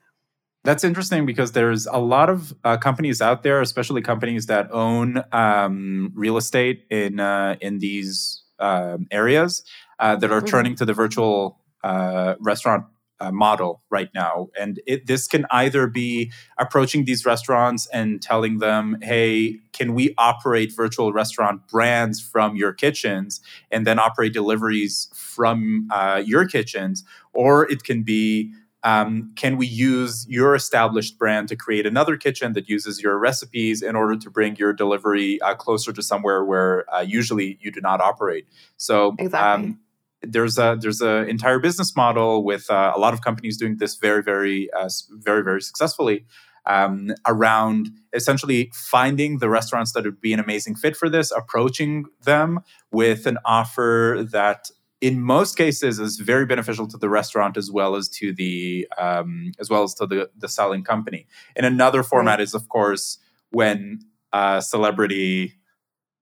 That's 0.63 0.85
interesting 0.85 1.25
because 1.25 1.53
there's 1.53 1.87
a 1.87 1.99
lot 1.99 2.29
of 2.29 2.53
uh, 2.65 2.77
companies 2.77 3.23
out 3.23 3.43
there, 3.43 3.63
especially 3.63 4.03
companies 4.03 4.47
that 4.47 4.71
own 4.71 5.23
um, 5.33 6.13
real 6.15 6.37
estate 6.37 6.85
in 6.91 7.19
uh, 7.19 7.57
in 7.63 7.79
these 7.79 8.43
um, 8.59 9.07
areas 9.11 9.63
uh, 9.99 10.17
that 10.17 10.31
are 10.31 10.43
Mhm. 10.43 10.47
turning 10.49 10.75
to 10.77 10.85
the 10.85 10.93
virtual 10.93 11.61
uh, 11.83 12.35
restaurant 12.41 12.85
uh, 13.21 13.31
model 13.31 13.83
right 13.91 14.11
now. 14.15 14.49
And 14.59 14.81
it, 14.87 15.07
this 15.07 15.27
can 15.27 15.47
either 15.51 15.87
be 15.87 16.31
approaching 16.59 17.05
these 17.07 17.25
restaurants 17.25 17.87
and 17.89 18.21
telling 18.21 18.59
them, 18.59 18.99
"Hey, 19.03 19.61
can 19.73 19.95
we 19.95 20.15
operate 20.19 20.73
virtual 20.77 21.13
restaurant 21.15 21.69
brands 21.69 22.21
from 22.21 22.55
your 22.57 22.75
kitchens 22.75 23.41
and 23.71 23.87
then 23.87 23.99
operate 23.99 24.35
deliveries 24.35 25.09
from 25.15 25.89
uh, 25.91 26.23
your 26.25 26.47
kitchens?" 26.47 27.03
Or 27.33 27.71
it 27.71 27.85
can 27.85 28.03
be 28.03 28.53
um, 28.83 29.33
can 29.37 29.57
we 29.57 29.67
use 29.67 30.27
your 30.29 30.55
established 30.55 31.19
brand 31.19 31.49
to 31.49 31.57
create 31.57 31.87
another 31.87 32.17
kitchen 32.17 32.55
that 32.55 32.69
uses 32.69 33.03
your 33.03 33.19
recipes 33.19 33.83
in 33.83 33.95
order 33.95 34.17
to 34.17 34.31
bring 34.31 34.57
your 34.57 34.73
delivery 34.73 35.41
uh, 35.43 35.55
closer 35.55 35.93
to 35.93 36.03
somewhere 36.03 36.45
where 36.45 36.93
uh, 36.95 37.01
usually 37.01 37.59
you 37.61 37.71
do 37.71 37.81
not 37.81 38.01
operate 38.01 38.47
so 38.77 39.15
Exactly. 39.19 39.69
um, 39.69 39.81
there's 40.23 40.59
a 40.59 40.77
there's 40.81 41.01
an 41.01 41.29
entire 41.29 41.59
business 41.59 41.97
model 41.97 42.45
with 42.45 42.71
uh, 42.71 42.93
a 42.95 42.99
lot 42.99 43.15
of 43.15 43.23
companies 43.23 43.57
doing 43.57 43.77
this 43.79 43.97
very 43.97 44.23
very 44.23 44.71
uh, 44.73 44.89
very 45.11 45.43
very 45.43 45.63
successfully 45.63 46.25
um, 46.67 47.13
around 47.27 47.91
essentially 48.13 48.71
finding 48.75 49.39
the 49.39 49.49
restaurants 49.49 49.93
that 49.93 50.05
would 50.05 50.21
be 50.21 50.33
an 50.33 50.41
amazing 50.41 50.75
fit 50.75 50.97
for 50.97 51.09
this 51.09 51.31
approaching 51.31 52.05
them 52.25 52.61
with 52.93 53.27
an 53.27 53.39
offer 53.45 54.27
that 54.31 54.71
in 55.01 55.23
most 55.23 55.57
cases 55.57 55.99
is 55.99 56.19
very 56.19 56.45
beneficial 56.45 56.87
to 56.89 56.99
the 56.99 57.09
restaurant 57.09 57.57
as 57.57 57.71
well 57.71 57.97
as 57.97 58.09
to 58.09 58.33
the 58.35 58.87
um, 58.99 59.53
as 59.59 59.71
well 59.71 59.83
as 59.83 59.95
to 59.95 60.07
the 60.07 60.31
the 60.37 60.49
selling 60.49 60.85
company. 60.85 61.27
And 61.57 61.65
another 61.67 62.03
format 62.03 62.41
is 62.41 62.55
of 62.55 62.69
course 62.69 63.19
when 63.51 64.01
a 64.33 64.63
celebrity 64.63 65.55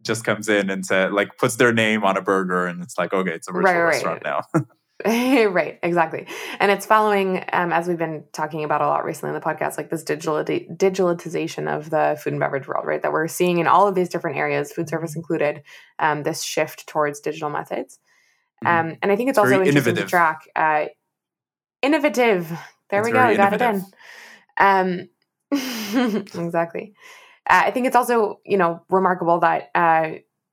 just 0.02 0.24
comes 0.24 0.48
in 0.48 0.70
and 0.70 0.86
says 0.86 1.12
like 1.12 1.36
puts 1.38 1.56
their 1.56 1.72
name 1.72 2.04
on 2.04 2.16
a 2.16 2.22
burger 2.22 2.66
and 2.66 2.82
it's 2.82 2.96
like 2.96 3.12
okay 3.12 3.32
it's 3.32 3.48
a 3.48 3.52
virtual 3.52 3.72
Right, 3.72 3.80
right. 3.80 3.88
restaurant 3.88 4.22
now. 4.24 4.42
right, 5.06 5.78
exactly. 5.84 6.26
And 6.58 6.72
it's 6.72 6.84
following, 6.84 7.44
um, 7.52 7.72
as 7.72 7.86
we've 7.86 7.98
been 7.98 8.24
talking 8.32 8.64
about 8.64 8.80
a 8.82 8.86
lot 8.88 9.04
recently 9.04 9.28
in 9.32 9.40
the 9.40 9.46
podcast, 9.46 9.76
like 9.76 9.90
this 9.90 10.02
digital 10.02 10.42
digitalization 10.42 11.72
of 11.72 11.90
the 11.90 12.18
food 12.20 12.32
and 12.32 12.40
beverage 12.40 12.66
world, 12.66 12.84
right? 12.84 13.00
That 13.00 13.12
we're 13.12 13.28
seeing 13.28 13.58
in 13.58 13.68
all 13.68 13.86
of 13.86 13.94
these 13.94 14.08
different 14.08 14.38
areas, 14.38 14.72
food 14.72 14.88
service 14.88 15.14
included, 15.14 15.62
um, 16.00 16.24
this 16.24 16.42
shift 16.42 16.88
towards 16.88 17.20
digital 17.20 17.48
methods. 17.48 18.00
Um, 18.64 18.96
and 19.02 19.12
I 19.12 19.16
think 19.16 19.30
it's 19.30 19.38
also 19.38 19.50
Very 19.50 19.68
interesting 19.68 19.94
to 19.94 20.06
track. 20.06 20.48
Uh, 20.54 20.86
innovative. 21.82 22.48
There 22.90 23.00
It's 23.00 23.06
we 23.06 23.12
go. 23.12 23.28
We 23.28 23.36
got 23.36 23.52
it 23.52 23.62
in. 23.62 23.84
Um, 24.58 25.08
exactly. 25.52 26.94
Uh, 27.48 27.62
I 27.66 27.70
think 27.70 27.86
it's 27.86 27.96
also, 27.96 28.40
you 28.44 28.56
know, 28.56 28.82
remarkable 28.90 29.40
that, 29.40 29.70
uh, 29.74 30.10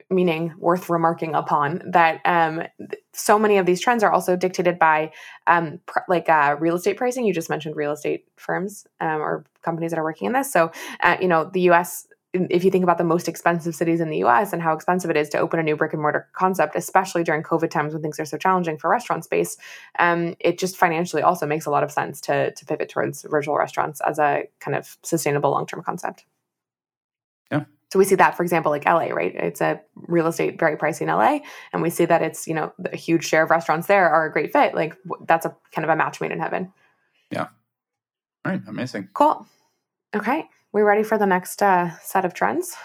meaning 0.10 0.54
worth 0.60 0.89
remarking 0.89 1.34
upon, 1.34 1.82
that 1.91 2.22
um, 2.26 2.62
th- 2.78 3.02
so 3.13 3.39
many 3.39 3.58
of 3.58 3.65
these 3.65 3.82
trends 3.82 4.04
are 4.04 4.12
also 4.12 4.36
dictated 4.36 4.78
by, 4.78 5.12
um, 5.48 5.80
pr- 5.88 6.00
like 6.08 6.30
uh, 6.30 6.56
real 6.60 6.76
estate 6.76 6.96
pricing. 6.96 7.26
You 7.26 7.34
just 7.34 7.50
mentioned 7.50 7.76
real 7.76 7.91
estate 7.91 8.26
firms 8.38 8.86
um, 9.02 9.20
or 9.20 9.46
companies 9.63 9.91
that 9.91 10.00
are 10.00 10.04
working 10.04 10.28
in 10.28 10.34
this. 10.34 10.54
So, 10.54 10.72
uh, 11.02 11.18
you 11.20 11.28
know, 11.28 11.50
the 11.52 11.62
U.S. 11.62 12.08
If 12.50 12.63
you 12.63 12.71
think 12.71 12.84
about 12.84 12.98
the 12.98 13.04
most 13.04 13.28
expensive 13.28 13.76
cities 13.76 14.00
in 14.00 14.10
the 14.10 14.17
U.S. 14.19 14.54
and 14.54 14.62
how 14.62 14.74
expensive 14.74 15.10
it 15.10 15.17
is 15.17 15.30
to 15.30 15.39
open 15.39 15.60
a 15.60 15.63
new 15.63 15.76
brick 15.76 15.93
and 15.93 16.02
mortar 16.02 16.28
concept, 16.34 16.76
especially 16.76 17.24
during 17.24 17.43
COVID 17.43 17.69
times 17.69 17.93
when 17.93 18.02
things 18.02 18.19
are 18.19 18.26
so 18.26 18.38
challenging 18.38 18.78
for 18.78 18.89
restaurant 18.89 19.24
space, 19.24 19.58
um, 20.00 20.36
it 20.39 20.58
just 20.58 20.78
financially 20.78 21.21
also 21.21 21.45
makes 21.45 21.65
a 21.65 21.69
lot 21.69 21.84
of 21.84 21.91
sense 21.91 22.21
to 22.21 22.52
to 22.52 22.65
pivot 22.65 22.89
towards 22.89 23.24
virtual 23.24 23.58
restaurants 23.58 24.02
as 24.02 24.19
a 24.19 24.43
kind 24.60 24.76
of 24.76 24.98
sustainable 25.04 25.52
long 25.52 25.65
term 25.65 25.82
concept. 25.82 26.26
Yeah. 27.52 27.65
So 27.91 28.00
we 28.00 28.06
see 28.06 28.15
that, 28.15 28.36
for 28.36 28.43
example, 28.43 28.71
like 28.71 28.86
LA, 28.86 29.08
right? 29.13 29.34
It's 29.36 29.62
a 29.62 29.80
real 29.95 30.28
estate 30.28 30.60
very 30.60 30.76
pricey 30.76 31.02
in 31.02 31.08
LA, 31.08 31.39
and 31.71 31.82
we 31.82 31.89
see 31.89 32.06
that 32.06 32.21
it's 32.21 32.48
you 32.48 32.54
know 32.54 32.74
a 32.91 32.95
huge 32.98 33.26
share 33.26 33.43
of 33.43 33.52
restaurants 33.52 33.88
there 33.88 34.10
are 34.10 34.26
a 34.26 34.32
great 34.32 34.52
fit. 34.52 34.76
Like 34.76 34.98
that's 35.28 35.45
a 35.45 35.56
kind 35.71 35.86
of 35.86 35.89
a 35.89 35.95
match 35.95 36.19
made 36.19 36.32
in 36.32 36.39
heaven. 36.39 36.74
Yeah. 37.32 37.48
All 38.43 38.52
right, 38.52 38.62
amazing. 38.67 39.10
Cool. 39.13 39.48
Okay, 40.15 40.45
we 40.76 40.82
ready 40.82 41.04
for 41.04 41.18
the 41.18 41.26
next 41.26 41.64
uh, 41.64 41.98
set 42.00 42.26
of 42.26 42.34
trends? 42.34 42.76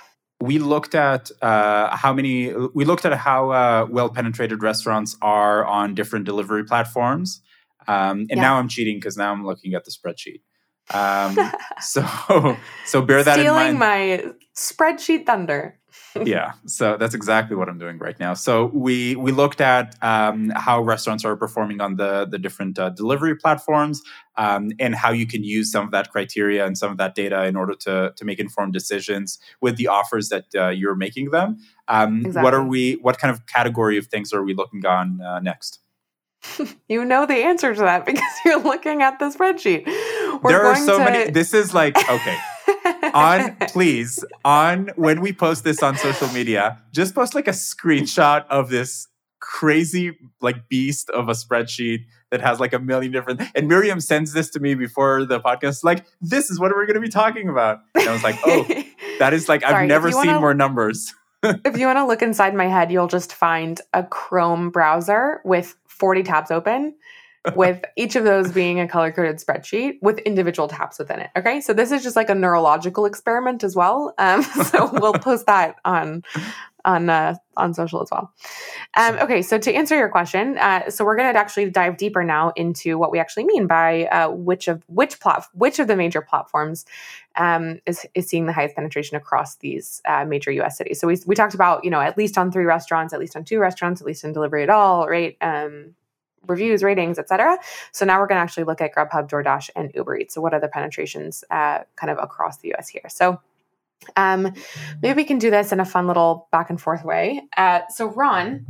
we 0.42 0.58
looked 0.58 0.94
at 0.94 1.30
uh, 1.42 1.94
how 1.94 2.14
many 2.14 2.54
we 2.72 2.86
looked 2.86 3.04
at 3.04 3.12
how 3.12 3.50
uh, 3.50 3.86
well 3.90 4.08
penetrated 4.08 4.62
restaurants 4.62 5.14
are 5.20 5.66
on 5.66 5.94
different 5.94 6.24
delivery 6.24 6.64
platforms 6.64 7.42
um, 7.88 8.20
and 8.30 8.38
Yeah. 8.38 8.40
now 8.42 8.54
i'm 8.58 8.68
cheating 8.68 8.96
because 8.96 9.16
now 9.18 9.32
i'm 9.32 9.44
looking 9.44 9.74
at 9.74 9.84
the 9.84 9.90
spreadsheet 9.90 10.40
um, 10.94 11.36
so 11.80 12.56
so 12.86 13.02
bear 13.02 13.22
that 13.22 13.34
Stealing 13.34 13.72
in 13.72 13.78
mind 13.78 13.78
my 13.78 14.24
spreadsheet 14.56 15.26
thunder. 15.26 15.78
Yeah 16.24 16.52
so 16.66 16.96
that's 16.96 17.14
exactly 17.14 17.56
what 17.56 17.68
i'm 17.68 17.78
doing 17.78 17.98
right 17.98 18.18
now. 18.18 18.34
So 18.34 18.66
we 18.66 19.16
we 19.16 19.32
looked 19.32 19.60
at 19.60 19.96
um, 20.02 20.50
how 20.54 20.80
restaurants 20.82 21.24
are 21.24 21.36
performing 21.36 21.80
on 21.80 21.96
the 21.96 22.26
the 22.26 22.38
different 22.38 22.78
uh, 22.78 22.90
delivery 22.90 23.36
platforms 23.36 24.02
um, 24.36 24.70
and 24.78 24.94
how 24.94 25.10
you 25.12 25.26
can 25.26 25.44
use 25.44 25.70
some 25.70 25.84
of 25.84 25.90
that 25.92 26.10
criteria 26.10 26.66
and 26.66 26.76
some 26.76 26.90
of 26.90 26.98
that 26.98 27.14
data 27.14 27.44
in 27.44 27.56
order 27.56 27.74
to 27.74 28.12
to 28.16 28.24
make 28.24 28.38
informed 28.38 28.72
decisions 28.72 29.38
with 29.60 29.76
the 29.76 29.88
offers 29.88 30.28
that 30.28 30.46
uh, 30.54 30.68
you're 30.68 30.96
making 30.96 31.30
them. 31.30 31.58
Um, 31.88 32.24
what 32.32 32.54
are 32.54 32.64
we 32.64 32.94
what 32.94 33.18
kind 33.18 33.32
of 33.32 33.46
category 33.46 33.98
of 33.98 34.06
things 34.06 34.32
are 34.32 34.42
we 34.42 34.54
looking 34.54 34.84
on 34.86 35.20
uh, 35.20 35.40
next? 35.40 35.80
You 36.88 37.04
know 37.04 37.26
the 37.26 37.44
answer 37.44 37.74
to 37.74 37.80
that 37.82 38.06
because 38.10 38.34
you're 38.44 38.60
looking 38.60 39.02
at 39.02 39.18
the 39.18 39.26
spreadsheet. 39.26 39.86
We're 40.42 40.50
there 40.50 40.64
are 40.64 40.76
so 40.76 40.98
to- 40.98 41.04
many 41.04 41.30
this 41.30 41.54
is 41.54 41.74
like 41.74 41.96
okay 42.10 42.38
on 43.14 43.56
please 43.68 44.24
on 44.44 44.90
when 44.96 45.20
we 45.20 45.32
post 45.32 45.64
this 45.64 45.82
on 45.82 45.96
social 45.96 46.28
media 46.28 46.80
just 46.92 47.14
post 47.14 47.34
like 47.34 47.48
a 47.48 47.52
screenshot 47.52 48.44
of 48.48 48.70
this 48.70 49.08
crazy 49.40 50.16
like 50.40 50.68
beast 50.68 51.08
of 51.10 51.28
a 51.28 51.32
spreadsheet 51.32 52.00
that 52.30 52.40
has 52.40 52.60
like 52.60 52.72
a 52.72 52.78
million 52.78 53.10
different 53.10 53.40
and 53.54 53.68
miriam 53.68 53.98
sends 54.00 54.32
this 54.32 54.50
to 54.50 54.60
me 54.60 54.74
before 54.74 55.24
the 55.24 55.40
podcast 55.40 55.82
like 55.82 56.04
this 56.20 56.50
is 56.50 56.60
what 56.60 56.70
we're 56.72 56.86
going 56.86 56.94
to 56.94 57.00
be 57.00 57.08
talking 57.08 57.48
about. 57.48 57.80
And 57.94 58.08
i 58.08 58.12
was 58.12 58.22
like 58.22 58.36
oh 58.44 58.64
that 59.18 59.32
is 59.32 59.48
like 59.48 59.62
Sorry, 59.62 59.82
i've 59.82 59.88
never 59.88 60.10
seen 60.10 60.26
wanna- 60.26 60.40
more 60.40 60.54
numbers. 60.54 61.14
If 61.42 61.78
you 61.78 61.86
want 61.86 61.96
to 61.96 62.04
look 62.06 62.20
inside 62.20 62.54
my 62.54 62.66
head, 62.66 62.92
you'll 62.92 63.06
just 63.08 63.32
find 63.32 63.80
a 63.94 64.02
Chrome 64.04 64.68
browser 64.68 65.40
with 65.42 65.74
40 65.88 66.22
tabs 66.22 66.50
open, 66.50 66.94
with 67.54 67.84
each 67.96 68.16
of 68.16 68.24
those 68.24 68.52
being 68.52 68.80
a 68.80 68.88
color 68.88 69.10
coded 69.10 69.36
spreadsheet 69.36 69.98
with 70.02 70.18
individual 70.20 70.68
tabs 70.68 70.98
within 70.98 71.20
it. 71.20 71.30
Okay. 71.36 71.60
So 71.60 71.72
this 71.72 71.90
is 71.90 72.02
just 72.02 72.16
like 72.16 72.28
a 72.28 72.34
neurological 72.34 73.06
experiment 73.06 73.64
as 73.64 73.74
well. 73.74 74.14
Um, 74.18 74.42
so 74.64 74.90
we'll 74.92 75.12
post 75.14 75.46
that 75.46 75.76
on 75.84 76.22
on 76.84 77.10
uh, 77.10 77.34
on 77.56 77.74
social 77.74 78.02
as 78.02 78.08
well. 78.10 78.32
Um, 78.96 79.16
okay, 79.18 79.42
so 79.42 79.58
to 79.58 79.72
answer 79.72 79.96
your 79.96 80.08
question, 80.08 80.56
uh, 80.58 80.88
so 80.90 81.04
we're 81.04 81.16
going 81.16 81.32
to 81.32 81.38
actually 81.38 81.70
dive 81.70 81.96
deeper 81.96 82.24
now 82.24 82.52
into 82.56 82.98
what 82.98 83.12
we 83.12 83.18
actually 83.18 83.44
mean 83.44 83.66
by 83.66 84.06
uh, 84.06 84.30
which 84.30 84.68
of 84.68 84.82
which 84.88 85.20
plat 85.20 85.44
which 85.52 85.78
of 85.78 85.86
the 85.86 85.96
major 85.96 86.20
platforms 86.20 86.84
um, 87.36 87.80
is 87.86 88.06
is 88.14 88.28
seeing 88.28 88.46
the 88.46 88.52
highest 88.52 88.76
penetration 88.76 89.16
across 89.16 89.56
these 89.56 90.00
uh, 90.06 90.24
major 90.24 90.50
U.S. 90.52 90.78
cities. 90.78 91.00
So 91.00 91.06
we 91.06 91.18
we 91.26 91.34
talked 91.34 91.54
about 91.54 91.84
you 91.84 91.90
know 91.90 92.00
at 92.00 92.16
least 92.16 92.38
on 92.38 92.50
three 92.50 92.64
restaurants, 92.64 93.12
at 93.12 93.20
least 93.20 93.36
on 93.36 93.44
two 93.44 93.58
restaurants, 93.58 94.00
at 94.00 94.06
least 94.06 94.24
in 94.24 94.32
delivery 94.32 94.62
at 94.62 94.70
all, 94.70 95.08
right? 95.08 95.36
Um, 95.40 95.94
reviews, 96.46 96.82
ratings, 96.82 97.18
etc. 97.18 97.58
So 97.92 98.04
now 98.04 98.20
we're 98.20 98.26
going 98.26 98.38
to 98.38 98.42
actually 98.42 98.64
look 98.64 98.80
at 98.80 98.94
Grubhub, 98.94 99.28
DoorDash, 99.28 99.70
and 99.76 99.90
Uber 99.94 100.16
Eats. 100.18 100.34
So 100.34 100.40
what 100.40 100.54
are 100.54 100.60
the 100.60 100.68
penetrations 100.68 101.44
uh, 101.50 101.80
kind 101.96 102.10
of 102.10 102.18
across 102.18 102.58
the 102.58 102.68
U.S. 102.68 102.88
here? 102.88 103.02
So 103.08 103.40
um, 104.16 104.52
maybe 105.02 105.16
we 105.16 105.24
can 105.24 105.38
do 105.38 105.50
this 105.50 105.72
in 105.72 105.80
a 105.80 105.84
fun 105.84 106.06
little 106.06 106.48
back 106.50 106.70
and 106.70 106.80
forth 106.80 107.04
way. 107.04 107.42
Uh, 107.56 107.80
so 107.88 108.06
Ron, 108.06 108.66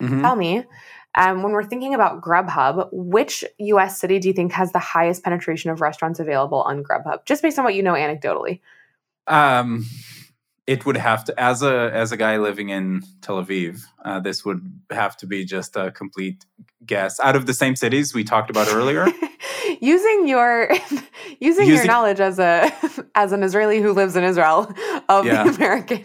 Mhm. 0.00 0.22
tell 0.22 0.34
me, 0.34 0.64
um, 1.14 1.42
when 1.42 1.52
we're 1.52 1.64
thinking 1.64 1.92
about 1.94 2.22
Grubhub, 2.22 2.88
which 2.92 3.44
US 3.58 4.00
city 4.00 4.18
do 4.18 4.28
you 4.28 4.34
think 4.34 4.52
has 4.52 4.72
the 4.72 4.78
highest 4.78 5.22
penetration 5.22 5.70
of 5.70 5.80
restaurants 5.82 6.20
available 6.20 6.62
on 6.62 6.82
Grubhub? 6.82 7.26
Just 7.26 7.42
based 7.42 7.58
on 7.58 7.64
what 7.66 7.74
you 7.74 7.82
know 7.82 7.92
anecdotally. 7.92 8.60
Um, 9.26 9.84
it 10.74 10.86
would 10.86 10.96
have 10.96 11.24
to, 11.24 11.32
as 11.50 11.62
a 11.62 11.90
as 12.02 12.12
a 12.12 12.16
guy 12.24 12.34
living 12.48 12.68
in 12.78 13.02
Tel 13.24 13.38
Aviv, 13.44 13.82
uh, 14.04 14.20
this 14.26 14.44
would 14.44 14.62
have 15.02 15.14
to 15.20 15.26
be 15.26 15.44
just 15.56 15.72
a 15.84 15.90
complete 15.90 16.38
guess. 16.92 17.18
Out 17.18 17.34
of 17.34 17.46
the 17.46 17.54
same 17.62 17.74
cities 17.84 18.14
we 18.14 18.22
talked 18.22 18.50
about 18.54 18.68
earlier, 18.78 19.04
using 19.80 20.28
your 20.28 20.52
using, 21.40 21.66
your 21.66 21.84
knowledge 21.86 22.20
as 22.20 22.38
a 22.38 22.72
as 23.22 23.32
an 23.32 23.42
Israeli 23.42 23.80
who 23.84 23.92
lives 23.92 24.14
in 24.14 24.22
Israel 24.22 24.72
of 25.08 25.26
Yeah. 25.26 25.42
the 25.44 25.50
American 25.56 26.04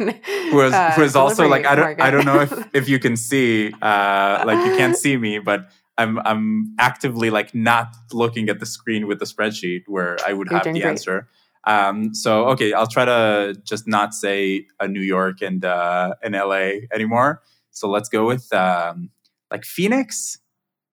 who 0.52 0.60
is 0.62 0.74
uh, 0.74 0.94
who 0.96 1.04
is 1.04 1.16
also 1.16 1.48
like 1.48 1.66
I 1.72 1.76
don't 1.76 1.86
market. 1.86 2.04
I 2.08 2.10
don't 2.14 2.26
know 2.26 2.40
if 2.48 2.52
if 2.74 2.90
you 2.90 2.98
can 3.06 3.16
see 3.18 3.72
uh, 3.82 4.44
like 4.50 4.66
you 4.66 4.74
can't 4.82 4.98
see 5.06 5.16
me, 5.28 5.34
but 5.52 5.60
I'm 5.98 6.14
I'm 6.30 6.74
actively 6.80 7.30
like 7.30 7.54
not 7.72 7.88
looking 8.22 8.50
at 8.50 8.60
the 8.60 8.66
screen 8.66 9.06
with 9.10 9.20
the 9.20 9.26
spreadsheet 9.34 9.84
where 9.88 10.18
I 10.28 10.34
would 10.34 10.48
You're 10.50 10.58
have 10.58 10.66
the 10.74 10.82
great. 10.82 10.86
answer. 10.86 11.18
Um, 11.66 12.14
so 12.14 12.46
okay, 12.50 12.74
I'll 12.74 12.88
try 12.88 13.06
to 13.06 13.56
just 13.64 13.88
not 13.88 14.14
say 14.14 14.68
a 14.80 14.88
New 14.88 15.02
York 15.02 15.42
and 15.42 15.66
uh, 15.66 16.16
an 16.24 16.34
LA 16.34 16.88
anymore. 16.94 17.42
So 17.72 17.90
let's 17.90 18.10
go 18.10 18.26
with 18.26 18.52
um, 18.54 19.10
like 19.52 19.66
Phoenix, 19.66 20.40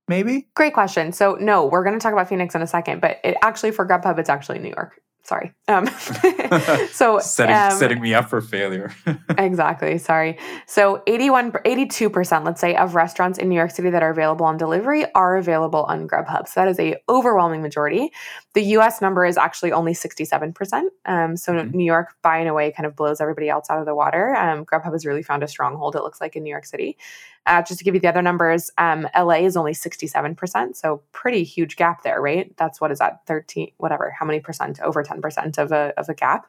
maybe. 0.08 0.48
Great 0.54 0.74
question. 0.74 1.12
So 1.12 1.36
no, 1.40 1.66
we're 1.66 1.84
going 1.84 1.98
to 1.98 2.02
talk 2.02 2.12
about 2.12 2.28
Phoenix 2.28 2.54
in 2.54 2.62
a 2.62 2.66
second, 2.66 3.00
but 3.00 3.18
it 3.22 3.36
actually 3.42 3.70
for 3.70 3.86
Grubhub, 3.86 4.18
it's 4.18 4.30
actually 4.30 4.58
New 4.58 4.70
York. 4.70 5.00
Sorry. 5.24 5.52
Um, 5.68 5.86
so 6.90 7.20
setting 7.20 7.54
um, 7.54 7.70
setting 7.78 8.00
me 8.00 8.12
up 8.12 8.28
for 8.28 8.40
failure. 8.40 8.92
exactly. 9.38 9.96
Sorry. 9.98 10.36
So 10.66 11.00
81, 11.06 11.52
82%, 11.52 12.44
let's 12.44 12.60
say, 12.60 12.74
of 12.74 12.96
restaurants 12.96 13.38
in 13.38 13.48
New 13.48 13.54
York 13.54 13.70
City 13.70 13.90
that 13.90 14.02
are 14.02 14.10
available 14.10 14.44
on 14.46 14.56
delivery 14.56 15.04
are 15.14 15.36
available 15.36 15.84
on 15.84 16.08
Grubhub. 16.08 16.48
So 16.48 16.60
that 16.60 16.68
is 16.68 16.80
a 16.80 16.96
overwhelming 17.08 17.62
majority. 17.62 18.10
The 18.54 18.62
US 18.76 19.00
number 19.00 19.24
is 19.24 19.38
actually 19.38 19.72
only 19.72 19.94
67%. 19.94 20.92
Um, 21.06 21.36
so 21.36 21.52
Mhm. 21.54 21.72
New 21.72 21.84
York, 21.84 22.14
by 22.20 22.38
in 22.38 22.46
a 22.46 22.54
way, 22.54 22.70
kind 22.70 22.86
of 22.86 22.94
blows 22.94 23.20
everybody 23.20 23.48
else 23.48 23.70
out 23.70 23.78
of 23.78 23.86
the 23.86 23.94
water. 23.94 24.34
Um, 24.36 24.66
Grubhub 24.66 24.92
has 24.92 25.06
really 25.06 25.22
found 25.22 25.42
a 25.42 25.48
stronghold, 25.48 25.96
it 25.96 26.02
looks 26.02 26.20
like, 26.20 26.36
in 26.36 26.42
New 26.42 26.50
York 26.50 26.66
City. 26.66 26.98
Uh, 27.46 27.62
just 27.62 27.78
to 27.78 27.84
give 27.84 27.94
you 27.94 28.00
the 28.00 28.08
other 28.08 28.22
numbers, 28.22 28.70
um, 28.78 29.08
LA 29.14 29.44
is 29.44 29.56
only 29.56 29.72
67%. 29.72 30.76
So 30.76 31.02
pretty 31.12 31.44
huge 31.44 31.76
gap 31.76 32.02
there, 32.02 32.20
right? 32.20 32.54
That's 32.58 32.80
what 32.80 32.92
is 32.92 32.98
that, 32.98 33.26
13, 33.26 33.72
whatever, 33.78 34.10
how 34.10 34.26
many 34.26 34.38
percent? 34.38 34.80
Over 34.80 35.02
10% 35.02 35.56
of 35.58 35.72
a, 35.72 35.92
of 35.96 36.08
a 36.08 36.14
gap. 36.14 36.46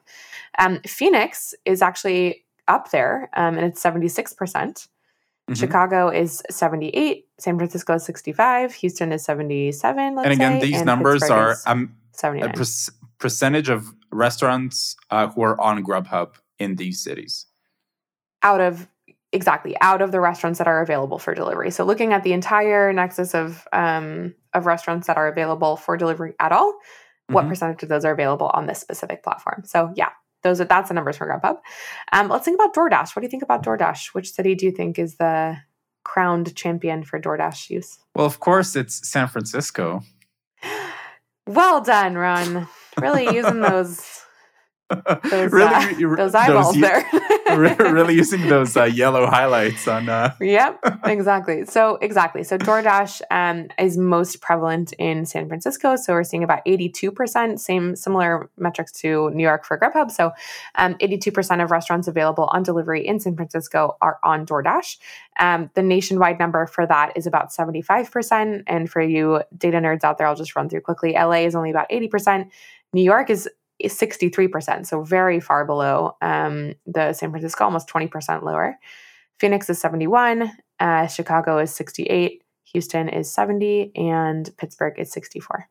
Um, 0.58 0.80
Phoenix 0.86 1.54
is 1.64 1.80
actually 1.82 2.44
up 2.68 2.90
there 2.90 3.28
um, 3.34 3.56
and 3.56 3.64
it's 3.66 3.82
76%. 3.82 4.88
Mhm. 5.50 5.56
Chicago 5.58 6.08
is 6.08 6.42
78, 6.50 7.26
San 7.38 7.56
Francisco 7.58 7.94
is 7.94 8.04
65, 8.04 8.72
Houston 8.74 9.12
is 9.12 9.24
77, 9.24 10.14
let's 10.14 10.24
and 10.24 10.32
again, 10.32 10.60
say, 10.60 10.66
these 10.66 10.76
and 10.78 10.86
numbers 10.86 11.20
Pittsburgh 11.20 11.38
are 11.38 11.56
um, 11.66 11.94
a 12.14 12.16
79. 12.16 12.52
per- 12.52 12.64
percentage 13.18 13.68
of 13.68 13.86
restaurants 14.10 14.96
uh, 15.10 15.28
who 15.28 15.42
are 15.42 15.60
on 15.60 15.84
Grubhub 15.84 16.34
in 16.58 16.76
these 16.76 17.02
cities. 17.02 17.46
out 18.42 18.60
of 18.60 18.88
exactly 19.32 19.74
out 19.80 20.00
of 20.00 20.12
the 20.12 20.20
restaurants 20.20 20.58
that 20.58 20.68
are 20.68 20.80
available 20.80 21.18
for 21.18 21.34
delivery. 21.34 21.70
So 21.70 21.82
looking 21.84 22.12
at 22.12 22.22
the 22.22 22.32
entire 22.32 22.92
nexus 22.92 23.34
of 23.34 23.66
um, 23.72 24.34
of 24.52 24.64
restaurants 24.66 25.06
that 25.08 25.16
are 25.16 25.26
available 25.28 25.76
for 25.76 25.96
delivery 25.96 26.34
at 26.38 26.52
all, 26.52 26.78
what 27.28 27.44
Mhm. 27.44 27.48
percentage 27.48 27.82
of 27.82 27.88
those 27.88 28.04
are 28.04 28.12
available 28.12 28.50
on 28.54 28.66
this 28.66 28.78
specific 28.80 29.22
platform? 29.24 29.62
So 29.64 29.90
yeah, 29.96 30.10
those 30.44 30.60
are 30.60 30.64
that's 30.64 30.88
the 30.88 30.94
numbers 30.94 31.16
for 31.16 31.26
Grubhub. 31.26 31.56
Um, 32.12 32.28
let's 32.28 32.44
think 32.44 32.60
about 32.60 32.74
DoorDash. 32.74 33.16
What 33.16 33.20
do 33.20 33.26
you 33.26 33.30
think 33.30 33.42
about 33.42 33.64
DoorDash? 33.64 34.14
Which 34.14 34.30
city 34.30 34.54
do 34.54 34.66
you 34.66 34.72
think 34.72 34.98
is 34.98 35.16
the 35.16 35.56
crowned 36.04 36.54
champion 36.54 37.02
for 37.02 37.18
DoorDash 37.18 37.70
use? 37.70 37.98
Well, 38.14 38.26
of 38.26 38.38
course, 38.38 38.76
it's 38.76 39.08
San 39.08 39.26
Francisco. 39.26 40.02
Well 41.46 41.82
done, 41.82 42.14
Ron. 42.14 42.68
Really 42.98 43.24
using 43.24 43.60
those 43.68 44.23
those, 44.90 45.52
really, 45.52 46.04
uh, 46.04 46.16
those 46.16 46.34
eyeballs 46.34 46.74
those, 46.74 46.80
there. 46.80 47.04
really 47.92 48.14
using 48.14 48.46
those 48.48 48.76
uh, 48.76 48.84
yellow 48.84 49.26
highlights 49.26 49.88
on. 49.88 50.08
Uh... 50.08 50.34
yep, 50.40 50.78
exactly. 51.04 51.64
So 51.64 51.96
exactly. 51.96 52.44
So 52.44 52.58
DoorDash 52.58 53.22
um, 53.30 53.68
is 53.78 53.96
most 53.96 54.42
prevalent 54.42 54.92
in 54.94 55.24
San 55.24 55.48
Francisco. 55.48 55.96
So 55.96 56.12
we're 56.12 56.24
seeing 56.24 56.44
about 56.44 56.60
eighty-two 56.66 57.12
percent. 57.12 57.60
Same 57.60 57.96
similar 57.96 58.50
metrics 58.58 58.92
to 59.00 59.30
New 59.30 59.42
York 59.42 59.64
for 59.64 59.78
Grubhub. 59.78 60.10
So 60.10 60.32
um, 60.74 60.96
eighty-two 61.00 61.32
percent 61.32 61.62
of 61.62 61.70
restaurants 61.70 62.06
available 62.06 62.44
on 62.52 62.62
delivery 62.62 63.06
in 63.06 63.20
San 63.20 63.36
Francisco 63.36 63.96
are 64.02 64.18
on 64.22 64.44
DoorDash. 64.44 64.98
Um, 65.38 65.70
the 65.74 65.82
nationwide 65.82 66.38
number 66.38 66.66
for 66.66 66.86
that 66.86 67.16
is 67.16 67.26
about 67.26 67.52
seventy-five 67.52 68.10
percent. 68.10 68.64
And 68.66 68.90
for 68.90 69.00
you 69.00 69.42
data 69.56 69.78
nerds 69.78 70.04
out 70.04 70.18
there, 70.18 70.26
I'll 70.26 70.36
just 70.36 70.54
run 70.54 70.68
through 70.68 70.82
quickly. 70.82 71.14
LA 71.14 71.44
is 71.44 71.54
only 71.54 71.70
about 71.70 71.86
eighty 71.88 72.08
percent. 72.08 72.52
New 72.92 73.02
York 73.02 73.28
is 73.30 73.48
is 73.84 73.98
63%, 73.98 74.86
so 74.86 75.02
very 75.02 75.40
far 75.40 75.64
below 75.64 76.16
um, 76.22 76.74
the 76.86 77.12
San 77.12 77.30
Francisco, 77.30 77.64
almost 77.64 77.88
20% 77.88 78.42
lower. 78.42 78.76
Phoenix 79.38 79.68
is 79.68 79.80
71, 79.80 80.50
uh, 80.80 81.06
Chicago 81.06 81.58
is 81.58 81.74
68, 81.74 82.42
Houston 82.72 83.08
is 83.08 83.32
70, 83.32 83.92
and 83.96 84.50
Pittsburgh 84.56 84.98
is 84.98 85.12
64. 85.12 85.68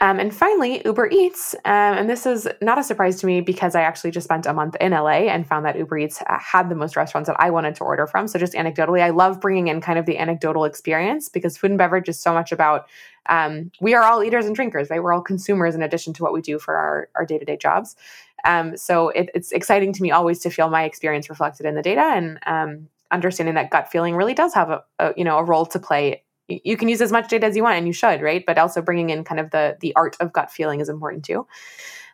Um, 0.00 0.18
and 0.18 0.34
finally, 0.34 0.80
Uber 0.84 1.08
Eats. 1.10 1.54
Um, 1.66 1.98
and 1.98 2.08
this 2.08 2.24
is 2.24 2.48
not 2.62 2.78
a 2.78 2.82
surprise 2.82 3.20
to 3.20 3.26
me 3.26 3.42
because 3.42 3.74
I 3.74 3.82
actually 3.82 4.10
just 4.10 4.24
spent 4.24 4.46
a 4.46 4.54
month 4.54 4.76
in 4.80 4.92
LA 4.92 5.28
and 5.28 5.46
found 5.46 5.66
that 5.66 5.76
Uber 5.76 5.98
Eats 5.98 6.22
uh, 6.22 6.38
had 6.38 6.70
the 6.70 6.74
most 6.74 6.96
restaurants 6.96 7.28
that 7.28 7.36
I 7.38 7.50
wanted 7.50 7.74
to 7.76 7.84
order 7.84 8.06
from. 8.06 8.26
So, 8.26 8.38
just 8.38 8.54
anecdotally, 8.54 9.02
I 9.02 9.10
love 9.10 9.40
bringing 9.40 9.68
in 9.68 9.80
kind 9.80 9.98
of 9.98 10.06
the 10.06 10.16
anecdotal 10.18 10.64
experience 10.64 11.28
because 11.28 11.56
food 11.56 11.70
and 11.70 11.78
beverage 11.78 12.08
is 12.08 12.18
so 12.18 12.32
much 12.32 12.50
about 12.50 12.88
um, 13.28 13.70
we 13.80 13.94
are 13.94 14.02
all 14.02 14.24
eaters 14.24 14.46
and 14.46 14.54
drinkers, 14.54 14.88
right? 14.90 15.02
We're 15.02 15.12
all 15.12 15.20
consumers 15.20 15.74
in 15.74 15.82
addition 15.82 16.14
to 16.14 16.22
what 16.22 16.32
we 16.32 16.40
do 16.40 16.58
for 16.58 16.76
our, 16.76 17.08
our 17.14 17.26
day-to-day 17.26 17.58
jobs. 17.58 17.94
Um, 18.44 18.76
so 18.76 19.10
it, 19.10 19.30
it's 19.34 19.52
exciting 19.52 19.92
to 19.92 20.02
me 20.02 20.10
always 20.10 20.38
to 20.40 20.50
feel 20.50 20.70
my 20.70 20.84
experience 20.84 21.28
reflected 21.28 21.66
in 21.66 21.74
the 21.74 21.82
data 21.82 22.00
and 22.00 22.38
um, 22.46 22.88
understanding 23.10 23.54
that 23.56 23.70
gut 23.70 23.90
feeling 23.90 24.16
really 24.16 24.34
does 24.34 24.54
have 24.54 24.70
a, 24.70 24.84
a, 24.98 25.12
you 25.16 25.24
know 25.24 25.38
a 25.38 25.44
role 25.44 25.66
to 25.66 25.78
play. 25.78 26.22
You 26.64 26.76
can 26.76 26.88
use 26.88 27.00
as 27.00 27.12
much 27.12 27.28
data 27.28 27.46
as 27.46 27.56
you 27.56 27.62
want, 27.62 27.78
and 27.78 27.86
you 27.86 27.92
should, 27.92 28.20
right? 28.20 28.44
But 28.46 28.58
also 28.58 28.82
bringing 28.82 29.10
in 29.10 29.24
kind 29.24 29.40
of 29.40 29.50
the 29.50 29.76
the 29.80 29.94
art 29.96 30.16
of 30.20 30.32
gut 30.32 30.50
feeling 30.50 30.80
is 30.80 30.88
important 30.88 31.24
too. 31.24 31.46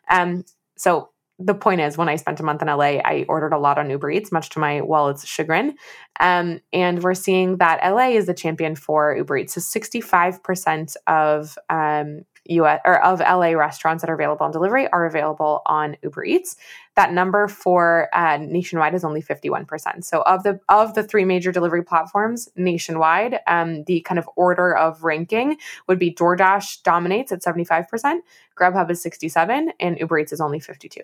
Um, 0.09 0.43
so 0.77 1.09
the 1.39 1.53
point 1.53 1.81
is, 1.81 1.97
when 1.97 2.09
I 2.09 2.15
spent 2.15 2.39
a 2.39 2.43
month 2.43 2.61
in 2.61 2.67
LA, 2.67 2.99
I 3.05 3.25
ordered 3.29 3.53
a 3.53 3.59
lot 3.59 3.77
on 3.77 3.89
Uber 3.89 4.09
Eats, 4.09 4.31
much 4.31 4.49
to 4.49 4.59
my 4.59 4.81
wallet's 4.81 5.25
chagrin. 5.25 5.75
Um, 6.19 6.61
and 6.73 7.03
we're 7.03 7.13
seeing 7.13 7.57
that 7.57 7.79
LA 7.87 8.09
is 8.09 8.25
the 8.25 8.33
champion 8.33 8.75
for 8.75 9.15
Uber 9.15 9.37
Eats. 9.37 9.53
So 9.53 9.61
65% 9.61 10.95
of 11.05 11.57
um, 11.69 12.21
US 12.49 12.81
or 12.85 13.03
of 13.03 13.19
LA 13.19 13.51
restaurants 13.51 14.01
that 14.01 14.09
are 14.09 14.13
available 14.13 14.45
on 14.45 14.51
delivery 14.51 14.87
are 14.89 15.05
available 15.05 15.61
on 15.65 15.97
Uber 16.03 16.25
Eats. 16.25 16.55
That 16.95 17.13
number 17.13 17.47
for 17.47 18.09
uh, 18.13 18.37
nationwide 18.37 18.93
is 18.93 19.03
only 19.03 19.21
51%. 19.21 20.03
So 20.03 20.21
of 20.23 20.43
the 20.43 20.59
of 20.69 20.93
the 20.93 21.03
three 21.03 21.25
major 21.25 21.51
delivery 21.51 21.83
platforms 21.83 22.49
nationwide, 22.55 23.39
um, 23.47 23.83
the 23.83 24.01
kind 24.01 24.19
of 24.19 24.29
order 24.35 24.75
of 24.75 25.03
ranking 25.03 25.57
would 25.87 25.99
be 25.99 26.13
DoorDash 26.13 26.83
dominates 26.83 27.31
at 27.31 27.41
75%, 27.41 28.19
Grubhub 28.57 28.89
is 28.89 29.01
67, 29.01 29.71
and 29.79 29.99
Uber 29.99 30.19
Eats 30.19 30.31
is 30.31 30.41
only 30.41 30.59
52. 30.59 31.01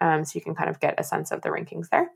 Um, 0.00 0.24
so 0.24 0.36
you 0.36 0.42
can 0.42 0.54
kind 0.54 0.70
of 0.70 0.80
get 0.80 0.94
a 0.98 1.04
sense 1.04 1.30
of 1.30 1.42
the 1.42 1.48
rankings 1.48 1.88
there. 1.88 2.10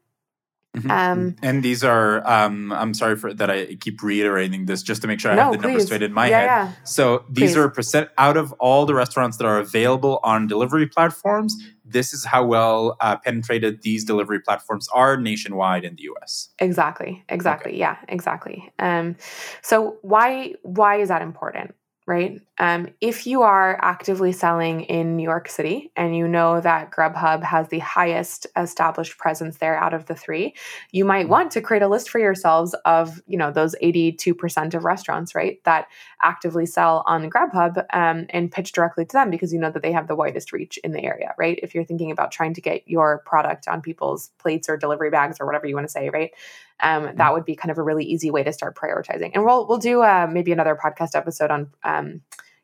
Mm-hmm. 0.78 0.90
Um, 0.90 1.36
and 1.42 1.62
these 1.62 1.84
are, 1.84 2.26
um, 2.28 2.72
I'm 2.72 2.94
sorry 2.94 3.16
for 3.16 3.32
that. 3.34 3.50
I 3.50 3.74
keep 3.74 4.02
reiterating 4.02 4.66
this 4.66 4.82
just 4.82 5.02
to 5.02 5.08
make 5.08 5.20
sure 5.20 5.32
I 5.32 5.34
no, 5.34 5.42
have 5.44 5.52
the 5.52 5.58
please. 5.58 5.66
numbers 5.66 5.86
straight 5.86 6.02
in 6.02 6.12
my 6.12 6.28
yeah, 6.28 6.38
head. 6.38 6.46
Yeah. 6.46 6.72
So 6.84 7.24
these 7.28 7.52
please. 7.52 7.56
are 7.56 7.68
percent 7.68 8.10
out 8.18 8.36
of 8.36 8.52
all 8.54 8.86
the 8.86 8.94
restaurants 8.94 9.36
that 9.38 9.46
are 9.46 9.58
available 9.58 10.20
on 10.22 10.46
delivery 10.46 10.86
platforms. 10.86 11.56
This 11.84 12.12
is 12.12 12.24
how 12.24 12.44
well 12.44 12.96
uh, 13.00 13.16
penetrated 13.16 13.82
these 13.82 14.04
delivery 14.04 14.40
platforms 14.40 14.88
are 14.94 15.16
nationwide 15.16 15.84
in 15.84 15.96
the 15.96 16.02
U.S. 16.04 16.50
Exactly. 16.58 17.24
Exactly. 17.28 17.72
Okay. 17.72 17.80
Yeah. 17.80 17.96
Exactly. 18.08 18.70
Um, 18.78 19.16
so 19.62 19.96
why 20.02 20.54
why 20.62 20.96
is 20.96 21.08
that 21.08 21.22
important? 21.22 21.74
right? 22.08 22.40
Um, 22.58 22.88
if 23.00 23.26
you 23.26 23.42
are 23.42 23.78
actively 23.82 24.32
selling 24.32 24.82
in 24.82 25.16
New 25.16 25.22
York 25.22 25.48
City 25.48 25.92
and 25.96 26.16
you 26.16 26.26
know 26.26 26.60
that 26.60 26.90
Grubhub 26.90 27.42
has 27.42 27.68
the 27.68 27.78
highest 27.78 28.46
established 28.56 29.16
presence 29.16 29.58
there 29.58 29.78
out 29.78 29.94
of 29.94 30.06
the 30.06 30.14
three, 30.14 30.54
you 30.90 31.04
might 31.04 31.22
mm-hmm. 31.22 31.30
want 31.30 31.50
to 31.52 31.60
create 31.60 31.82
a 31.82 31.88
list 31.88 32.10
for 32.10 32.18
yourselves 32.18 32.74
of, 32.84 33.22
you 33.26 33.38
know, 33.38 33.52
those 33.52 33.76
82% 33.82 34.74
of 34.74 34.84
restaurants, 34.84 35.34
right, 35.34 35.62
that 35.64 35.86
actively 36.22 36.66
sell 36.66 37.04
on 37.06 37.30
Grubhub 37.30 37.84
um, 37.92 38.26
and 38.30 38.50
pitch 38.50 38.72
directly 38.72 39.04
to 39.04 39.12
them 39.12 39.30
because 39.30 39.52
you 39.52 39.60
know 39.60 39.70
that 39.70 39.82
they 39.82 39.92
have 39.92 40.08
the 40.08 40.16
widest 40.16 40.52
reach 40.52 40.78
in 40.78 40.92
the 40.92 41.04
area, 41.04 41.34
right? 41.38 41.60
If 41.62 41.74
you're 41.74 41.84
thinking 41.84 42.10
about 42.10 42.32
trying 42.32 42.54
to 42.54 42.60
get 42.60 42.86
your 42.88 43.22
product 43.24 43.68
on 43.68 43.82
people's 43.82 44.30
plates 44.38 44.68
or 44.68 44.76
delivery 44.76 45.10
bags 45.10 45.36
or 45.40 45.46
whatever 45.46 45.66
you 45.66 45.74
want 45.74 45.86
to 45.86 45.92
say, 45.92 46.10
right? 46.10 46.32
um, 46.80 47.04
that 47.04 47.16
mm-hmm. 47.16 47.32
would 47.32 47.44
be 47.44 47.56
kind 47.56 47.70
of 47.70 47.78
a 47.78 47.82
really 47.82 48.04
easy 48.04 48.30
way 48.30 48.42
to 48.44 48.52
start 48.52 48.76
prioritizing. 48.76 49.32
And 49.34 49.44
we'll 49.44 49.66
we'll 49.66 49.78
do 49.78 50.02
uh, 50.02 50.28
maybe 50.30 50.52
another 50.52 50.76
podcast 50.76 51.14
episode 51.14 51.50
on 51.50 51.70
um, 51.82 52.20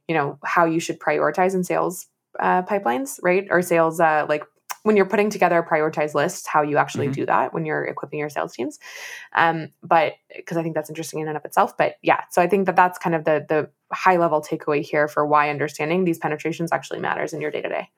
you 0.09 0.15
know 0.15 0.39
how 0.45 0.65
you 0.65 0.81
should 0.81 0.99
prioritize 0.99 1.55
in 1.55 1.65
sales 1.65 2.07
uh, 2.41 2.63
pipelines, 2.63 3.19
right? 3.23 3.47
Or 3.51 3.63
sales 3.63 4.01
uh, 4.01 4.27
like 4.29 4.45
when 4.85 4.97
you're 4.97 5.07
putting 5.07 5.31
together 5.31 5.59
a 5.59 5.67
prioritized 5.67 6.15
list, 6.15 6.47
how 6.47 6.61
you 6.61 6.77
actually 6.77 7.07
mm-hmm. 7.07 7.15
do 7.15 7.27
that 7.27 7.55
when 7.55 7.65
you're 7.65 7.85
equipping 7.85 8.19
your 8.19 8.29
sales 8.29 8.53
teams. 8.53 8.79
Um, 9.35 9.71
but 9.83 10.13
because 10.37 10.59
I 10.59 10.63
think 10.63 10.75
that's 10.75 10.91
interesting 10.91 11.21
in 11.21 11.29
and 11.29 11.37
of 11.39 11.45
itself. 11.45 11.77
But 11.77 11.95
yeah, 12.03 12.21
so 12.31 12.43
I 12.43 12.47
think 12.47 12.67
that 12.67 12.77
that's 12.77 12.99
kind 12.99 13.17
of 13.17 13.25
the 13.25 13.45
the 13.49 13.71
high 13.93 14.17
level 14.17 14.43
takeaway 14.43 14.83
here 14.83 15.09
for 15.09 15.27
why 15.27 15.51
understanding 15.51 16.05
these 16.05 16.19
penetrations 16.19 16.71
actually 16.71 17.01
matters 17.01 17.33
in 17.33 17.41
your 17.41 17.51
day 17.51 17.63
to 17.63 17.69
day. 17.69 17.89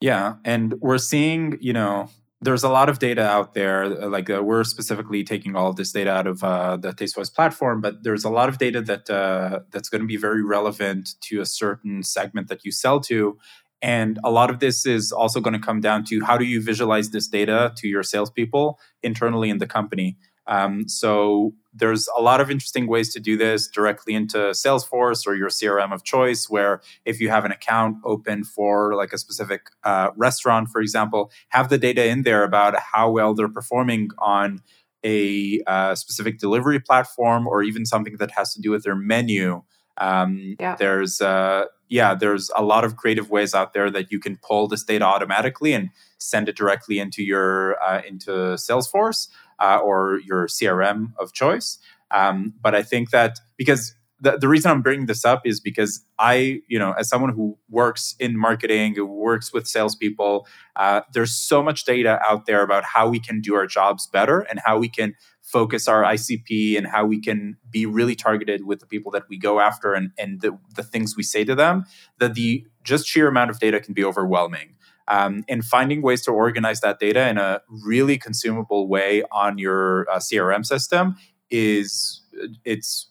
Yeah, 0.00 0.34
and 0.44 0.74
we're 0.80 0.98
seeing, 0.98 1.56
you 1.60 1.72
know, 1.72 2.10
there's 2.44 2.62
a 2.62 2.68
lot 2.68 2.88
of 2.88 2.98
data 2.98 3.22
out 3.22 3.54
there. 3.54 3.84
Uh, 3.84 4.08
like 4.08 4.28
uh, 4.30 4.42
we're 4.42 4.64
specifically 4.64 5.24
taking 5.24 5.56
all 5.56 5.70
of 5.70 5.76
this 5.76 5.92
data 5.92 6.10
out 6.10 6.26
of 6.26 6.44
uh, 6.44 6.76
the 6.76 6.92
Tastewise 6.92 7.32
platform, 7.34 7.80
but 7.80 8.02
there's 8.02 8.24
a 8.24 8.30
lot 8.30 8.48
of 8.48 8.58
data 8.58 8.80
that 8.82 9.08
uh, 9.10 9.60
that's 9.72 9.88
going 9.88 10.02
to 10.02 10.06
be 10.06 10.16
very 10.16 10.42
relevant 10.42 11.14
to 11.22 11.40
a 11.40 11.46
certain 11.46 12.02
segment 12.02 12.48
that 12.48 12.64
you 12.64 12.72
sell 12.72 13.00
to. 13.00 13.38
And 13.80 14.18
a 14.24 14.30
lot 14.30 14.50
of 14.50 14.60
this 14.60 14.86
is 14.86 15.12
also 15.12 15.40
going 15.40 15.54
to 15.54 15.66
come 15.66 15.80
down 15.80 16.04
to 16.06 16.22
how 16.24 16.38
do 16.38 16.44
you 16.44 16.62
visualize 16.62 17.10
this 17.10 17.28
data 17.28 17.72
to 17.78 17.88
your 17.88 18.02
salespeople 18.02 18.78
internally 19.02 19.50
in 19.50 19.58
the 19.58 19.66
company. 19.66 20.16
Um, 20.46 20.88
so 20.88 21.54
there's 21.72 22.08
a 22.16 22.22
lot 22.22 22.40
of 22.40 22.50
interesting 22.50 22.86
ways 22.86 23.12
to 23.14 23.20
do 23.20 23.36
this 23.36 23.66
directly 23.66 24.14
into 24.14 24.38
Salesforce 24.50 25.26
or 25.26 25.34
your 25.34 25.48
CRM 25.48 25.92
of 25.92 26.04
choice, 26.04 26.48
where 26.48 26.80
if 27.04 27.20
you 27.20 27.28
have 27.30 27.44
an 27.44 27.50
account 27.50 27.96
open 28.04 28.44
for 28.44 28.94
like 28.94 29.12
a 29.12 29.18
specific 29.18 29.68
uh, 29.84 30.10
restaurant, 30.16 30.68
for 30.68 30.80
example, 30.80 31.30
have 31.48 31.68
the 31.68 31.78
data 31.78 32.06
in 32.06 32.22
there 32.22 32.44
about 32.44 32.74
how 32.78 33.10
well 33.10 33.34
they're 33.34 33.48
performing 33.48 34.10
on 34.18 34.60
a 35.04 35.60
uh, 35.66 35.94
specific 35.94 36.38
delivery 36.38 36.80
platform 36.80 37.46
or 37.46 37.62
even 37.62 37.84
something 37.84 38.16
that 38.18 38.30
has 38.30 38.54
to 38.54 38.60
do 38.60 38.70
with 38.70 38.84
their 38.84 38.96
menu. 38.96 39.62
Um, 39.98 40.56
yeah. 40.58 40.76
There's 40.76 41.20
uh, 41.20 41.66
yeah, 41.88 42.14
there's 42.14 42.50
a 42.56 42.62
lot 42.62 42.84
of 42.84 42.96
creative 42.96 43.30
ways 43.30 43.54
out 43.54 43.72
there 43.74 43.90
that 43.90 44.10
you 44.10 44.18
can 44.18 44.38
pull 44.42 44.66
this 44.66 44.82
data 44.82 45.04
automatically 45.04 45.72
and 45.72 45.90
send 46.18 46.48
it 46.48 46.56
directly 46.56 46.98
into 46.98 47.22
your 47.22 47.80
uh, 47.82 48.00
into 48.06 48.30
Salesforce 48.54 49.28
uh, 49.58 49.78
or 49.78 50.20
your 50.26 50.46
CRM 50.46 51.12
of 51.18 51.32
choice. 51.32 51.78
Um, 52.10 52.54
but 52.60 52.74
I 52.74 52.82
think 52.82 53.10
that 53.10 53.38
because 53.56 53.94
the, 54.20 54.38
the 54.38 54.48
reason 54.48 54.70
I'm 54.70 54.82
bringing 54.82 55.06
this 55.06 55.24
up 55.24 55.42
is 55.44 55.60
because 55.60 56.04
I, 56.18 56.60
you 56.68 56.78
know, 56.78 56.92
as 56.92 57.08
someone 57.08 57.32
who 57.32 57.58
works 57.68 58.14
in 58.18 58.38
marketing, 58.38 58.94
who 58.94 59.06
works 59.06 59.52
with 59.52 59.66
salespeople, 59.66 60.46
uh, 60.76 61.02
there's 61.12 61.34
so 61.34 61.62
much 61.62 61.84
data 61.84 62.20
out 62.26 62.46
there 62.46 62.62
about 62.62 62.84
how 62.84 63.08
we 63.08 63.20
can 63.20 63.40
do 63.40 63.54
our 63.54 63.66
jobs 63.66 64.06
better 64.06 64.40
and 64.40 64.60
how 64.64 64.78
we 64.78 64.88
can 64.88 65.14
focus 65.42 65.86
our 65.88 66.02
ICP 66.04 66.78
and 66.78 66.86
how 66.86 67.04
we 67.04 67.20
can 67.20 67.56
be 67.70 67.84
really 67.84 68.14
targeted 68.14 68.64
with 68.64 68.80
the 68.80 68.86
people 68.86 69.12
that 69.12 69.24
we 69.28 69.36
go 69.36 69.60
after 69.60 69.92
and, 69.92 70.10
and 70.16 70.40
the, 70.40 70.58
the 70.74 70.82
things 70.82 71.16
we 71.16 71.22
say 71.22 71.44
to 71.44 71.54
them, 71.54 71.84
that 72.18 72.34
the 72.34 72.64
just 72.82 73.06
sheer 73.06 73.28
amount 73.28 73.50
of 73.50 73.58
data 73.58 73.78
can 73.78 73.92
be 73.92 74.04
overwhelming 74.04 74.74
um, 75.08 75.44
and 75.48 75.64
finding 75.64 76.02
ways 76.02 76.22
to 76.22 76.30
organize 76.30 76.80
that 76.80 76.98
data 76.98 77.28
in 77.28 77.38
a 77.38 77.60
really 77.68 78.18
consumable 78.18 78.88
way 78.88 79.22
on 79.30 79.58
your 79.58 80.08
uh, 80.10 80.16
CRM 80.16 80.64
system 80.64 81.16
is 81.50 82.22
it's 82.64 83.08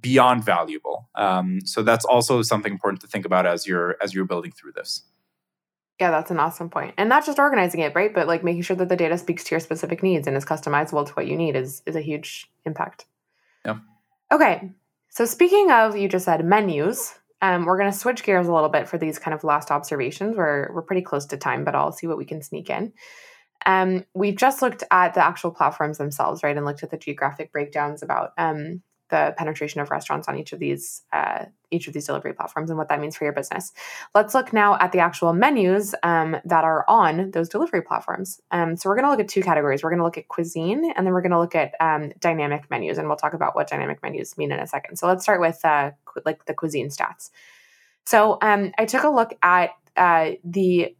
beyond 0.00 0.44
valuable. 0.44 1.08
Um, 1.14 1.60
so 1.64 1.82
that's 1.82 2.04
also 2.04 2.42
something 2.42 2.72
important 2.72 3.00
to 3.02 3.06
think 3.06 3.24
about 3.24 3.46
as 3.46 3.66
you're 3.66 3.96
as 4.02 4.14
you're 4.14 4.24
building 4.24 4.52
through 4.52 4.72
this. 4.72 5.02
Yeah, 6.00 6.10
that's 6.10 6.30
an 6.30 6.40
awesome 6.40 6.70
point. 6.70 6.94
And 6.98 7.08
not 7.08 7.24
just 7.24 7.38
organizing 7.38 7.80
it, 7.80 7.94
right? 7.94 8.12
But 8.12 8.26
like 8.26 8.42
making 8.42 8.62
sure 8.62 8.76
that 8.76 8.88
the 8.88 8.96
data 8.96 9.16
speaks 9.16 9.44
to 9.44 9.52
your 9.52 9.60
specific 9.60 10.02
needs 10.02 10.26
and 10.26 10.36
is 10.36 10.44
customizable 10.44 11.06
to 11.06 11.12
what 11.12 11.26
you 11.26 11.36
need 11.36 11.56
is 11.56 11.82
is 11.86 11.96
a 11.96 12.00
huge 12.00 12.50
impact. 12.64 13.06
Yeah. 13.64 13.78
Okay. 14.32 14.70
So 15.08 15.24
speaking 15.24 15.70
of, 15.70 15.96
you 15.96 16.08
just 16.08 16.24
said 16.24 16.44
menus. 16.44 17.14
Um, 17.44 17.66
we're 17.66 17.76
going 17.76 17.92
to 17.92 17.98
switch 17.98 18.24
gears 18.24 18.48
a 18.48 18.54
little 18.54 18.70
bit 18.70 18.88
for 18.88 18.96
these 18.96 19.18
kind 19.18 19.34
of 19.34 19.44
last 19.44 19.70
observations. 19.70 20.34
We're, 20.34 20.72
we're 20.72 20.80
pretty 20.80 21.02
close 21.02 21.26
to 21.26 21.36
time, 21.36 21.62
but 21.62 21.74
I'll 21.74 21.92
see 21.92 22.06
what 22.06 22.16
we 22.16 22.24
can 22.24 22.40
sneak 22.40 22.70
in. 22.70 22.94
Um, 23.66 24.06
we've 24.14 24.36
just 24.36 24.62
looked 24.62 24.82
at 24.90 25.12
the 25.12 25.22
actual 25.22 25.50
platforms 25.50 25.98
themselves, 25.98 26.42
right, 26.42 26.56
and 26.56 26.64
looked 26.64 26.82
at 26.82 26.90
the 26.90 26.96
geographic 26.96 27.52
breakdowns 27.52 28.02
about 28.02 28.30
um, 28.38 28.80
the 29.10 29.34
penetration 29.36 29.80
of 29.80 29.90
restaurants 29.90 30.28
on 30.28 30.36
each 30.36 30.52
of 30.52 30.58
these 30.58 31.02
uh, 31.12 31.44
each 31.70 31.88
of 31.88 31.92
these 31.92 32.06
delivery 32.06 32.32
platforms 32.32 32.70
and 32.70 32.78
what 32.78 32.88
that 32.88 33.00
means 33.00 33.16
for 33.16 33.24
your 33.24 33.32
business. 33.32 33.72
Let's 34.14 34.34
look 34.34 34.52
now 34.52 34.78
at 34.78 34.92
the 34.92 35.00
actual 35.00 35.32
menus 35.32 35.94
um, 36.02 36.36
that 36.44 36.64
are 36.64 36.84
on 36.88 37.32
those 37.32 37.48
delivery 37.48 37.82
platforms. 37.82 38.40
Um, 38.50 38.76
so 38.76 38.88
we're 38.88 38.96
going 38.96 39.04
to 39.04 39.10
look 39.10 39.20
at 39.20 39.28
two 39.28 39.42
categories. 39.42 39.82
We're 39.82 39.90
going 39.90 39.98
to 39.98 40.04
look 40.04 40.18
at 40.18 40.28
cuisine, 40.28 40.92
and 40.96 41.06
then 41.06 41.12
we're 41.12 41.22
going 41.22 41.32
to 41.32 41.40
look 41.40 41.54
at 41.54 41.72
um, 41.80 42.12
dynamic 42.20 42.70
menus, 42.70 42.98
and 42.98 43.08
we'll 43.08 43.16
talk 43.16 43.34
about 43.34 43.54
what 43.54 43.68
dynamic 43.68 44.02
menus 44.02 44.38
mean 44.38 44.52
in 44.52 44.58
a 44.58 44.66
second. 44.66 44.96
So 44.96 45.06
let's 45.06 45.22
start 45.22 45.40
with 45.40 45.64
uh, 45.64 45.90
cu- 46.04 46.22
like 46.24 46.46
the 46.46 46.54
cuisine 46.54 46.88
stats. 46.88 47.30
So 48.06 48.38
um, 48.42 48.72
I 48.78 48.84
took 48.84 49.02
a 49.02 49.08
look 49.08 49.34
at 49.42 49.70
uh, 49.96 50.32
the 50.44 50.94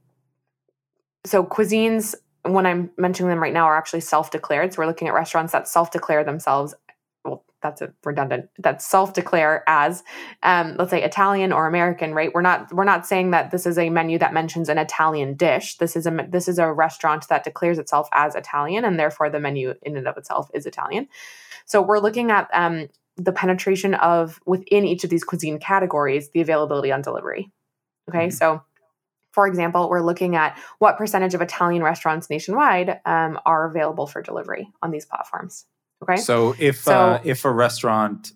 so 1.24 1.44
cuisines 1.44 2.14
when 2.42 2.66
I'm 2.66 2.90
mentioning 2.98 3.30
them 3.30 3.42
right 3.42 3.52
now 3.52 3.64
are 3.64 3.76
actually 3.76 4.00
self-declared. 4.00 4.74
So 4.74 4.82
we're 4.82 4.86
looking 4.86 5.08
at 5.08 5.14
restaurants 5.14 5.52
that 5.52 5.66
self-declare 5.66 6.24
themselves. 6.24 6.74
That's 7.64 7.80
a 7.80 7.94
redundant. 8.04 8.50
That 8.58 8.82
self-declare 8.82 9.64
as, 9.66 10.04
um, 10.42 10.76
let's 10.78 10.90
say, 10.90 11.02
Italian 11.02 11.50
or 11.50 11.66
American, 11.66 12.12
right? 12.12 12.30
We're 12.34 12.42
not 12.42 12.70
we're 12.74 12.84
not 12.84 13.06
saying 13.06 13.30
that 13.30 13.52
this 13.52 13.64
is 13.64 13.78
a 13.78 13.88
menu 13.88 14.18
that 14.18 14.34
mentions 14.34 14.68
an 14.68 14.76
Italian 14.76 15.34
dish. 15.34 15.78
This 15.78 15.96
is 15.96 16.06
a 16.06 16.26
this 16.28 16.46
is 16.46 16.58
a 16.58 16.70
restaurant 16.70 17.26
that 17.28 17.42
declares 17.42 17.78
itself 17.78 18.06
as 18.12 18.34
Italian, 18.34 18.84
and 18.84 19.00
therefore 19.00 19.30
the 19.30 19.40
menu 19.40 19.72
in 19.80 19.96
and 19.96 20.06
of 20.06 20.18
itself 20.18 20.50
is 20.52 20.66
Italian. 20.66 21.08
So 21.64 21.80
we're 21.80 22.00
looking 22.00 22.30
at 22.30 22.50
um, 22.52 22.88
the 23.16 23.32
penetration 23.32 23.94
of 23.94 24.38
within 24.44 24.84
each 24.84 25.02
of 25.02 25.08
these 25.08 25.24
cuisine 25.24 25.58
categories, 25.58 26.28
the 26.34 26.42
availability 26.42 26.92
on 26.92 27.00
delivery. 27.00 27.50
Okay, 28.10 28.26
mm-hmm. 28.26 28.30
so 28.30 28.62
for 29.32 29.46
example, 29.46 29.88
we're 29.88 30.02
looking 30.02 30.36
at 30.36 30.58
what 30.80 30.98
percentage 30.98 31.32
of 31.32 31.40
Italian 31.40 31.82
restaurants 31.82 32.28
nationwide 32.28 33.00
um, 33.06 33.40
are 33.46 33.66
available 33.66 34.06
for 34.06 34.20
delivery 34.20 34.68
on 34.82 34.90
these 34.90 35.06
platforms. 35.06 35.64
Okay. 36.08 36.20
So 36.20 36.54
if 36.58 36.82
so, 36.82 36.92
uh, 36.92 37.20
if 37.24 37.44
a 37.44 37.52
restaurant 37.52 38.32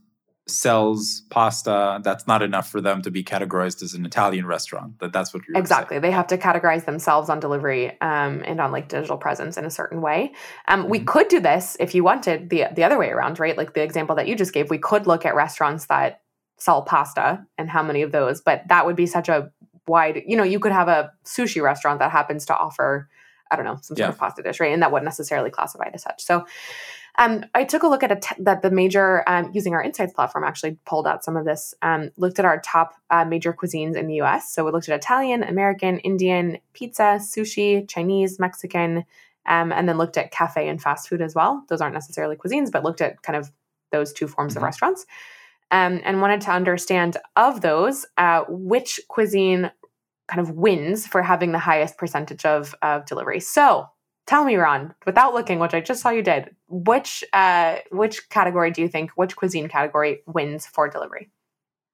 sells 0.47 1.23
pasta, 1.29 2.01
that's 2.03 2.27
not 2.27 2.41
enough 2.43 2.71
for 2.71 2.81
them 2.81 3.03
to 3.03 3.11
be 3.11 3.23
categorized 3.23 3.83
as 3.83 3.93
an 3.95 4.07
Italian 4.07 4.47
restaurant. 4.47 4.99
That 5.01 5.13
that's 5.13 5.35
what 5.35 5.43
you're 5.47 5.59
exactly. 5.59 5.99
They 5.99 6.11
have 6.11 6.27
to 6.29 6.39
categorize 6.39 6.85
themselves 6.85 7.29
on 7.29 7.41
delivery 7.41 8.01
um, 8.01 8.43
and 8.47 8.61
on 8.61 8.73
like 8.73 8.89
digital 8.89 9.19
presence 9.19 9.57
in 9.57 9.65
a 9.65 9.71
certain 9.71 10.01
way. 10.01 10.33
Um, 10.67 10.81
mm-hmm. 10.81 10.91
We 10.91 11.01
could 11.01 11.29
do 11.29 11.41
this 11.41 11.77
if 11.79 11.95
you 11.95 12.03
wanted 12.03 12.51
the 12.51 12.65
the 12.75 12.85
other 12.85 12.99
way 12.99 13.11
around, 13.11 13.39
right? 13.39 13.57
Like 13.57 13.75
the 13.75 13.83
example 13.83 14.17
that 14.17 14.27
you 14.27 14.35
just 14.35 14.53
gave. 14.53 14.71
We 14.71 14.79
could 14.79 15.07
look 15.07 15.27
at 15.27 15.35
restaurants 15.35 15.87
that 15.87 16.23
sell 16.59 16.83
pasta 16.83 17.47
and 17.57 17.71
how 17.71 17.83
many 17.83 18.03
of 18.03 18.13
those, 18.13 18.41
but 18.41 18.63
that 18.69 18.85
would 18.85 18.97
be 18.97 19.07
such 19.07 19.29
a 19.29 19.51
wide, 19.89 20.23
you 20.27 20.37
know, 20.37 20.43
you 20.43 20.61
could 20.61 20.73
have 20.73 20.89
a 20.89 21.13
sushi 21.25 21.63
restaurant 21.63 21.99
that 22.01 22.11
happens 22.11 22.45
to 22.47 22.57
offer, 22.57 23.09
I 23.51 23.57
don't 23.57 23.65
know, 23.65 23.77
some 23.77 23.97
sort 23.97 23.99
yeah. 24.01 24.09
of 24.09 24.19
pasta 24.19 24.43
dish, 24.43 24.61
right? 24.61 24.73
And 24.73 24.83
that 24.83 24.93
wouldn't 24.93 25.07
necessarily 25.07 25.51
classify 25.51 25.89
as 25.93 26.03
such. 26.03 26.23
So 26.23 26.45
um, 27.19 27.45
I 27.55 27.65
took 27.65 27.83
a 27.83 27.89
look 27.89 28.05
at 28.05 28.23
t- 28.23 28.43
that 28.43 28.63
the 28.63 28.71
major, 28.71 29.29
um, 29.29 29.51
using 29.53 29.75
our 29.75 29.83
insights 29.83 30.13
platform, 30.13 30.45
actually 30.45 30.79
pulled 30.87 31.07
out 31.07 31.25
some 31.25 31.37
of 31.37 31.45
this, 31.45 31.75
um, 31.83 32.11
looked 32.17 32.39
at 32.39 32.45
our 32.45 32.61
top 32.61 32.95
uh, 33.11 33.25
major 33.25 33.53
cuisines 33.53 33.97
in 33.97 34.07
the 34.07 34.21
US. 34.23 34.53
So 34.53 34.65
we 34.65 34.71
looked 34.71 34.89
at 34.89 34.97
Italian, 34.97 35.43
American, 35.43 35.99
Indian, 35.99 36.59
pizza, 36.75 37.19
sushi, 37.21 37.89
Chinese, 37.89 38.39
Mexican, 38.39 39.05
um, 39.47 39.73
and 39.73 39.89
then 39.89 39.99
looked 39.99 40.17
at 40.17 40.31
cafe 40.31 40.69
and 40.69 40.81
fast 40.81 41.09
food 41.09 41.21
as 41.21 41.35
well. 41.35 41.65
Those 41.69 41.81
aren't 41.81 41.95
necessarily 41.95 42.37
cuisines, 42.37 42.71
but 42.71 42.85
looked 42.85 43.01
at 43.01 43.21
kind 43.23 43.37
of 43.37 43.51
those 43.91 44.13
two 44.13 44.29
forms 44.29 44.53
mm-hmm. 44.53 44.59
of 44.59 44.63
restaurants. 44.65 45.05
Um, 45.71 46.01
and 46.05 46.23
wanted 46.23 46.41
to 46.43 46.51
understand 46.51 47.19
of 47.37 47.61
those 47.61 48.07
uh, 48.17 48.45
which 48.49 49.01
cuisine 49.09 49.71
kind 50.29 50.41
of 50.41 50.53
wins 50.53 51.07
for 51.07 51.21
having 51.21 51.53
the 51.53 51.59
highest 51.59 51.99
percentage 51.99 52.45
of, 52.45 52.75
of 52.81 53.05
delivery. 53.07 53.41
So 53.41 53.87
tell 54.29 54.45
me, 54.45 54.55
Ron, 54.57 54.95
without 55.07 55.35
looking, 55.35 55.59
which 55.59 55.75
I 55.75 55.81
just 55.81 56.03
saw 56.03 56.11
you 56.11 56.23
did, 56.23 56.55
which 56.69 57.25
uh, 57.33 57.77
which 57.91 58.29
category 58.29 58.71
do 58.71 58.83
you 58.83 58.89
think, 58.89 59.11
which 59.13 59.35
cuisine 59.35 59.69
category 59.69 60.21
wins 60.27 60.67
for 60.67 60.89
delivery? 60.89 61.31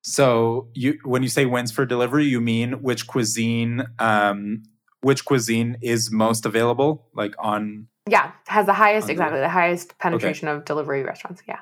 So 0.02 0.68
you 0.74 0.98
when 1.04 1.22
you 1.22 1.30
say 1.30 1.46
wins 1.46 1.72
for 1.72 1.86
delivery, 1.86 2.26
you 2.26 2.40
mean 2.40 2.82
which 2.82 3.06
cuisine 3.06 3.84
um, 3.98 4.64
which 5.00 5.24
cuisine 5.24 5.78
is 5.80 6.10
most 6.10 6.44
available, 6.44 7.06
like 7.14 7.34
on 7.38 7.86
yeah, 8.10 8.32
has 8.48 8.66
the 8.66 8.74
highest 8.74 9.08
exactly 9.08 9.40
the 9.40 9.48
highest 9.48 9.96
penetration 9.98 10.48
okay. 10.48 10.58
of 10.58 10.64
delivery 10.66 11.02
restaurants. 11.04 11.42
Yeah. 11.48 11.60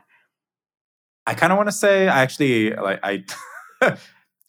I 1.24 1.34
kind 1.34 1.52
of 1.52 1.56
want 1.56 1.68
to 1.68 1.72
say 1.72 2.08
I 2.08 2.22
actually 2.22 2.74
like 2.74 2.98
I 3.04 3.24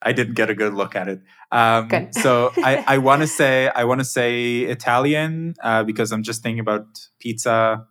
I 0.04 0.14
didn't 0.14 0.36
get 0.36 0.50
a 0.50 0.56
good 0.56 0.74
look 0.74 0.96
at 0.96 1.08
it. 1.08 1.22
Um, 1.52 1.88
good. 1.88 2.14
so 2.14 2.52
I, 2.58 2.84
I 2.88 2.98
want 2.98 3.22
to 3.22 3.28
say 3.28 3.70
I 3.70 3.84
want 3.86 4.00
to 4.00 4.06
say 4.06 4.62
Italian 4.62 5.56
uh, 5.64 5.84
because 5.84 6.12
I'm 6.12 6.24
just 6.24 6.44
thinking 6.44 6.60
about 6.60 6.86
pizza. 7.20 7.86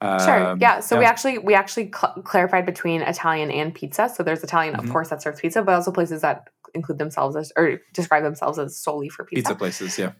Um, 0.00 0.20
sure. 0.20 0.56
Yeah. 0.60 0.80
So 0.80 0.96
yeah. 0.96 0.98
we 0.98 1.04
actually 1.06 1.38
we 1.38 1.54
actually 1.54 1.90
cl- 1.94 2.22
clarified 2.24 2.66
between 2.66 3.00
Italian 3.02 3.50
and 3.50 3.74
pizza. 3.74 4.08
So 4.14 4.22
there's 4.22 4.42
Italian, 4.42 4.74
mm-hmm. 4.74 4.86
of 4.86 4.92
course, 4.92 5.10
that 5.10 5.22
serves 5.22 5.40
pizza, 5.40 5.62
but 5.62 5.74
also 5.74 5.90
places 5.90 6.20
that 6.22 6.48
include 6.74 6.98
themselves 6.98 7.36
as 7.36 7.52
or 7.56 7.80
describe 7.92 8.22
themselves 8.22 8.58
as 8.58 8.76
solely 8.76 9.08
for 9.08 9.24
pizza. 9.24 9.42
Pizza 9.42 9.54
places, 9.54 9.98
yeah. 9.98 10.12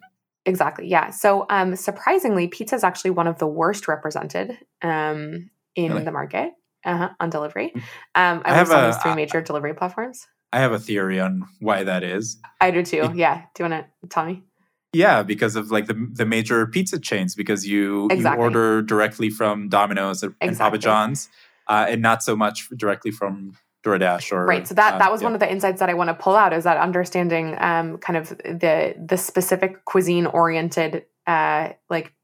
Exactly. 0.46 0.86
Yeah. 0.86 1.10
So 1.10 1.46
um, 1.50 1.74
surprisingly, 1.76 2.48
pizza 2.48 2.76
is 2.76 2.84
actually 2.84 3.10
one 3.10 3.26
of 3.26 3.38
the 3.38 3.46
worst 3.46 3.88
represented 3.88 4.58
um, 4.82 5.50
in 5.74 5.92
really? 5.92 6.04
the 6.04 6.12
market 6.12 6.52
uh-huh, 6.84 7.10
on 7.18 7.30
delivery. 7.30 7.72
Mm. 7.74 7.80
Um, 8.14 8.42
I, 8.44 8.52
I 8.52 8.54
have 8.54 8.70
on 8.70 8.90
these 8.90 8.96
three 8.98 9.14
major 9.14 9.40
delivery 9.40 9.74
platforms. 9.74 10.26
I 10.54 10.58
have 10.58 10.70
a 10.70 10.78
theory 10.78 11.18
on 11.18 11.48
why 11.58 11.82
that 11.82 12.04
is. 12.04 12.36
I 12.60 12.70
do 12.70 12.84
too. 12.84 13.02
It, 13.02 13.16
yeah. 13.16 13.42
Do 13.54 13.64
you 13.64 13.70
want 13.70 13.86
to 14.02 14.08
tell 14.08 14.24
me? 14.24 14.44
Yeah, 14.92 15.24
because 15.24 15.56
of 15.56 15.72
like 15.72 15.86
the 15.86 16.08
the 16.12 16.24
major 16.24 16.64
pizza 16.68 17.00
chains, 17.00 17.34
because 17.34 17.66
you 17.66 18.06
exactly. 18.08 18.38
you 18.38 18.44
order 18.44 18.80
directly 18.80 19.30
from 19.30 19.68
Domino's 19.68 20.22
and 20.22 20.32
exactly. 20.40 20.64
Papa 20.64 20.78
John's, 20.78 21.28
uh, 21.66 21.86
and 21.88 22.00
not 22.00 22.22
so 22.22 22.36
much 22.36 22.68
directly 22.76 23.10
from 23.10 23.56
DoorDash 23.84 24.30
or 24.30 24.46
right. 24.46 24.68
So 24.68 24.76
that 24.76 24.94
uh, 24.94 24.98
that 24.98 25.10
was 25.10 25.22
yeah. 25.22 25.26
one 25.26 25.34
of 25.34 25.40
the 25.40 25.50
insights 25.50 25.80
that 25.80 25.90
I 25.90 25.94
want 25.94 26.08
to 26.08 26.14
pull 26.14 26.36
out 26.36 26.52
is 26.52 26.62
that 26.62 26.76
understanding 26.76 27.56
um, 27.58 27.98
kind 27.98 28.16
of 28.16 28.28
the 28.38 28.94
the 28.96 29.16
specific 29.16 29.84
cuisine 29.86 30.26
oriented 30.26 31.04
uh, 31.26 31.70
like 31.90 32.14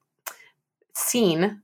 scene 0.94 1.62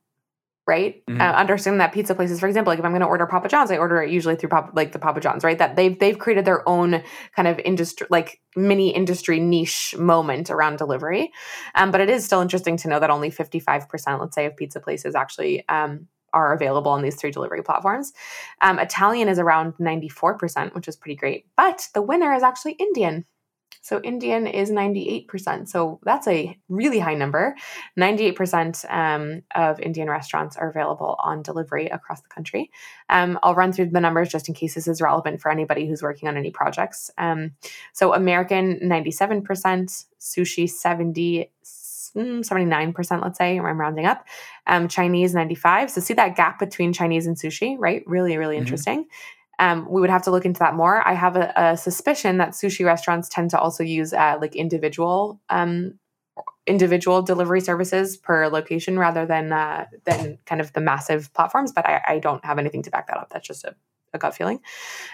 right? 0.66 1.04
Mm-hmm. 1.06 1.20
Uh, 1.20 1.24
understanding 1.24 1.78
that 1.78 1.92
pizza 1.92 2.14
places, 2.14 2.40
for 2.40 2.48
example, 2.48 2.72
like 2.72 2.78
if 2.78 2.84
I'm 2.84 2.90
going 2.90 3.00
to 3.00 3.06
order 3.06 3.26
Papa 3.26 3.48
John's, 3.48 3.70
I 3.70 3.76
order 3.76 4.02
it 4.02 4.10
usually 4.10 4.34
through 4.34 4.48
Papa, 4.48 4.72
like 4.74 4.92
the 4.92 4.98
Papa 4.98 5.20
John's, 5.20 5.44
right? 5.44 5.58
That 5.58 5.76
they've 5.76 5.96
they've 5.98 6.18
created 6.18 6.44
their 6.44 6.68
own 6.68 7.02
kind 7.34 7.46
of 7.46 7.58
industry, 7.60 8.06
like 8.10 8.40
mini 8.56 8.94
industry 8.94 9.38
niche 9.38 9.94
moment 9.98 10.50
around 10.50 10.78
delivery. 10.78 11.32
Um, 11.74 11.90
but 11.90 12.00
it 12.00 12.10
is 12.10 12.24
still 12.24 12.40
interesting 12.40 12.76
to 12.78 12.88
know 12.88 12.98
that 12.98 13.10
only 13.10 13.30
55%, 13.30 14.20
let's 14.20 14.34
say, 14.34 14.46
of 14.46 14.56
pizza 14.56 14.80
places 14.80 15.14
actually 15.14 15.66
um, 15.68 16.08
are 16.32 16.52
available 16.52 16.90
on 16.90 17.02
these 17.02 17.16
three 17.16 17.30
delivery 17.30 17.62
platforms. 17.62 18.12
Um, 18.60 18.78
Italian 18.78 19.28
is 19.28 19.38
around 19.38 19.74
94%, 19.78 20.74
which 20.74 20.88
is 20.88 20.96
pretty 20.96 21.16
great. 21.16 21.46
But 21.56 21.88
the 21.94 22.02
winner 22.02 22.34
is 22.34 22.42
actually 22.42 22.72
Indian. 22.72 23.24
So 23.86 24.00
Indian 24.02 24.48
is 24.48 24.72
98%. 24.72 25.68
So 25.68 26.00
that's 26.02 26.26
a 26.26 26.58
really 26.68 26.98
high 26.98 27.14
number. 27.14 27.54
98% 27.96 28.84
um, 28.92 29.42
of 29.54 29.78
Indian 29.78 30.10
restaurants 30.10 30.56
are 30.56 30.68
available 30.68 31.14
on 31.20 31.40
delivery 31.40 31.86
across 31.86 32.20
the 32.20 32.28
country. 32.28 32.72
Um, 33.10 33.38
I'll 33.44 33.54
run 33.54 33.72
through 33.72 33.90
the 33.90 34.00
numbers 34.00 34.28
just 34.28 34.48
in 34.48 34.56
case 34.56 34.74
this 34.74 34.88
is 34.88 35.00
relevant 35.00 35.40
for 35.40 35.52
anybody 35.52 35.86
who's 35.86 36.02
working 36.02 36.28
on 36.28 36.36
any 36.36 36.50
projects. 36.50 37.12
Um, 37.16 37.52
so 37.92 38.12
American, 38.12 38.80
97%, 38.82 39.44
sushi, 40.18 40.68
70 40.68 41.52
79%, 42.16 42.94
mm, 42.94 43.22
let's 43.22 43.38
say, 43.38 43.58
I'm 43.58 43.80
rounding 43.80 44.06
up. 44.06 44.26
Um, 44.66 44.88
Chinese, 44.88 45.34
95. 45.34 45.90
So 45.90 46.00
see 46.00 46.14
that 46.14 46.34
gap 46.34 46.58
between 46.58 46.92
Chinese 46.92 47.26
and 47.26 47.36
sushi, 47.36 47.76
right? 47.78 48.02
Really, 48.06 48.36
really 48.36 48.56
mm-hmm. 48.56 48.62
interesting. 48.62 49.06
Um, 49.58 49.86
we 49.90 50.00
would 50.00 50.10
have 50.10 50.22
to 50.22 50.30
look 50.30 50.44
into 50.44 50.58
that 50.58 50.74
more. 50.74 51.06
I 51.06 51.14
have 51.14 51.36
a, 51.36 51.52
a 51.56 51.76
suspicion 51.76 52.38
that 52.38 52.50
sushi 52.50 52.84
restaurants 52.84 53.28
tend 53.28 53.50
to 53.50 53.58
also 53.58 53.82
use 53.82 54.12
uh, 54.12 54.36
like 54.40 54.54
individual 54.54 55.40
um, 55.48 55.98
individual 56.66 57.22
delivery 57.22 57.60
services 57.60 58.16
per 58.16 58.48
location 58.48 58.98
rather 58.98 59.24
than 59.24 59.52
uh, 59.52 59.86
than 60.04 60.38
kind 60.46 60.60
of 60.60 60.72
the 60.72 60.80
massive 60.80 61.32
platforms. 61.32 61.72
But 61.72 61.86
I, 61.86 62.02
I, 62.06 62.18
don't 62.18 62.44
have 62.44 62.58
anything 62.58 62.82
to 62.82 62.90
back 62.90 63.06
that 63.06 63.16
up. 63.16 63.30
That's 63.30 63.46
just 63.46 63.64
a, 63.64 63.74
a 64.12 64.18
gut 64.18 64.34
feeling. 64.34 64.60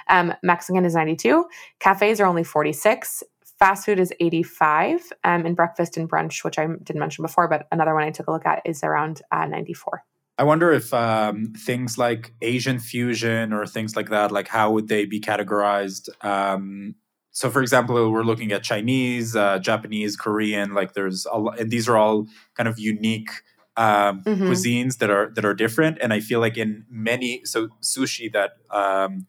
Um, 0.08 0.34
Mexican 0.42 0.84
is 0.84 0.94
92. 0.94 1.44
Cafes 1.78 2.20
are 2.20 2.26
only 2.26 2.44
46. 2.44 3.22
Fast 3.58 3.84
food 3.84 4.00
is 4.00 4.12
85. 4.18 5.12
Um, 5.24 5.46
and 5.46 5.54
breakfast 5.54 5.96
and 5.96 6.10
brunch, 6.10 6.42
which 6.42 6.58
I 6.58 6.66
didn't 6.66 7.00
mention 7.00 7.22
before, 7.22 7.48
but 7.48 7.68
another 7.70 7.94
one 7.94 8.02
I 8.02 8.10
took 8.10 8.28
a 8.28 8.32
look 8.32 8.46
at 8.46 8.62
is 8.64 8.82
around 8.82 9.22
uh, 9.30 9.46
94. 9.46 10.02
I 10.42 10.44
wonder 10.44 10.72
if 10.72 10.92
um, 10.92 11.52
things 11.56 11.98
like 11.98 12.34
Asian 12.42 12.80
fusion 12.80 13.52
or 13.52 13.64
things 13.64 13.94
like 13.94 14.10
that, 14.10 14.32
like 14.32 14.48
how 14.48 14.72
would 14.72 14.88
they 14.88 15.04
be 15.04 15.20
categorized? 15.20 16.08
Um, 16.24 16.96
so, 17.30 17.48
for 17.48 17.62
example, 17.62 18.10
we're 18.10 18.24
looking 18.24 18.50
at 18.50 18.64
Chinese, 18.64 19.36
uh, 19.36 19.60
Japanese, 19.60 20.16
Korean. 20.16 20.74
Like, 20.74 20.94
there's 20.94 21.28
a, 21.30 21.38
lot, 21.38 21.60
and 21.60 21.70
these 21.70 21.88
are 21.88 21.96
all 21.96 22.26
kind 22.56 22.68
of 22.68 22.76
unique 22.76 23.30
um, 23.76 24.24
mm-hmm. 24.24 24.48
cuisines 24.48 24.98
that 24.98 25.10
are 25.10 25.30
that 25.36 25.44
are 25.44 25.54
different. 25.54 25.98
And 26.00 26.12
I 26.12 26.18
feel 26.18 26.40
like 26.40 26.58
in 26.58 26.86
many, 26.90 27.42
so 27.44 27.68
sushi 27.80 28.32
that 28.32 28.54
um, 28.68 29.28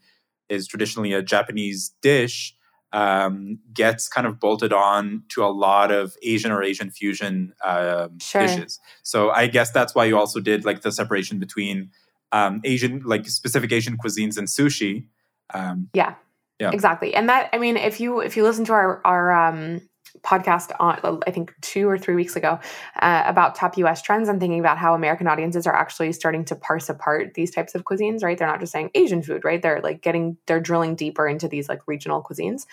is 0.50 0.66
traditionally 0.68 1.14
a 1.14 1.22
Japanese 1.22 1.94
dish 2.02 2.56
um, 2.94 3.58
gets 3.74 4.08
kind 4.08 4.28
of 4.28 4.40
bolted 4.40 4.72
on 4.72 5.24
to 5.30 5.44
a 5.44 5.50
lot 5.50 5.92
of 5.92 6.16
Asian 6.22 6.52
or 6.52 6.64
Asian 6.64 6.92
fusion 6.92 7.54
um, 7.64 8.20
sure. 8.20 8.42
dishes. 8.44 8.80
So 9.02 9.32
I 9.32 9.48
guess 9.48 9.72
that's 9.72 9.96
why 9.96 10.06
you 10.06 10.18
also 10.18 10.40
did 10.40 10.64
like 10.64 10.82
the 10.82 10.92
separation 10.92 11.40
between 11.40 11.90
um, 12.32 12.62
Asian, 12.64 13.02
like 13.04 13.28
specific 13.28 13.72
Asian 13.72 13.98
cuisines 13.98 14.38
and 14.38 14.48
sushi. 14.48 15.08
Um, 15.54 15.90
yeah, 15.94 16.16
yeah, 16.60 16.72
exactly. 16.72 17.16
And 17.16 17.28
that, 17.30 17.50
I 17.52 17.58
mean, 17.58 17.78
if 17.78 18.00
you 18.00 18.22
if 18.22 18.38
you 18.38 18.44
listen 18.44 18.64
to 18.66 18.74
our 18.74 19.02
our 19.06 19.32
um, 19.32 19.82
podcast 20.22 20.72
on 20.80 21.22
I 21.28 21.32
think 21.32 21.54
two 21.62 21.90
or 21.90 21.98
three 21.98 22.16
weeks 22.16 22.36
ago 22.36 22.60
uh, 23.02 23.24
about 23.26 23.56
top 23.56 23.78
US 23.78 24.02
trends 24.02 24.30
and 24.30 24.40
thinking 24.40 24.60
about 24.60 24.78
how 24.78 24.94
American 24.94 25.28
audiences 25.28 25.68
are 25.68 25.76
actually 25.76 26.14
starting 26.14 26.46
to 26.46 26.56
parse 26.56 26.88
apart 26.90 27.34
these 27.34 27.52
types 27.52 27.76
of 27.76 27.84
cuisines, 27.84 28.24
right? 28.24 28.38
They're 28.38 28.48
not 28.48 28.60
just 28.60 28.72
saying 28.72 28.92
Asian 28.96 29.22
food, 29.22 29.44
right? 29.44 29.62
They're 29.62 29.82
like 29.82 30.02
getting 30.02 30.38
they're 30.46 30.62
drilling 30.62 30.96
deeper 30.96 31.28
into 31.28 31.48
these 31.48 31.68
like 31.68 31.82
regional 31.88 32.24
cuisines. 32.24 32.66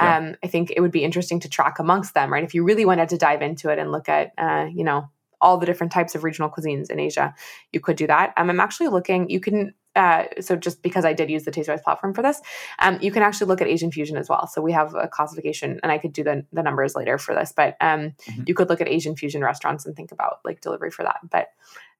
Yeah. 0.00 0.16
Um, 0.16 0.36
I 0.42 0.48
think 0.48 0.72
it 0.74 0.80
would 0.80 0.90
be 0.90 1.04
interesting 1.04 1.40
to 1.40 1.48
track 1.48 1.78
amongst 1.78 2.14
them, 2.14 2.32
right? 2.32 2.42
If 2.42 2.54
you 2.54 2.64
really 2.64 2.84
wanted 2.84 3.08
to 3.10 3.18
dive 3.18 3.42
into 3.42 3.68
it 3.70 3.78
and 3.78 3.92
look 3.92 4.08
at, 4.08 4.32
uh, 4.38 4.66
you 4.72 4.82
know, 4.82 5.08
all 5.40 5.58
the 5.58 5.66
different 5.66 5.92
types 5.92 6.14
of 6.14 6.24
regional 6.24 6.50
cuisines 6.50 6.90
in 6.90 6.98
Asia, 6.98 7.34
you 7.72 7.80
could 7.80 7.96
do 7.96 8.06
that. 8.06 8.32
Um, 8.36 8.50
I'm 8.50 8.60
actually 8.60 8.88
looking. 8.88 9.28
You 9.28 9.40
can 9.40 9.74
uh, 9.96 10.24
so 10.40 10.56
just 10.56 10.82
because 10.82 11.04
I 11.04 11.12
did 11.12 11.30
use 11.30 11.44
the 11.44 11.50
TasteWise 11.50 11.82
platform 11.82 12.14
for 12.14 12.22
this, 12.22 12.40
um, 12.80 12.98
you 13.00 13.10
can 13.12 13.22
actually 13.22 13.48
look 13.48 13.60
at 13.60 13.68
Asian 13.68 13.90
fusion 13.90 14.16
as 14.16 14.28
well. 14.28 14.46
So 14.46 14.60
we 14.60 14.72
have 14.72 14.94
a 14.94 15.08
classification, 15.08 15.80
and 15.82 15.92
I 15.92 15.98
could 15.98 16.12
do 16.12 16.24
the, 16.24 16.44
the 16.52 16.62
numbers 16.62 16.94
later 16.94 17.18
for 17.18 17.34
this, 17.34 17.52
but 17.54 17.76
um, 17.80 18.14
mm-hmm. 18.26 18.42
you 18.46 18.54
could 18.54 18.68
look 18.68 18.80
at 18.80 18.88
Asian 18.88 19.16
fusion 19.16 19.42
restaurants 19.42 19.86
and 19.86 19.94
think 19.94 20.12
about 20.12 20.40
like 20.44 20.60
delivery 20.60 20.90
for 20.90 21.02
that. 21.04 21.20
But 21.30 21.48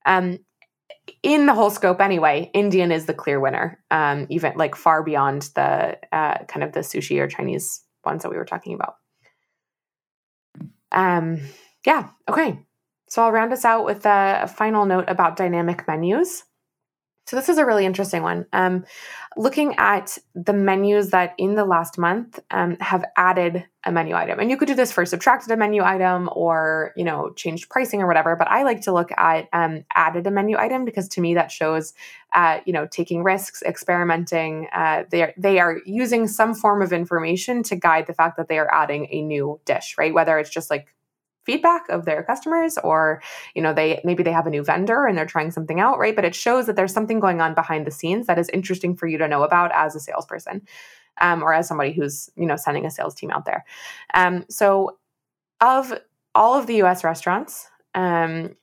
um, 0.06 0.38
in 1.22 1.46
the 1.46 1.54
whole 1.54 1.70
scope 1.70 2.00
anyway, 2.00 2.50
Indian 2.54 2.90
is 2.92 3.06
the 3.06 3.14
clear 3.14 3.40
winner, 3.40 3.82
um, 3.90 4.26
even 4.30 4.52
like 4.56 4.74
far 4.74 5.02
beyond 5.02 5.42
the 5.54 5.98
uh, 6.12 6.38
kind 6.44 6.62
of 6.62 6.72
the 6.72 6.80
sushi 6.80 7.20
or 7.20 7.26
Chinese 7.26 7.82
ones 8.04 8.22
that 8.22 8.30
we 8.30 8.36
were 8.36 8.44
talking 8.44 8.74
about. 8.74 8.96
Um, 10.92 11.40
yeah, 11.84 12.08
okay. 12.28 12.58
So 13.08 13.22
I'll 13.22 13.32
round 13.32 13.52
us 13.52 13.64
out 13.64 13.84
with 13.84 14.06
a 14.06 14.52
final 14.56 14.86
note 14.86 15.04
about 15.08 15.36
dynamic 15.36 15.86
menus. 15.86 16.44
So 17.26 17.36
this 17.36 17.48
is 17.48 17.56
a 17.56 17.64
really 17.64 17.86
interesting 17.86 18.22
one. 18.22 18.44
Um, 18.52 18.84
looking 19.36 19.74
at 19.78 20.18
the 20.34 20.52
menus 20.52 21.10
that 21.10 21.34
in 21.38 21.54
the 21.54 21.64
last 21.64 21.96
month 21.96 22.38
um, 22.50 22.76
have 22.80 23.04
added 23.16 23.64
a 23.84 23.92
menu 23.92 24.14
item, 24.14 24.38
and 24.40 24.50
you 24.50 24.58
could 24.58 24.68
do 24.68 24.74
this 24.74 24.92
for 24.92 25.06
subtracted 25.06 25.50
a 25.50 25.56
menu 25.56 25.82
item 25.82 26.28
or 26.32 26.92
you 26.96 27.04
know 27.04 27.30
changed 27.30 27.70
pricing 27.70 28.02
or 28.02 28.06
whatever. 28.06 28.36
But 28.36 28.48
I 28.48 28.62
like 28.62 28.82
to 28.82 28.92
look 28.92 29.10
at 29.16 29.48
um, 29.54 29.84
added 29.94 30.26
a 30.26 30.30
menu 30.30 30.58
item 30.58 30.84
because 30.84 31.08
to 31.10 31.20
me 31.22 31.34
that 31.34 31.50
shows 31.50 31.94
uh, 32.34 32.60
you 32.66 32.74
know 32.74 32.86
taking 32.90 33.22
risks, 33.22 33.62
experimenting. 33.62 34.68
Uh, 34.72 35.04
they 35.10 35.22
are 35.22 35.34
they 35.38 35.58
are 35.58 35.78
using 35.86 36.28
some 36.28 36.54
form 36.54 36.82
of 36.82 36.92
information 36.92 37.62
to 37.64 37.76
guide 37.76 38.06
the 38.06 38.14
fact 38.14 38.36
that 38.36 38.48
they 38.48 38.58
are 38.58 38.72
adding 38.72 39.08
a 39.10 39.22
new 39.22 39.58
dish, 39.64 39.94
right? 39.96 40.12
Whether 40.12 40.38
it's 40.38 40.50
just 40.50 40.68
like 40.68 40.88
feedback 41.44 41.88
of 41.88 42.04
their 42.04 42.22
customers 42.22 42.78
or 42.84 43.22
you 43.54 43.62
know 43.62 43.72
they 43.72 44.00
maybe 44.04 44.22
they 44.22 44.32
have 44.32 44.46
a 44.46 44.50
new 44.50 44.62
vendor 44.62 45.06
and 45.06 45.16
they're 45.16 45.26
trying 45.26 45.50
something 45.50 45.80
out 45.80 45.98
right? 45.98 46.16
But 46.16 46.24
it 46.24 46.34
shows 46.34 46.66
that 46.66 46.76
there's 46.76 46.92
something 46.92 47.20
going 47.20 47.40
on 47.40 47.54
behind 47.54 47.86
the 47.86 47.90
scenes 47.90 48.26
that 48.26 48.38
is 48.38 48.48
interesting 48.50 48.96
for 48.96 49.06
you 49.06 49.18
to 49.18 49.28
know 49.28 49.42
about 49.42 49.70
as 49.74 49.94
a 49.94 50.00
salesperson 50.00 50.62
um, 51.20 51.42
or 51.42 51.52
as 51.52 51.68
somebody 51.68 51.92
who's 51.92 52.30
you 52.36 52.46
know 52.46 52.56
sending 52.56 52.86
a 52.86 52.90
sales 52.90 53.14
team 53.14 53.30
out 53.30 53.44
there. 53.44 53.64
Um, 54.14 54.44
so 54.48 54.98
of 55.60 55.92
all 56.34 56.58
of 56.58 56.66
the 56.66 56.82
us 56.82 57.04
restaurants 57.04 57.68
um, 57.94 58.56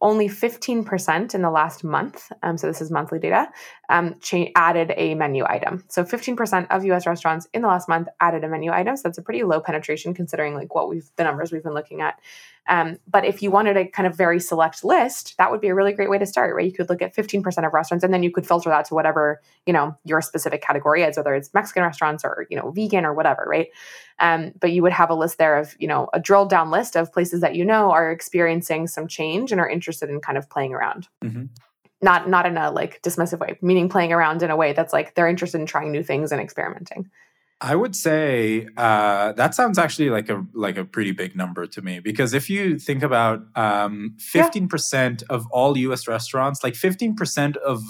only 0.00 0.28
15% 0.28 1.34
in 1.34 1.42
the 1.42 1.50
last 1.50 1.84
month, 1.84 2.30
um, 2.42 2.56
so 2.56 2.66
this 2.66 2.80
is 2.80 2.90
monthly 2.90 3.18
data, 3.18 3.48
um, 3.88 4.14
cha- 4.20 4.50
added 4.54 4.92
a 4.96 5.14
menu 5.14 5.44
item. 5.44 5.84
So 5.88 6.04
15% 6.04 6.66
of 6.70 6.84
US 6.84 7.06
restaurants 7.06 7.48
in 7.52 7.62
the 7.62 7.68
last 7.68 7.88
month 7.88 8.08
added 8.20 8.44
a 8.44 8.48
menu 8.48 8.70
item. 8.70 8.96
So 8.96 9.02
that's 9.04 9.18
a 9.18 9.22
pretty 9.22 9.42
low 9.42 9.60
penetration 9.60 10.14
considering 10.14 10.54
like 10.54 10.74
what 10.74 10.88
we've 10.88 11.10
the 11.16 11.24
numbers 11.24 11.52
we've 11.52 11.62
been 11.62 11.74
looking 11.74 12.00
at 12.00 12.18
um, 12.66 12.98
but 13.06 13.24
if 13.24 13.42
you 13.42 13.50
wanted 13.50 13.76
a 13.76 13.86
kind 13.86 14.06
of 14.06 14.16
very 14.16 14.40
select 14.40 14.84
list, 14.84 15.34
that 15.36 15.50
would 15.50 15.60
be 15.60 15.68
a 15.68 15.74
really 15.74 15.92
great 15.92 16.08
way 16.08 16.18
to 16.18 16.26
start, 16.26 16.54
right? 16.54 16.64
You 16.64 16.72
could 16.72 16.88
look 16.88 17.02
at 17.02 17.14
15% 17.14 17.66
of 17.66 17.72
restaurants 17.72 18.02
and 18.02 18.12
then 18.12 18.22
you 18.22 18.30
could 18.30 18.46
filter 18.46 18.70
that 18.70 18.86
to 18.86 18.94
whatever, 18.94 19.42
you 19.66 19.72
know, 19.72 19.96
your 20.04 20.22
specific 20.22 20.62
category 20.62 21.02
is, 21.02 21.16
whether 21.16 21.34
it's 21.34 21.52
Mexican 21.52 21.82
restaurants 21.82 22.24
or, 22.24 22.46
you 22.50 22.56
know, 22.56 22.70
vegan 22.70 23.04
or 23.04 23.12
whatever, 23.12 23.44
right? 23.46 23.68
Um, 24.18 24.52
but 24.58 24.72
you 24.72 24.82
would 24.82 24.92
have 24.92 25.10
a 25.10 25.14
list 25.14 25.38
there 25.38 25.58
of, 25.58 25.74
you 25.78 25.88
know, 25.88 26.08
a 26.14 26.20
drilled 26.20 26.48
down 26.48 26.70
list 26.70 26.96
of 26.96 27.12
places 27.12 27.42
that 27.42 27.54
you 27.54 27.64
know 27.64 27.90
are 27.90 28.10
experiencing 28.10 28.86
some 28.86 29.08
change 29.08 29.52
and 29.52 29.60
are 29.60 29.68
interested 29.68 30.08
in 30.08 30.20
kind 30.20 30.38
of 30.38 30.48
playing 30.48 30.72
around. 30.72 31.08
Mm-hmm. 31.22 31.44
Not 32.02 32.28
not 32.28 32.44
in 32.44 32.58
a 32.58 32.70
like 32.70 33.00
dismissive 33.02 33.38
way, 33.38 33.58
meaning 33.62 33.88
playing 33.88 34.12
around 34.12 34.42
in 34.42 34.50
a 34.50 34.56
way 34.56 34.74
that's 34.74 34.92
like 34.92 35.14
they're 35.14 35.28
interested 35.28 35.58
in 35.58 35.66
trying 35.66 35.90
new 35.90 36.02
things 36.02 36.32
and 36.32 36.40
experimenting. 36.40 37.10
I 37.60 37.76
would 37.76 37.96
say 37.96 38.68
uh, 38.76 39.32
that 39.32 39.54
sounds 39.54 39.78
actually 39.78 40.10
like 40.10 40.28
a 40.28 40.44
like 40.52 40.76
a 40.76 40.84
pretty 40.84 41.12
big 41.12 41.36
number 41.36 41.66
to 41.66 41.82
me 41.82 42.00
because 42.00 42.34
if 42.34 42.50
you 42.50 42.78
think 42.78 43.02
about 43.02 43.40
um, 43.56 44.16
fifteen 44.18 44.64
um, 44.64 44.68
percent 44.68 45.22
yeah. 45.22 45.36
of 45.36 45.46
all 45.50 45.78
U.S. 45.78 46.06
restaurants, 46.08 46.62
like 46.62 46.74
fifteen 46.74 47.14
percent 47.14 47.56
of 47.58 47.82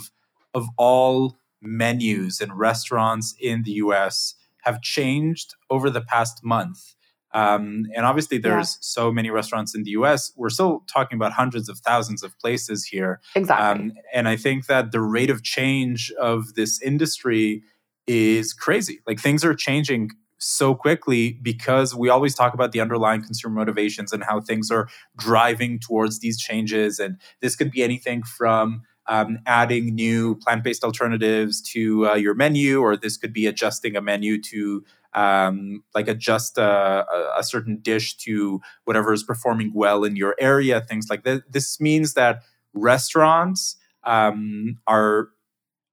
of 0.54 0.66
all 0.76 1.36
menus 1.60 2.40
and 2.40 2.56
restaurants 2.56 3.34
in 3.40 3.62
the 3.62 3.72
U.S. 3.72 4.34
have 4.62 4.80
changed 4.82 5.54
over 5.70 5.90
the 5.90 6.02
past 6.02 6.44
month. 6.44 6.94
Um, 7.34 7.86
and 7.96 8.06
obviously, 8.06 8.38
there's 8.38 8.74
yeah. 8.74 8.78
so 8.80 9.12
many 9.12 9.28
restaurants 9.28 9.74
in 9.74 9.82
the 9.82 9.90
US. 9.90 10.32
We're 10.36 10.50
still 10.50 10.84
talking 10.86 11.16
about 11.16 11.32
hundreds 11.32 11.68
of 11.68 11.80
thousands 11.80 12.22
of 12.22 12.38
places 12.38 12.84
here. 12.84 13.20
Exactly. 13.34 13.66
Um, 13.66 13.92
and 14.14 14.28
I 14.28 14.36
think 14.36 14.66
that 14.66 14.92
the 14.92 15.00
rate 15.00 15.30
of 15.30 15.42
change 15.42 16.12
of 16.20 16.54
this 16.54 16.80
industry 16.80 17.64
is 18.06 18.52
crazy. 18.52 19.00
Like 19.06 19.20
things 19.20 19.44
are 19.44 19.54
changing 19.54 20.10
so 20.38 20.74
quickly 20.74 21.38
because 21.42 21.94
we 21.94 22.08
always 22.08 22.34
talk 22.34 22.54
about 22.54 22.72
the 22.72 22.80
underlying 22.80 23.22
consumer 23.22 23.54
motivations 23.54 24.12
and 24.12 24.22
how 24.24 24.40
things 24.40 24.70
are 24.70 24.88
driving 25.16 25.78
towards 25.78 26.20
these 26.20 26.38
changes. 26.38 26.98
And 26.98 27.18
this 27.40 27.56
could 27.56 27.70
be 27.70 27.82
anything 27.82 28.22
from 28.22 28.82
um, 29.06 29.38
adding 29.46 29.94
new 29.94 30.36
plant 30.36 30.64
based 30.64 30.84
alternatives 30.84 31.60
to 31.72 32.08
uh, 32.10 32.14
your 32.14 32.34
menu, 32.34 32.80
or 32.80 32.96
this 32.96 33.16
could 33.16 33.32
be 33.32 33.46
adjusting 33.46 33.96
a 33.96 34.00
menu 34.00 34.40
to 34.42 34.84
um, 35.14 35.82
like 35.94 36.08
adjust 36.08 36.58
a, 36.58 37.06
a, 37.36 37.42
certain 37.44 37.78
dish 37.80 38.16
to 38.16 38.60
whatever 38.84 39.12
is 39.12 39.22
performing 39.22 39.70
well 39.72 40.02
in 40.02 40.16
your 40.16 40.34
area, 40.40 40.80
things 40.80 41.06
like 41.08 41.22
that. 41.22 41.52
This 41.52 41.80
means 41.80 42.14
that 42.14 42.42
restaurants 42.72 43.76
um, 44.02 44.78
are 44.88 45.28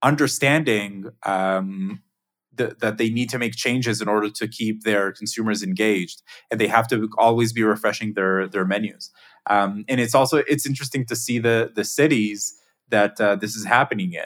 understanding 0.03 1.09
um, 1.25 2.01
th- 2.57 2.77
that 2.79 2.97
they 2.97 3.09
need 3.09 3.29
to 3.29 3.39
make 3.39 3.55
changes 3.55 4.01
in 4.01 4.07
order 4.07 4.29
to 4.29 4.47
keep 4.47 4.83
their 4.83 5.11
consumers 5.11 5.63
engaged, 5.63 6.21
and 6.49 6.59
they 6.59 6.67
have 6.67 6.87
to 6.89 7.09
always 7.17 7.53
be 7.53 7.63
refreshing 7.63 8.13
their 8.13 8.47
their 8.47 8.65
menus. 8.65 9.11
Um, 9.49 9.85
and 9.87 9.99
it's 9.99 10.15
also 10.15 10.37
it's 10.47 10.65
interesting 10.65 11.05
to 11.05 11.15
see 11.15 11.39
the 11.39 11.71
the 11.73 11.83
cities 11.83 12.53
that 12.89 13.19
uh, 13.19 13.35
this 13.35 13.55
is 13.55 13.65
happening 13.65 14.13
in, 14.13 14.25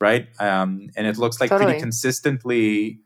right? 0.00 0.28
Um, 0.38 0.90
and 0.96 1.06
it 1.06 1.16
looks 1.16 1.40
like 1.40 1.50
totally. 1.50 1.72
pretty 1.72 1.80
consistently 1.80 3.00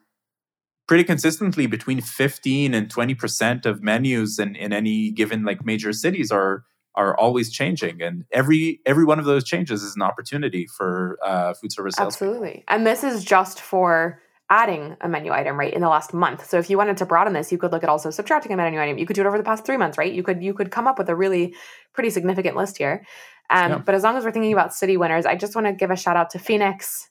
pretty 0.86 1.04
consistently 1.04 1.66
between 1.66 2.00
15 2.00 2.74
and 2.74 2.90
20 2.90 3.14
percent 3.14 3.66
of 3.66 3.82
menus 3.82 4.38
in, 4.38 4.54
in 4.56 4.72
any 4.72 5.10
given 5.10 5.44
like 5.44 5.64
major 5.64 5.92
cities 5.92 6.30
are 6.30 6.64
are 6.96 7.16
always 7.16 7.50
changing 7.50 8.00
and 8.02 8.24
every 8.32 8.80
every 8.86 9.04
one 9.04 9.18
of 9.18 9.24
those 9.24 9.44
changes 9.44 9.82
is 9.82 9.96
an 9.96 10.02
opportunity 10.02 10.66
for 10.66 11.18
uh, 11.24 11.54
food 11.54 11.72
service 11.72 11.94
absolutely. 11.98 12.64
And 12.68 12.86
this 12.86 13.04
is 13.04 13.24
just 13.24 13.60
for 13.60 14.20
adding 14.50 14.96
a 15.00 15.08
menu 15.08 15.32
item 15.32 15.58
right 15.58 15.72
in 15.72 15.80
the 15.80 15.88
last 15.88 16.12
month. 16.12 16.46
So 16.46 16.58
if 16.58 16.68
you 16.68 16.76
wanted 16.76 16.96
to 16.98 17.06
broaden 17.06 17.32
this 17.32 17.50
you 17.50 17.58
could 17.58 17.72
look 17.72 17.82
at 17.82 17.88
also 17.88 18.10
subtracting 18.10 18.52
a 18.52 18.56
menu 18.56 18.80
item. 18.80 18.98
You 18.98 19.06
could 19.06 19.14
do 19.14 19.22
it 19.22 19.26
over 19.26 19.38
the 19.38 19.44
past 19.44 19.64
three 19.64 19.76
months 19.76 19.98
right? 19.98 20.12
You 20.12 20.22
could 20.22 20.42
you 20.42 20.54
could 20.54 20.70
come 20.70 20.86
up 20.86 20.98
with 20.98 21.08
a 21.08 21.16
really 21.16 21.54
pretty 21.92 22.10
significant 22.10 22.56
list 22.56 22.78
here. 22.78 23.04
Um, 23.50 23.70
yeah. 23.70 23.78
but 23.78 23.94
as 23.94 24.02
long 24.02 24.16
as 24.16 24.24
we're 24.24 24.32
thinking 24.32 24.54
about 24.54 24.72
city 24.72 24.96
winners 24.96 25.26
i 25.26 25.36
just 25.36 25.54
want 25.54 25.66
to 25.66 25.74
give 25.74 25.90
a 25.90 25.96
shout 25.96 26.16
out 26.16 26.30
to 26.30 26.38
phoenix 26.38 27.10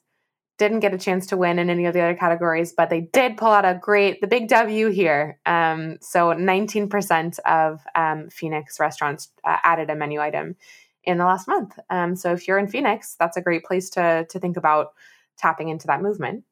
didn't 0.56 0.80
get 0.80 0.94
a 0.94 0.98
chance 0.98 1.26
to 1.26 1.36
win 1.36 1.58
in 1.58 1.68
any 1.68 1.84
of 1.86 1.94
the 1.94 2.00
other 2.00 2.14
categories, 2.14 2.72
but 2.72 2.88
they 2.88 3.00
did 3.00 3.36
pull 3.36 3.50
out 3.50 3.64
a 3.64 3.78
great, 3.80 4.20
the 4.20 4.26
big 4.26 4.48
W 4.48 4.88
here. 4.90 5.38
Um, 5.46 5.98
so 6.00 6.28
19% 6.28 7.38
of 7.40 7.80
um, 7.94 8.28
Phoenix 8.30 8.78
restaurants 8.78 9.30
uh, 9.44 9.58
added 9.64 9.90
a 9.90 9.96
menu 9.96 10.20
item 10.20 10.54
in 11.02 11.18
the 11.18 11.24
last 11.24 11.48
month. 11.48 11.78
Um, 11.90 12.14
so 12.14 12.32
if 12.32 12.46
you're 12.46 12.58
in 12.58 12.68
Phoenix, 12.68 13.16
that's 13.18 13.36
a 13.36 13.42
great 13.42 13.64
place 13.64 13.90
to 13.90 14.26
to 14.30 14.38
think 14.38 14.56
about 14.56 14.94
tapping 15.36 15.68
into 15.68 15.86
that 15.86 16.02
movement. 16.02 16.44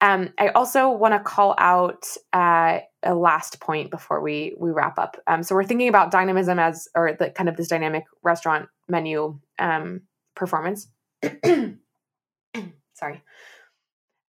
Um, 0.00 0.32
I 0.38 0.48
also 0.48 0.90
want 0.90 1.14
to 1.14 1.20
call 1.20 1.54
out 1.58 2.04
uh, 2.32 2.80
a 3.02 3.14
last 3.14 3.60
point 3.60 3.90
before 3.90 4.20
we 4.20 4.54
we 4.58 4.70
wrap 4.70 4.98
up. 4.98 5.16
Um, 5.26 5.42
so 5.42 5.54
we're 5.54 5.64
thinking 5.64 5.88
about 5.88 6.10
dynamism 6.10 6.58
as, 6.58 6.88
or 6.94 7.12
the 7.12 7.30
kind 7.30 7.48
of 7.48 7.56
this 7.56 7.68
dynamic 7.68 8.04
restaurant 8.22 8.68
menu 8.88 9.38
um, 9.58 10.02
performance. 10.34 10.88
sorry, 12.94 13.22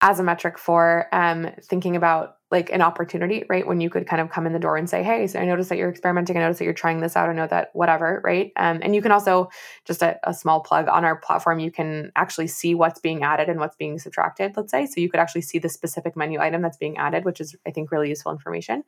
as 0.01 0.19
a 0.19 0.23
metric 0.23 0.57
for 0.57 1.07
um, 1.11 1.49
thinking 1.61 1.95
about 1.95 2.35
like 2.51 2.71
an 2.71 2.81
opportunity, 2.81 3.43
right? 3.47 3.67
When 3.67 3.79
you 3.79 3.91
could 3.91 4.07
kind 4.07 4.19
of 4.19 4.31
come 4.31 4.47
in 4.47 4.53
the 4.53 4.59
door 4.59 4.75
and 4.75 4.89
say, 4.89 5.03
"Hey, 5.03 5.27
so 5.27 5.39
I 5.39 5.45
noticed 5.45 5.69
that 5.69 5.77
you're 5.77 5.89
experimenting. 5.89 6.35
I 6.35 6.39
noticed 6.39 6.59
that 6.59 6.65
you're 6.65 6.73
trying 6.73 6.99
this 6.99 7.15
out. 7.15 7.29
I 7.29 7.33
know 7.33 7.45
that 7.47 7.69
whatever, 7.73 8.21
right?" 8.23 8.51
Um, 8.55 8.79
and 8.81 8.95
you 8.95 9.01
can 9.01 9.11
also 9.11 9.49
just 9.85 10.01
a, 10.01 10.17
a, 10.27 10.33
small 10.33 10.61
plug 10.61 10.87
on 10.87 11.05
our 11.05 11.17
platform. 11.17 11.59
You 11.59 11.71
can 11.71 12.11
actually 12.15 12.47
see 12.47 12.73
what's 12.73 12.99
being 12.99 13.23
added 13.23 13.49
and 13.49 13.59
what's 13.59 13.75
being 13.75 13.99
subtracted. 13.99 14.57
Let's 14.57 14.71
say, 14.71 14.87
so 14.87 14.99
you 14.99 15.09
could 15.09 15.19
actually 15.19 15.41
see 15.41 15.59
the 15.59 15.69
specific 15.69 16.17
menu 16.17 16.39
item 16.39 16.63
that's 16.63 16.77
being 16.77 16.97
added, 16.97 17.23
which 17.23 17.39
is 17.39 17.55
I 17.67 17.71
think 17.71 17.91
really 17.91 18.09
useful 18.09 18.31
information. 18.31 18.83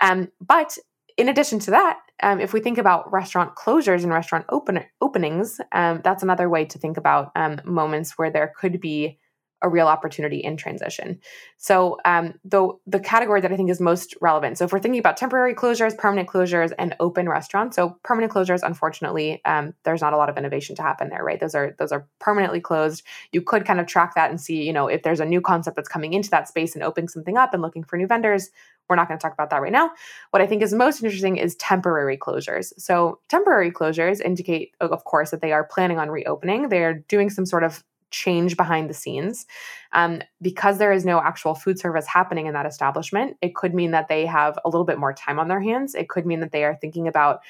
Um, 0.00 0.28
but 0.40 0.76
in 1.16 1.28
addition 1.28 1.58
to 1.60 1.70
that, 1.72 1.98
um, 2.22 2.40
if 2.40 2.52
we 2.52 2.60
think 2.60 2.78
about 2.78 3.10
restaurant 3.12 3.54
closures 3.54 4.02
and 4.02 4.12
restaurant 4.12 4.44
open- 4.48 4.84
openings, 5.00 5.60
um, 5.72 6.00
that's 6.04 6.22
another 6.22 6.48
way 6.48 6.64
to 6.66 6.78
think 6.78 6.96
about 6.96 7.32
um, 7.36 7.60
moments 7.64 8.18
where 8.18 8.30
there 8.30 8.52
could 8.58 8.80
be 8.80 9.18
a 9.62 9.68
real 9.68 9.88
opportunity 9.88 10.38
in 10.38 10.56
transition. 10.56 11.20
So, 11.58 11.98
um, 12.04 12.34
the 12.44 12.68
the 12.86 13.00
category 13.00 13.40
that 13.40 13.52
I 13.52 13.56
think 13.56 13.70
is 13.70 13.80
most 13.80 14.16
relevant. 14.20 14.58
So, 14.58 14.64
if 14.64 14.72
we're 14.72 14.80
thinking 14.80 14.98
about 14.98 15.16
temporary 15.16 15.54
closures, 15.54 15.96
permanent 15.96 16.28
closures, 16.28 16.72
and 16.78 16.96
open 17.00 17.28
restaurants. 17.28 17.76
So, 17.76 17.98
permanent 18.02 18.32
closures, 18.32 18.60
unfortunately, 18.62 19.42
um, 19.44 19.74
there's 19.84 20.00
not 20.00 20.12
a 20.12 20.16
lot 20.16 20.30
of 20.30 20.38
innovation 20.38 20.76
to 20.76 20.82
happen 20.82 21.10
there, 21.10 21.22
right? 21.22 21.38
Those 21.38 21.54
are 21.54 21.74
those 21.78 21.92
are 21.92 22.06
permanently 22.18 22.60
closed. 22.60 23.02
You 23.32 23.42
could 23.42 23.66
kind 23.66 23.80
of 23.80 23.86
track 23.86 24.14
that 24.14 24.30
and 24.30 24.40
see, 24.40 24.62
you 24.62 24.72
know, 24.72 24.88
if 24.88 25.02
there's 25.02 25.20
a 25.20 25.26
new 25.26 25.40
concept 25.40 25.76
that's 25.76 25.88
coming 25.88 26.14
into 26.14 26.30
that 26.30 26.48
space 26.48 26.74
and 26.74 26.82
opening 26.82 27.08
something 27.08 27.36
up 27.36 27.52
and 27.52 27.62
looking 27.62 27.84
for 27.84 27.96
new 27.96 28.06
vendors. 28.06 28.50
We're 28.90 28.96
not 28.96 29.08
going 29.08 29.18
to 29.18 29.22
talk 29.22 29.32
about 29.32 29.50
that 29.50 29.62
right 29.62 29.72
now. 29.72 29.92
What 30.30 30.42
I 30.42 30.46
think 30.46 30.62
is 30.62 30.74
most 30.74 31.02
interesting 31.02 31.36
is 31.36 31.54
temporary 31.54 32.18
closures. 32.18 32.72
So, 32.76 33.20
temporary 33.28 33.70
closures 33.70 34.20
indicate, 34.20 34.74
of 34.80 35.04
course, 35.04 35.30
that 35.30 35.40
they 35.40 35.52
are 35.52 35.64
planning 35.64 35.98
on 35.98 36.10
reopening. 36.10 36.68
They 36.68 36.82
are 36.82 36.94
doing 36.94 37.30
some 37.30 37.46
sort 37.46 37.64
of 37.64 37.84
change 38.10 38.56
behind 38.56 38.90
the 38.90 38.94
scenes. 38.94 39.46
Um, 39.92 40.22
because 40.42 40.78
there 40.78 40.92
is 40.92 41.04
no 41.04 41.20
actual 41.20 41.54
food 41.54 41.78
service 41.78 42.06
happening 42.06 42.46
in 42.46 42.54
that 42.54 42.66
establishment, 42.66 43.36
it 43.40 43.54
could 43.54 43.74
mean 43.74 43.92
that 43.92 44.08
they 44.08 44.26
have 44.26 44.58
a 44.64 44.68
little 44.68 44.84
bit 44.84 44.98
more 44.98 45.12
time 45.12 45.38
on 45.38 45.46
their 45.46 45.60
hands. 45.60 45.94
It 45.94 46.08
could 46.08 46.26
mean 46.26 46.40
that 46.40 46.50
they 46.50 46.64
are 46.64 46.76
thinking 46.80 47.06
about 47.06 47.40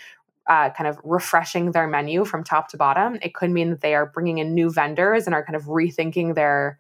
uh, 0.47 0.71
kind 0.71 0.89
of 0.89 0.99
refreshing 1.05 1.73
their 1.73 1.87
menu 1.87 2.25
from 2.25 2.45
top 2.45 2.69
to 2.69 2.77
bottom. 2.77 3.19
It 3.23 3.35
could 3.35 3.51
mean 3.51 3.71
that 3.71 3.81
they 3.81 3.95
are 3.95 4.07
bringing 4.07 4.39
in 4.39 4.55
new 4.55 4.71
vendors 4.71 5.27
and 5.27 5.35
are 5.35 5.45
kind 5.45 5.57
of 5.57 5.65
rethinking 5.65 6.35
their 6.35 6.79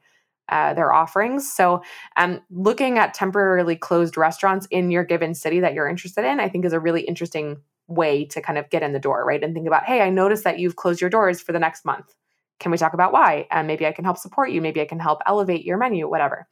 uh, 0.50 0.74
their 0.74 0.92
offerings. 0.92 1.50
So, 1.52 1.82
um, 2.16 2.40
looking 2.50 2.98
at 2.98 3.14
temporarily 3.14 3.76
closed 3.76 4.16
restaurants 4.16 4.66
in 4.70 4.90
your 4.90 5.04
given 5.04 5.34
city 5.34 5.60
that 5.60 5.74
you're 5.74 5.88
interested 5.88 6.24
in, 6.24 6.40
I 6.40 6.48
think 6.48 6.64
is 6.64 6.72
a 6.72 6.80
really 6.80 7.02
interesting 7.02 7.58
way 7.88 8.24
to 8.26 8.40
kind 8.40 8.58
of 8.58 8.70
get 8.70 8.82
in 8.82 8.92
the 8.92 8.98
door, 8.98 9.24
right? 9.24 9.42
And 9.42 9.54
think 9.54 9.66
about, 9.66 9.84
hey, 9.84 10.00
I 10.00 10.10
noticed 10.10 10.44
that 10.44 10.58
you've 10.58 10.76
closed 10.76 11.00
your 11.00 11.10
doors 11.10 11.40
for 11.40 11.52
the 11.52 11.58
next 11.58 11.84
month 11.84 12.14
can 12.60 12.70
we 12.70 12.78
talk 12.78 12.94
about 12.94 13.12
why? 13.12 13.46
And 13.50 13.66
maybe 13.66 13.86
I 13.86 13.92
can 13.92 14.04
help 14.04 14.18
support 14.18 14.52
you. 14.52 14.60
Maybe 14.60 14.80
I 14.80 14.84
can 14.84 15.00
help 15.00 15.22
elevate 15.26 15.64
your 15.64 15.78
menu, 15.78 16.08
whatever. 16.08 16.46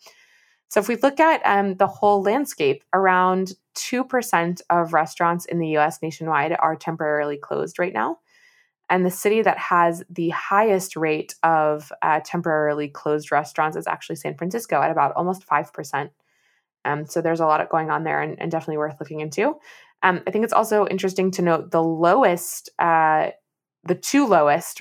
So, 0.69 0.81
if 0.81 0.89
we 0.89 0.97
look 0.97 1.21
at 1.21 1.41
um, 1.45 1.77
the 1.77 1.87
whole 1.87 2.23
landscape, 2.23 2.83
around 2.93 3.53
2% 3.77 4.61
of 4.71 4.93
restaurants 4.93 5.45
in 5.45 5.61
the 5.61 5.77
US 5.77 6.03
nationwide 6.03 6.57
are 6.59 6.77
temporarily 6.77 7.37
closed 7.37 7.79
right 7.79 7.93
now. 7.93 8.19
And 8.91 9.05
the 9.05 9.11
city 9.11 9.43
that 9.43 9.59
has 9.59 10.03
the 10.09 10.31
highest 10.31 10.97
rate 10.97 11.35
of 11.43 11.93
uh, 12.03 12.21
temporarily 12.25 12.89
closed 12.89 13.31
restaurants 13.31 13.77
is 13.77 13.87
actually 13.87 14.17
San 14.17 14.37
Francisco 14.37 14.81
at 14.81 14.91
about 14.91 15.13
almost 15.15 15.47
5%. 15.47 16.11
Um, 16.85 17.07
so, 17.07 17.21
there's 17.21 17.41
a 17.41 17.47
lot 17.47 17.69
going 17.69 17.91
on 17.91 18.05
there 18.05 18.23
and, 18.23 18.41
and 18.41 18.51
definitely 18.51 18.79
worth 18.79 18.99
looking 19.01 19.21
into. 19.21 19.57
Um, 20.03 20.23
I 20.27 20.31
think 20.31 20.45
it's 20.45 20.53
also 20.53 20.87
interesting 20.87 21.31
to 21.33 21.43
note 21.43 21.71
the 21.71 21.83
lowest, 21.83 22.71
uh, 22.79 23.31
the 23.85 23.97
two 23.97 24.27
lowest 24.27 24.81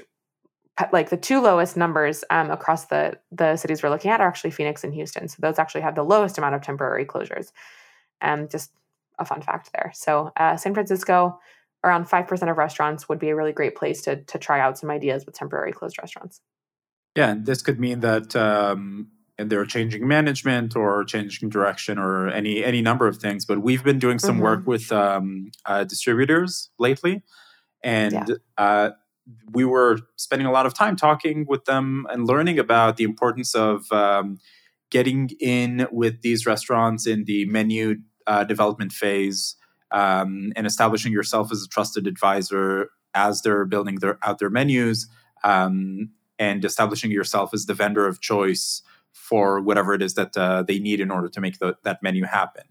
like 0.91 1.09
the 1.09 1.17
two 1.17 1.41
lowest 1.41 1.75
numbers 1.75 2.23
um, 2.29 2.51
across 2.51 2.85
the 2.85 3.17
the 3.31 3.55
cities 3.55 3.81
we're 3.81 3.89
looking 3.89 4.11
at 4.11 4.21
are 4.21 4.27
actually 4.27 4.51
Phoenix 4.51 4.83
and 4.83 4.93
Houston. 4.93 5.27
So 5.27 5.37
those 5.39 5.59
actually 5.59 5.81
have 5.81 5.95
the 5.95 6.03
lowest 6.03 6.37
amount 6.37 6.55
of 6.55 6.61
temporary 6.61 7.05
closures. 7.05 7.51
Um, 8.21 8.47
just 8.47 8.71
a 9.19 9.25
fun 9.25 9.41
fact 9.41 9.71
there. 9.73 9.91
So 9.95 10.31
uh, 10.37 10.57
San 10.57 10.73
Francisco, 10.73 11.39
around 11.83 12.09
five 12.09 12.27
percent 12.27 12.49
of 12.51 12.57
restaurants 12.57 13.07
would 13.07 13.19
be 13.19 13.29
a 13.29 13.35
really 13.35 13.53
great 13.53 13.75
place 13.75 14.01
to 14.03 14.23
to 14.23 14.37
try 14.37 14.59
out 14.59 14.77
some 14.77 14.89
ideas 14.89 15.25
with 15.25 15.35
temporary 15.35 15.71
closed 15.71 15.97
restaurants. 15.99 16.41
Yeah, 17.15 17.29
and 17.29 17.45
this 17.45 17.61
could 17.61 17.79
mean 17.79 18.01
that 18.01 18.35
um, 18.35 19.09
they're 19.37 19.65
changing 19.65 20.07
management 20.07 20.75
or 20.75 21.03
changing 21.03 21.49
direction 21.49 21.97
or 21.97 22.29
any 22.29 22.63
any 22.63 22.81
number 22.81 23.07
of 23.07 23.17
things. 23.17 23.45
But 23.45 23.61
we've 23.61 23.83
been 23.83 23.99
doing 23.99 24.19
some 24.19 24.35
mm-hmm. 24.35 24.43
work 24.43 24.67
with 24.67 24.91
um, 24.91 25.51
uh, 25.65 25.83
distributors 25.83 26.69
lately, 26.79 27.23
and 27.83 28.13
yeah. 28.13 28.35
uh, 28.57 28.89
we 29.51 29.65
were 29.65 29.99
spending 30.15 30.47
a 30.47 30.51
lot 30.51 30.65
of 30.65 30.73
time 30.73 30.95
talking 30.95 31.45
with 31.47 31.65
them 31.65 32.07
and 32.09 32.27
learning 32.27 32.59
about 32.59 32.97
the 32.97 33.03
importance 33.03 33.55
of 33.55 33.91
um, 33.91 34.39
getting 34.89 35.29
in 35.39 35.87
with 35.91 36.21
these 36.21 36.45
restaurants 36.45 37.05
in 37.05 37.25
the 37.25 37.45
menu 37.45 37.97
uh, 38.25 38.43
development 38.43 38.91
phase 38.91 39.55
um, 39.91 40.51
and 40.55 40.67
establishing 40.67 41.11
yourself 41.11 41.51
as 41.51 41.63
a 41.63 41.67
trusted 41.67 42.07
advisor 42.07 42.89
as 43.13 43.41
they're 43.41 43.65
building 43.65 43.95
their, 43.95 44.17
out 44.23 44.39
their 44.39 44.49
menus 44.49 45.07
um, 45.43 46.09
and 46.39 46.63
establishing 46.65 47.11
yourself 47.11 47.53
as 47.53 47.65
the 47.65 47.73
vendor 47.73 48.05
of 48.05 48.21
choice 48.21 48.81
for 49.11 49.59
whatever 49.59 49.93
it 49.93 50.01
is 50.01 50.13
that 50.13 50.37
uh, 50.37 50.63
they 50.63 50.79
need 50.79 50.99
in 50.99 51.09
order 51.11 51.27
to 51.27 51.41
make 51.41 51.59
the, 51.59 51.75
that 51.83 52.03
menu 52.03 52.23
happen. 52.25 52.63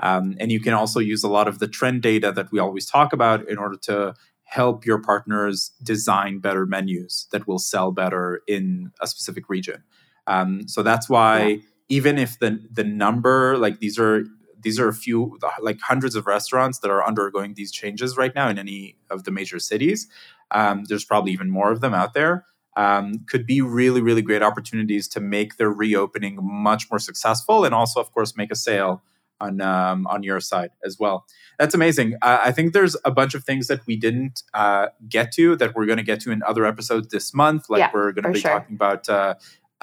Um, 0.00 0.36
and 0.38 0.50
you 0.50 0.60
can 0.60 0.74
also 0.74 1.00
use 1.00 1.22
a 1.22 1.28
lot 1.28 1.48
of 1.48 1.60
the 1.60 1.68
trend 1.68 2.02
data 2.02 2.32
that 2.32 2.50
we 2.52 2.58
always 2.58 2.86
talk 2.86 3.12
about 3.12 3.48
in 3.48 3.58
order 3.58 3.76
to 3.82 4.14
help 4.42 4.84
your 4.84 5.00
partners 5.00 5.72
design 5.82 6.38
better 6.38 6.66
menus 6.66 7.26
that 7.32 7.46
will 7.46 7.58
sell 7.58 7.90
better 7.90 8.42
in 8.46 8.92
a 9.00 9.06
specific 9.06 9.48
region. 9.48 9.82
Um, 10.26 10.68
so 10.68 10.82
that's 10.82 11.08
why 11.08 11.46
yeah. 11.46 11.56
even 11.88 12.18
if 12.18 12.38
the 12.38 12.60
the 12.70 12.84
number 12.84 13.56
like 13.58 13.80
these 13.80 13.98
are 13.98 14.24
these 14.64 14.78
are 14.80 14.88
a 14.88 14.94
few 14.94 15.38
like 15.60 15.80
hundreds 15.80 16.16
of 16.16 16.26
restaurants 16.26 16.80
that 16.80 16.90
are 16.90 17.06
undergoing 17.06 17.54
these 17.54 17.70
changes 17.70 18.16
right 18.16 18.34
now 18.34 18.48
in 18.48 18.58
any 18.58 18.96
of 19.10 19.24
the 19.24 19.30
major 19.30 19.58
cities. 19.58 20.08
Um, 20.50 20.84
there's 20.84 21.04
probably 21.04 21.32
even 21.32 21.50
more 21.50 21.70
of 21.70 21.80
them 21.80 21.94
out 21.94 22.14
there. 22.14 22.44
Um, 22.76 23.24
could 23.28 23.46
be 23.46 23.60
really 23.60 24.02
really 24.02 24.22
great 24.22 24.42
opportunities 24.42 25.06
to 25.08 25.20
make 25.20 25.58
their 25.58 25.70
reopening 25.70 26.38
much 26.42 26.90
more 26.90 26.98
successful 26.98 27.64
and 27.64 27.72
also 27.72 28.00
of 28.00 28.10
course 28.12 28.36
make 28.36 28.50
a 28.50 28.56
sale 28.56 29.00
on 29.40 29.60
um, 29.60 30.06
on 30.08 30.22
your 30.22 30.40
side 30.40 30.70
as 30.84 30.98
well. 30.98 31.26
That's 31.58 31.74
amazing. 31.74 32.14
Uh, 32.22 32.40
I 32.44 32.52
think 32.52 32.72
there's 32.72 32.96
a 33.04 33.10
bunch 33.10 33.34
of 33.34 33.44
things 33.44 33.68
that 33.68 33.86
we 33.86 33.96
didn't 33.96 34.42
uh, 34.54 34.88
get 35.08 35.32
to 35.32 35.56
that 35.56 35.74
we're 35.74 35.86
going 35.86 35.98
to 35.98 36.04
get 36.04 36.20
to 36.20 36.32
in 36.32 36.42
other 36.42 36.64
episodes 36.64 37.08
this 37.08 37.32
month. 37.34 37.68
Like 37.68 37.80
yeah, 37.80 37.90
we're 37.92 38.12
going 38.12 38.24
to 38.24 38.30
be 38.32 38.40
sure. 38.40 38.50
talking 38.50 38.74
about. 38.74 39.08
Uh, 39.08 39.34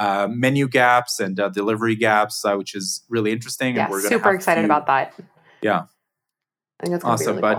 uh, 0.01 0.27
menu 0.27 0.67
gaps 0.67 1.19
and 1.19 1.39
uh, 1.39 1.47
delivery 1.49 1.95
gaps, 1.95 2.43
uh, 2.43 2.55
which 2.55 2.73
is 2.73 3.05
really 3.07 3.31
interesting. 3.31 3.75
Yeah, 3.75 3.83
and 3.83 3.91
we're 3.91 4.01
super 4.01 4.31
excited 4.31 4.65
about 4.65 4.87
that. 4.87 5.13
Yeah, 5.61 5.81
I 6.79 6.83
think 6.83 6.93
that's 6.93 7.05
awesome. 7.05 7.37
Really 7.37 7.41
but 7.41 7.55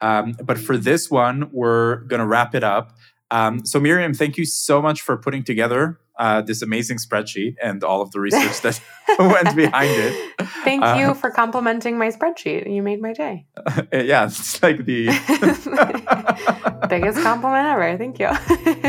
cool. 0.00 0.08
um, 0.08 0.32
but 0.42 0.58
for 0.58 0.78
this 0.78 1.10
one, 1.10 1.50
we're 1.52 1.96
going 2.04 2.20
to 2.20 2.26
wrap 2.26 2.54
it 2.54 2.64
up. 2.64 2.96
Um, 3.30 3.66
so 3.66 3.78
Miriam, 3.78 4.14
thank 4.14 4.38
you 4.38 4.46
so 4.46 4.80
much 4.80 5.02
for 5.02 5.18
putting 5.18 5.44
together 5.44 6.00
uh, 6.18 6.42
this 6.42 6.62
amazing 6.62 6.98
spreadsheet 6.98 7.54
and 7.62 7.82
all 7.82 8.00
of 8.00 8.10
the 8.12 8.20
research 8.20 8.60
that 8.62 8.80
went 9.18 9.54
behind 9.56 9.90
it. 9.90 10.32
Thank 10.64 10.84
uh, 10.84 10.96
you 10.98 11.14
for 11.14 11.30
complimenting 11.30 11.98
my 11.98 12.08
spreadsheet. 12.08 12.72
You 12.72 12.82
made 12.82 13.00
my 13.00 13.12
day. 13.12 13.46
Uh, 13.56 13.82
yeah, 13.92 14.26
it's 14.26 14.62
like 14.62 14.84
the 14.84 15.06
biggest 16.88 17.20
compliment 17.20 17.66
ever. 17.66 17.98
Thank 17.98 18.18
you. 18.18 18.30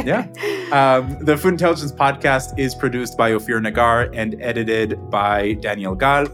yeah. 0.03 0.27
Um, 0.71 1.17
the 1.23 1.37
Food 1.37 1.53
Intelligence 1.53 1.91
podcast 1.91 2.57
is 2.57 2.75
produced 2.75 3.17
by 3.17 3.31
Ophir 3.33 3.59
Nagar 3.59 4.09
and 4.13 4.35
edited 4.41 5.09
by 5.09 5.53
Daniel 5.53 5.95
Gal. 5.95 6.27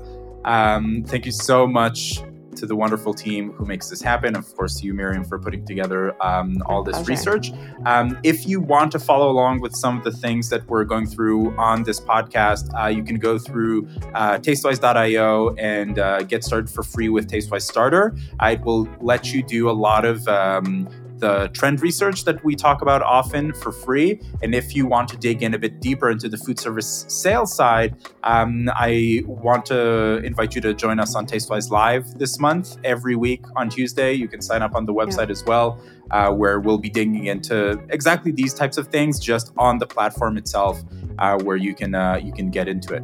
Um, 0.45 1.03
thank 1.07 1.25
you 1.25 1.31
so 1.31 1.67
much 1.67 2.21
to 2.55 2.65
the 2.65 2.75
wonderful 2.75 3.13
team 3.13 3.51
who 3.53 3.65
makes 3.65 3.89
this 3.89 4.01
happen. 4.01 4.35
Of 4.35 4.55
course, 4.55 4.79
to 4.79 4.85
you, 4.85 4.93
Miriam, 4.93 5.23
for 5.23 5.39
putting 5.39 5.65
together 5.65 6.15
um, 6.23 6.61
all 6.65 6.83
this 6.83 7.07
research. 7.07 7.51
Um, 7.85 8.17
if 8.23 8.47
you 8.47 8.61
want 8.61 8.91
to 8.93 8.99
follow 8.99 9.29
along 9.29 9.61
with 9.61 9.75
some 9.75 9.97
of 9.97 10.03
the 10.03 10.11
things 10.11 10.49
that 10.49 10.67
we're 10.67 10.83
going 10.83 11.07
through 11.07 11.55
on 11.57 11.83
this 11.83 11.99
podcast, 11.99 12.69
uh, 12.79 12.87
you 12.87 13.03
can 13.03 13.17
go 13.17 13.37
through 13.37 13.87
uh, 14.13 14.37
tastewise.io 14.37 15.55
and 15.55 15.99
uh, 15.99 16.23
get 16.23 16.43
started 16.43 16.69
for 16.69 16.83
free 16.83 17.09
with 17.09 17.29
Tastewise 17.29 17.63
Starter. 17.63 18.15
it 18.41 18.61
will 18.61 18.87
let 18.99 19.33
you 19.33 19.43
do 19.43 19.69
a 19.69 19.71
lot 19.71 20.05
of 20.05 20.27
um, 20.27 20.87
the 21.21 21.49
trend 21.53 21.81
research 21.81 22.25
that 22.25 22.43
we 22.43 22.55
talk 22.55 22.81
about 22.81 23.01
often 23.01 23.53
for 23.53 23.71
free. 23.71 24.19
And 24.41 24.53
if 24.53 24.75
you 24.75 24.85
want 24.85 25.07
to 25.09 25.17
dig 25.17 25.41
in 25.41 25.53
a 25.53 25.59
bit 25.59 25.79
deeper 25.79 26.09
into 26.09 26.27
the 26.27 26.37
food 26.37 26.59
service 26.59 27.05
sales 27.07 27.55
side, 27.55 27.95
um, 28.23 28.69
I 28.75 29.23
want 29.25 29.65
to 29.67 30.17
invite 30.25 30.55
you 30.55 30.61
to 30.61 30.73
join 30.73 30.99
us 30.99 31.15
on 31.15 31.25
Tastewise 31.25 31.69
Live 31.69 32.17
this 32.17 32.39
month, 32.39 32.77
every 32.83 33.15
week 33.15 33.45
on 33.55 33.69
Tuesday. 33.69 34.11
You 34.11 34.27
can 34.27 34.41
sign 34.41 34.61
up 34.61 34.75
on 34.75 34.85
the 34.85 34.93
website 34.93 35.27
yeah. 35.27 35.37
as 35.37 35.45
well, 35.45 35.79
uh, 36.11 36.31
where 36.31 36.59
we'll 36.59 36.79
be 36.79 36.89
digging 36.89 37.25
into 37.27 37.79
exactly 37.89 38.31
these 38.31 38.53
types 38.53 38.77
of 38.77 38.87
things 38.87 39.19
just 39.19 39.53
on 39.57 39.77
the 39.77 39.87
platform 39.87 40.37
itself, 40.37 40.81
uh, 41.19 41.37
where 41.43 41.57
you 41.57 41.73
can 41.73 41.95
uh, 41.95 42.19
you 42.21 42.33
can 42.33 42.49
get 42.49 42.67
into 42.67 42.93
it. 42.93 43.03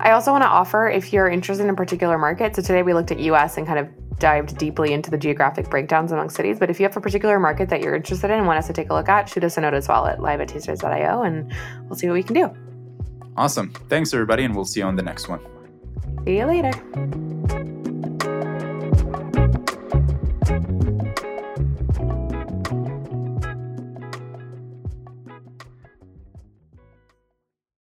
I 0.00 0.12
also 0.12 0.30
want 0.30 0.42
to 0.42 0.48
offer 0.48 0.88
if 0.88 1.12
you're 1.12 1.28
interested 1.28 1.64
in 1.64 1.70
a 1.70 1.74
particular 1.74 2.18
market. 2.18 2.56
So 2.56 2.62
today 2.62 2.82
we 2.82 2.94
looked 2.94 3.10
at 3.10 3.18
US 3.20 3.58
and 3.58 3.66
kind 3.66 3.78
of 3.78 3.88
dived 4.18 4.56
deeply 4.58 4.92
into 4.92 5.10
the 5.10 5.18
geographic 5.18 5.70
breakdowns 5.70 6.12
among 6.12 6.30
cities. 6.30 6.58
But 6.58 6.70
if 6.70 6.80
you 6.80 6.84
have 6.84 6.96
a 6.96 7.00
particular 7.00 7.38
market 7.38 7.68
that 7.70 7.80
you're 7.80 7.94
interested 7.94 8.30
in 8.30 8.38
and 8.38 8.46
want 8.46 8.58
us 8.58 8.66
to 8.66 8.72
take 8.72 8.90
a 8.90 8.94
look 8.94 9.08
at, 9.08 9.28
shoot 9.28 9.44
us 9.44 9.56
a 9.56 9.60
note 9.60 9.74
as 9.74 9.88
well 9.88 10.06
at 10.06 10.20
live 10.20 10.40
at 10.40 10.48
tastewise.io 10.48 11.22
and 11.22 11.52
we'll 11.88 11.96
see 11.96 12.06
what 12.06 12.14
we 12.14 12.22
can 12.22 12.34
do. 12.34 12.50
Awesome. 13.36 13.70
Thanks, 13.88 14.12
everybody, 14.12 14.44
and 14.44 14.54
we'll 14.54 14.64
see 14.64 14.80
you 14.80 14.86
on 14.86 14.96
the 14.96 15.02
next 15.02 15.28
one. 15.28 15.40
See 16.24 16.38
you 16.38 16.46
later. 16.46 17.77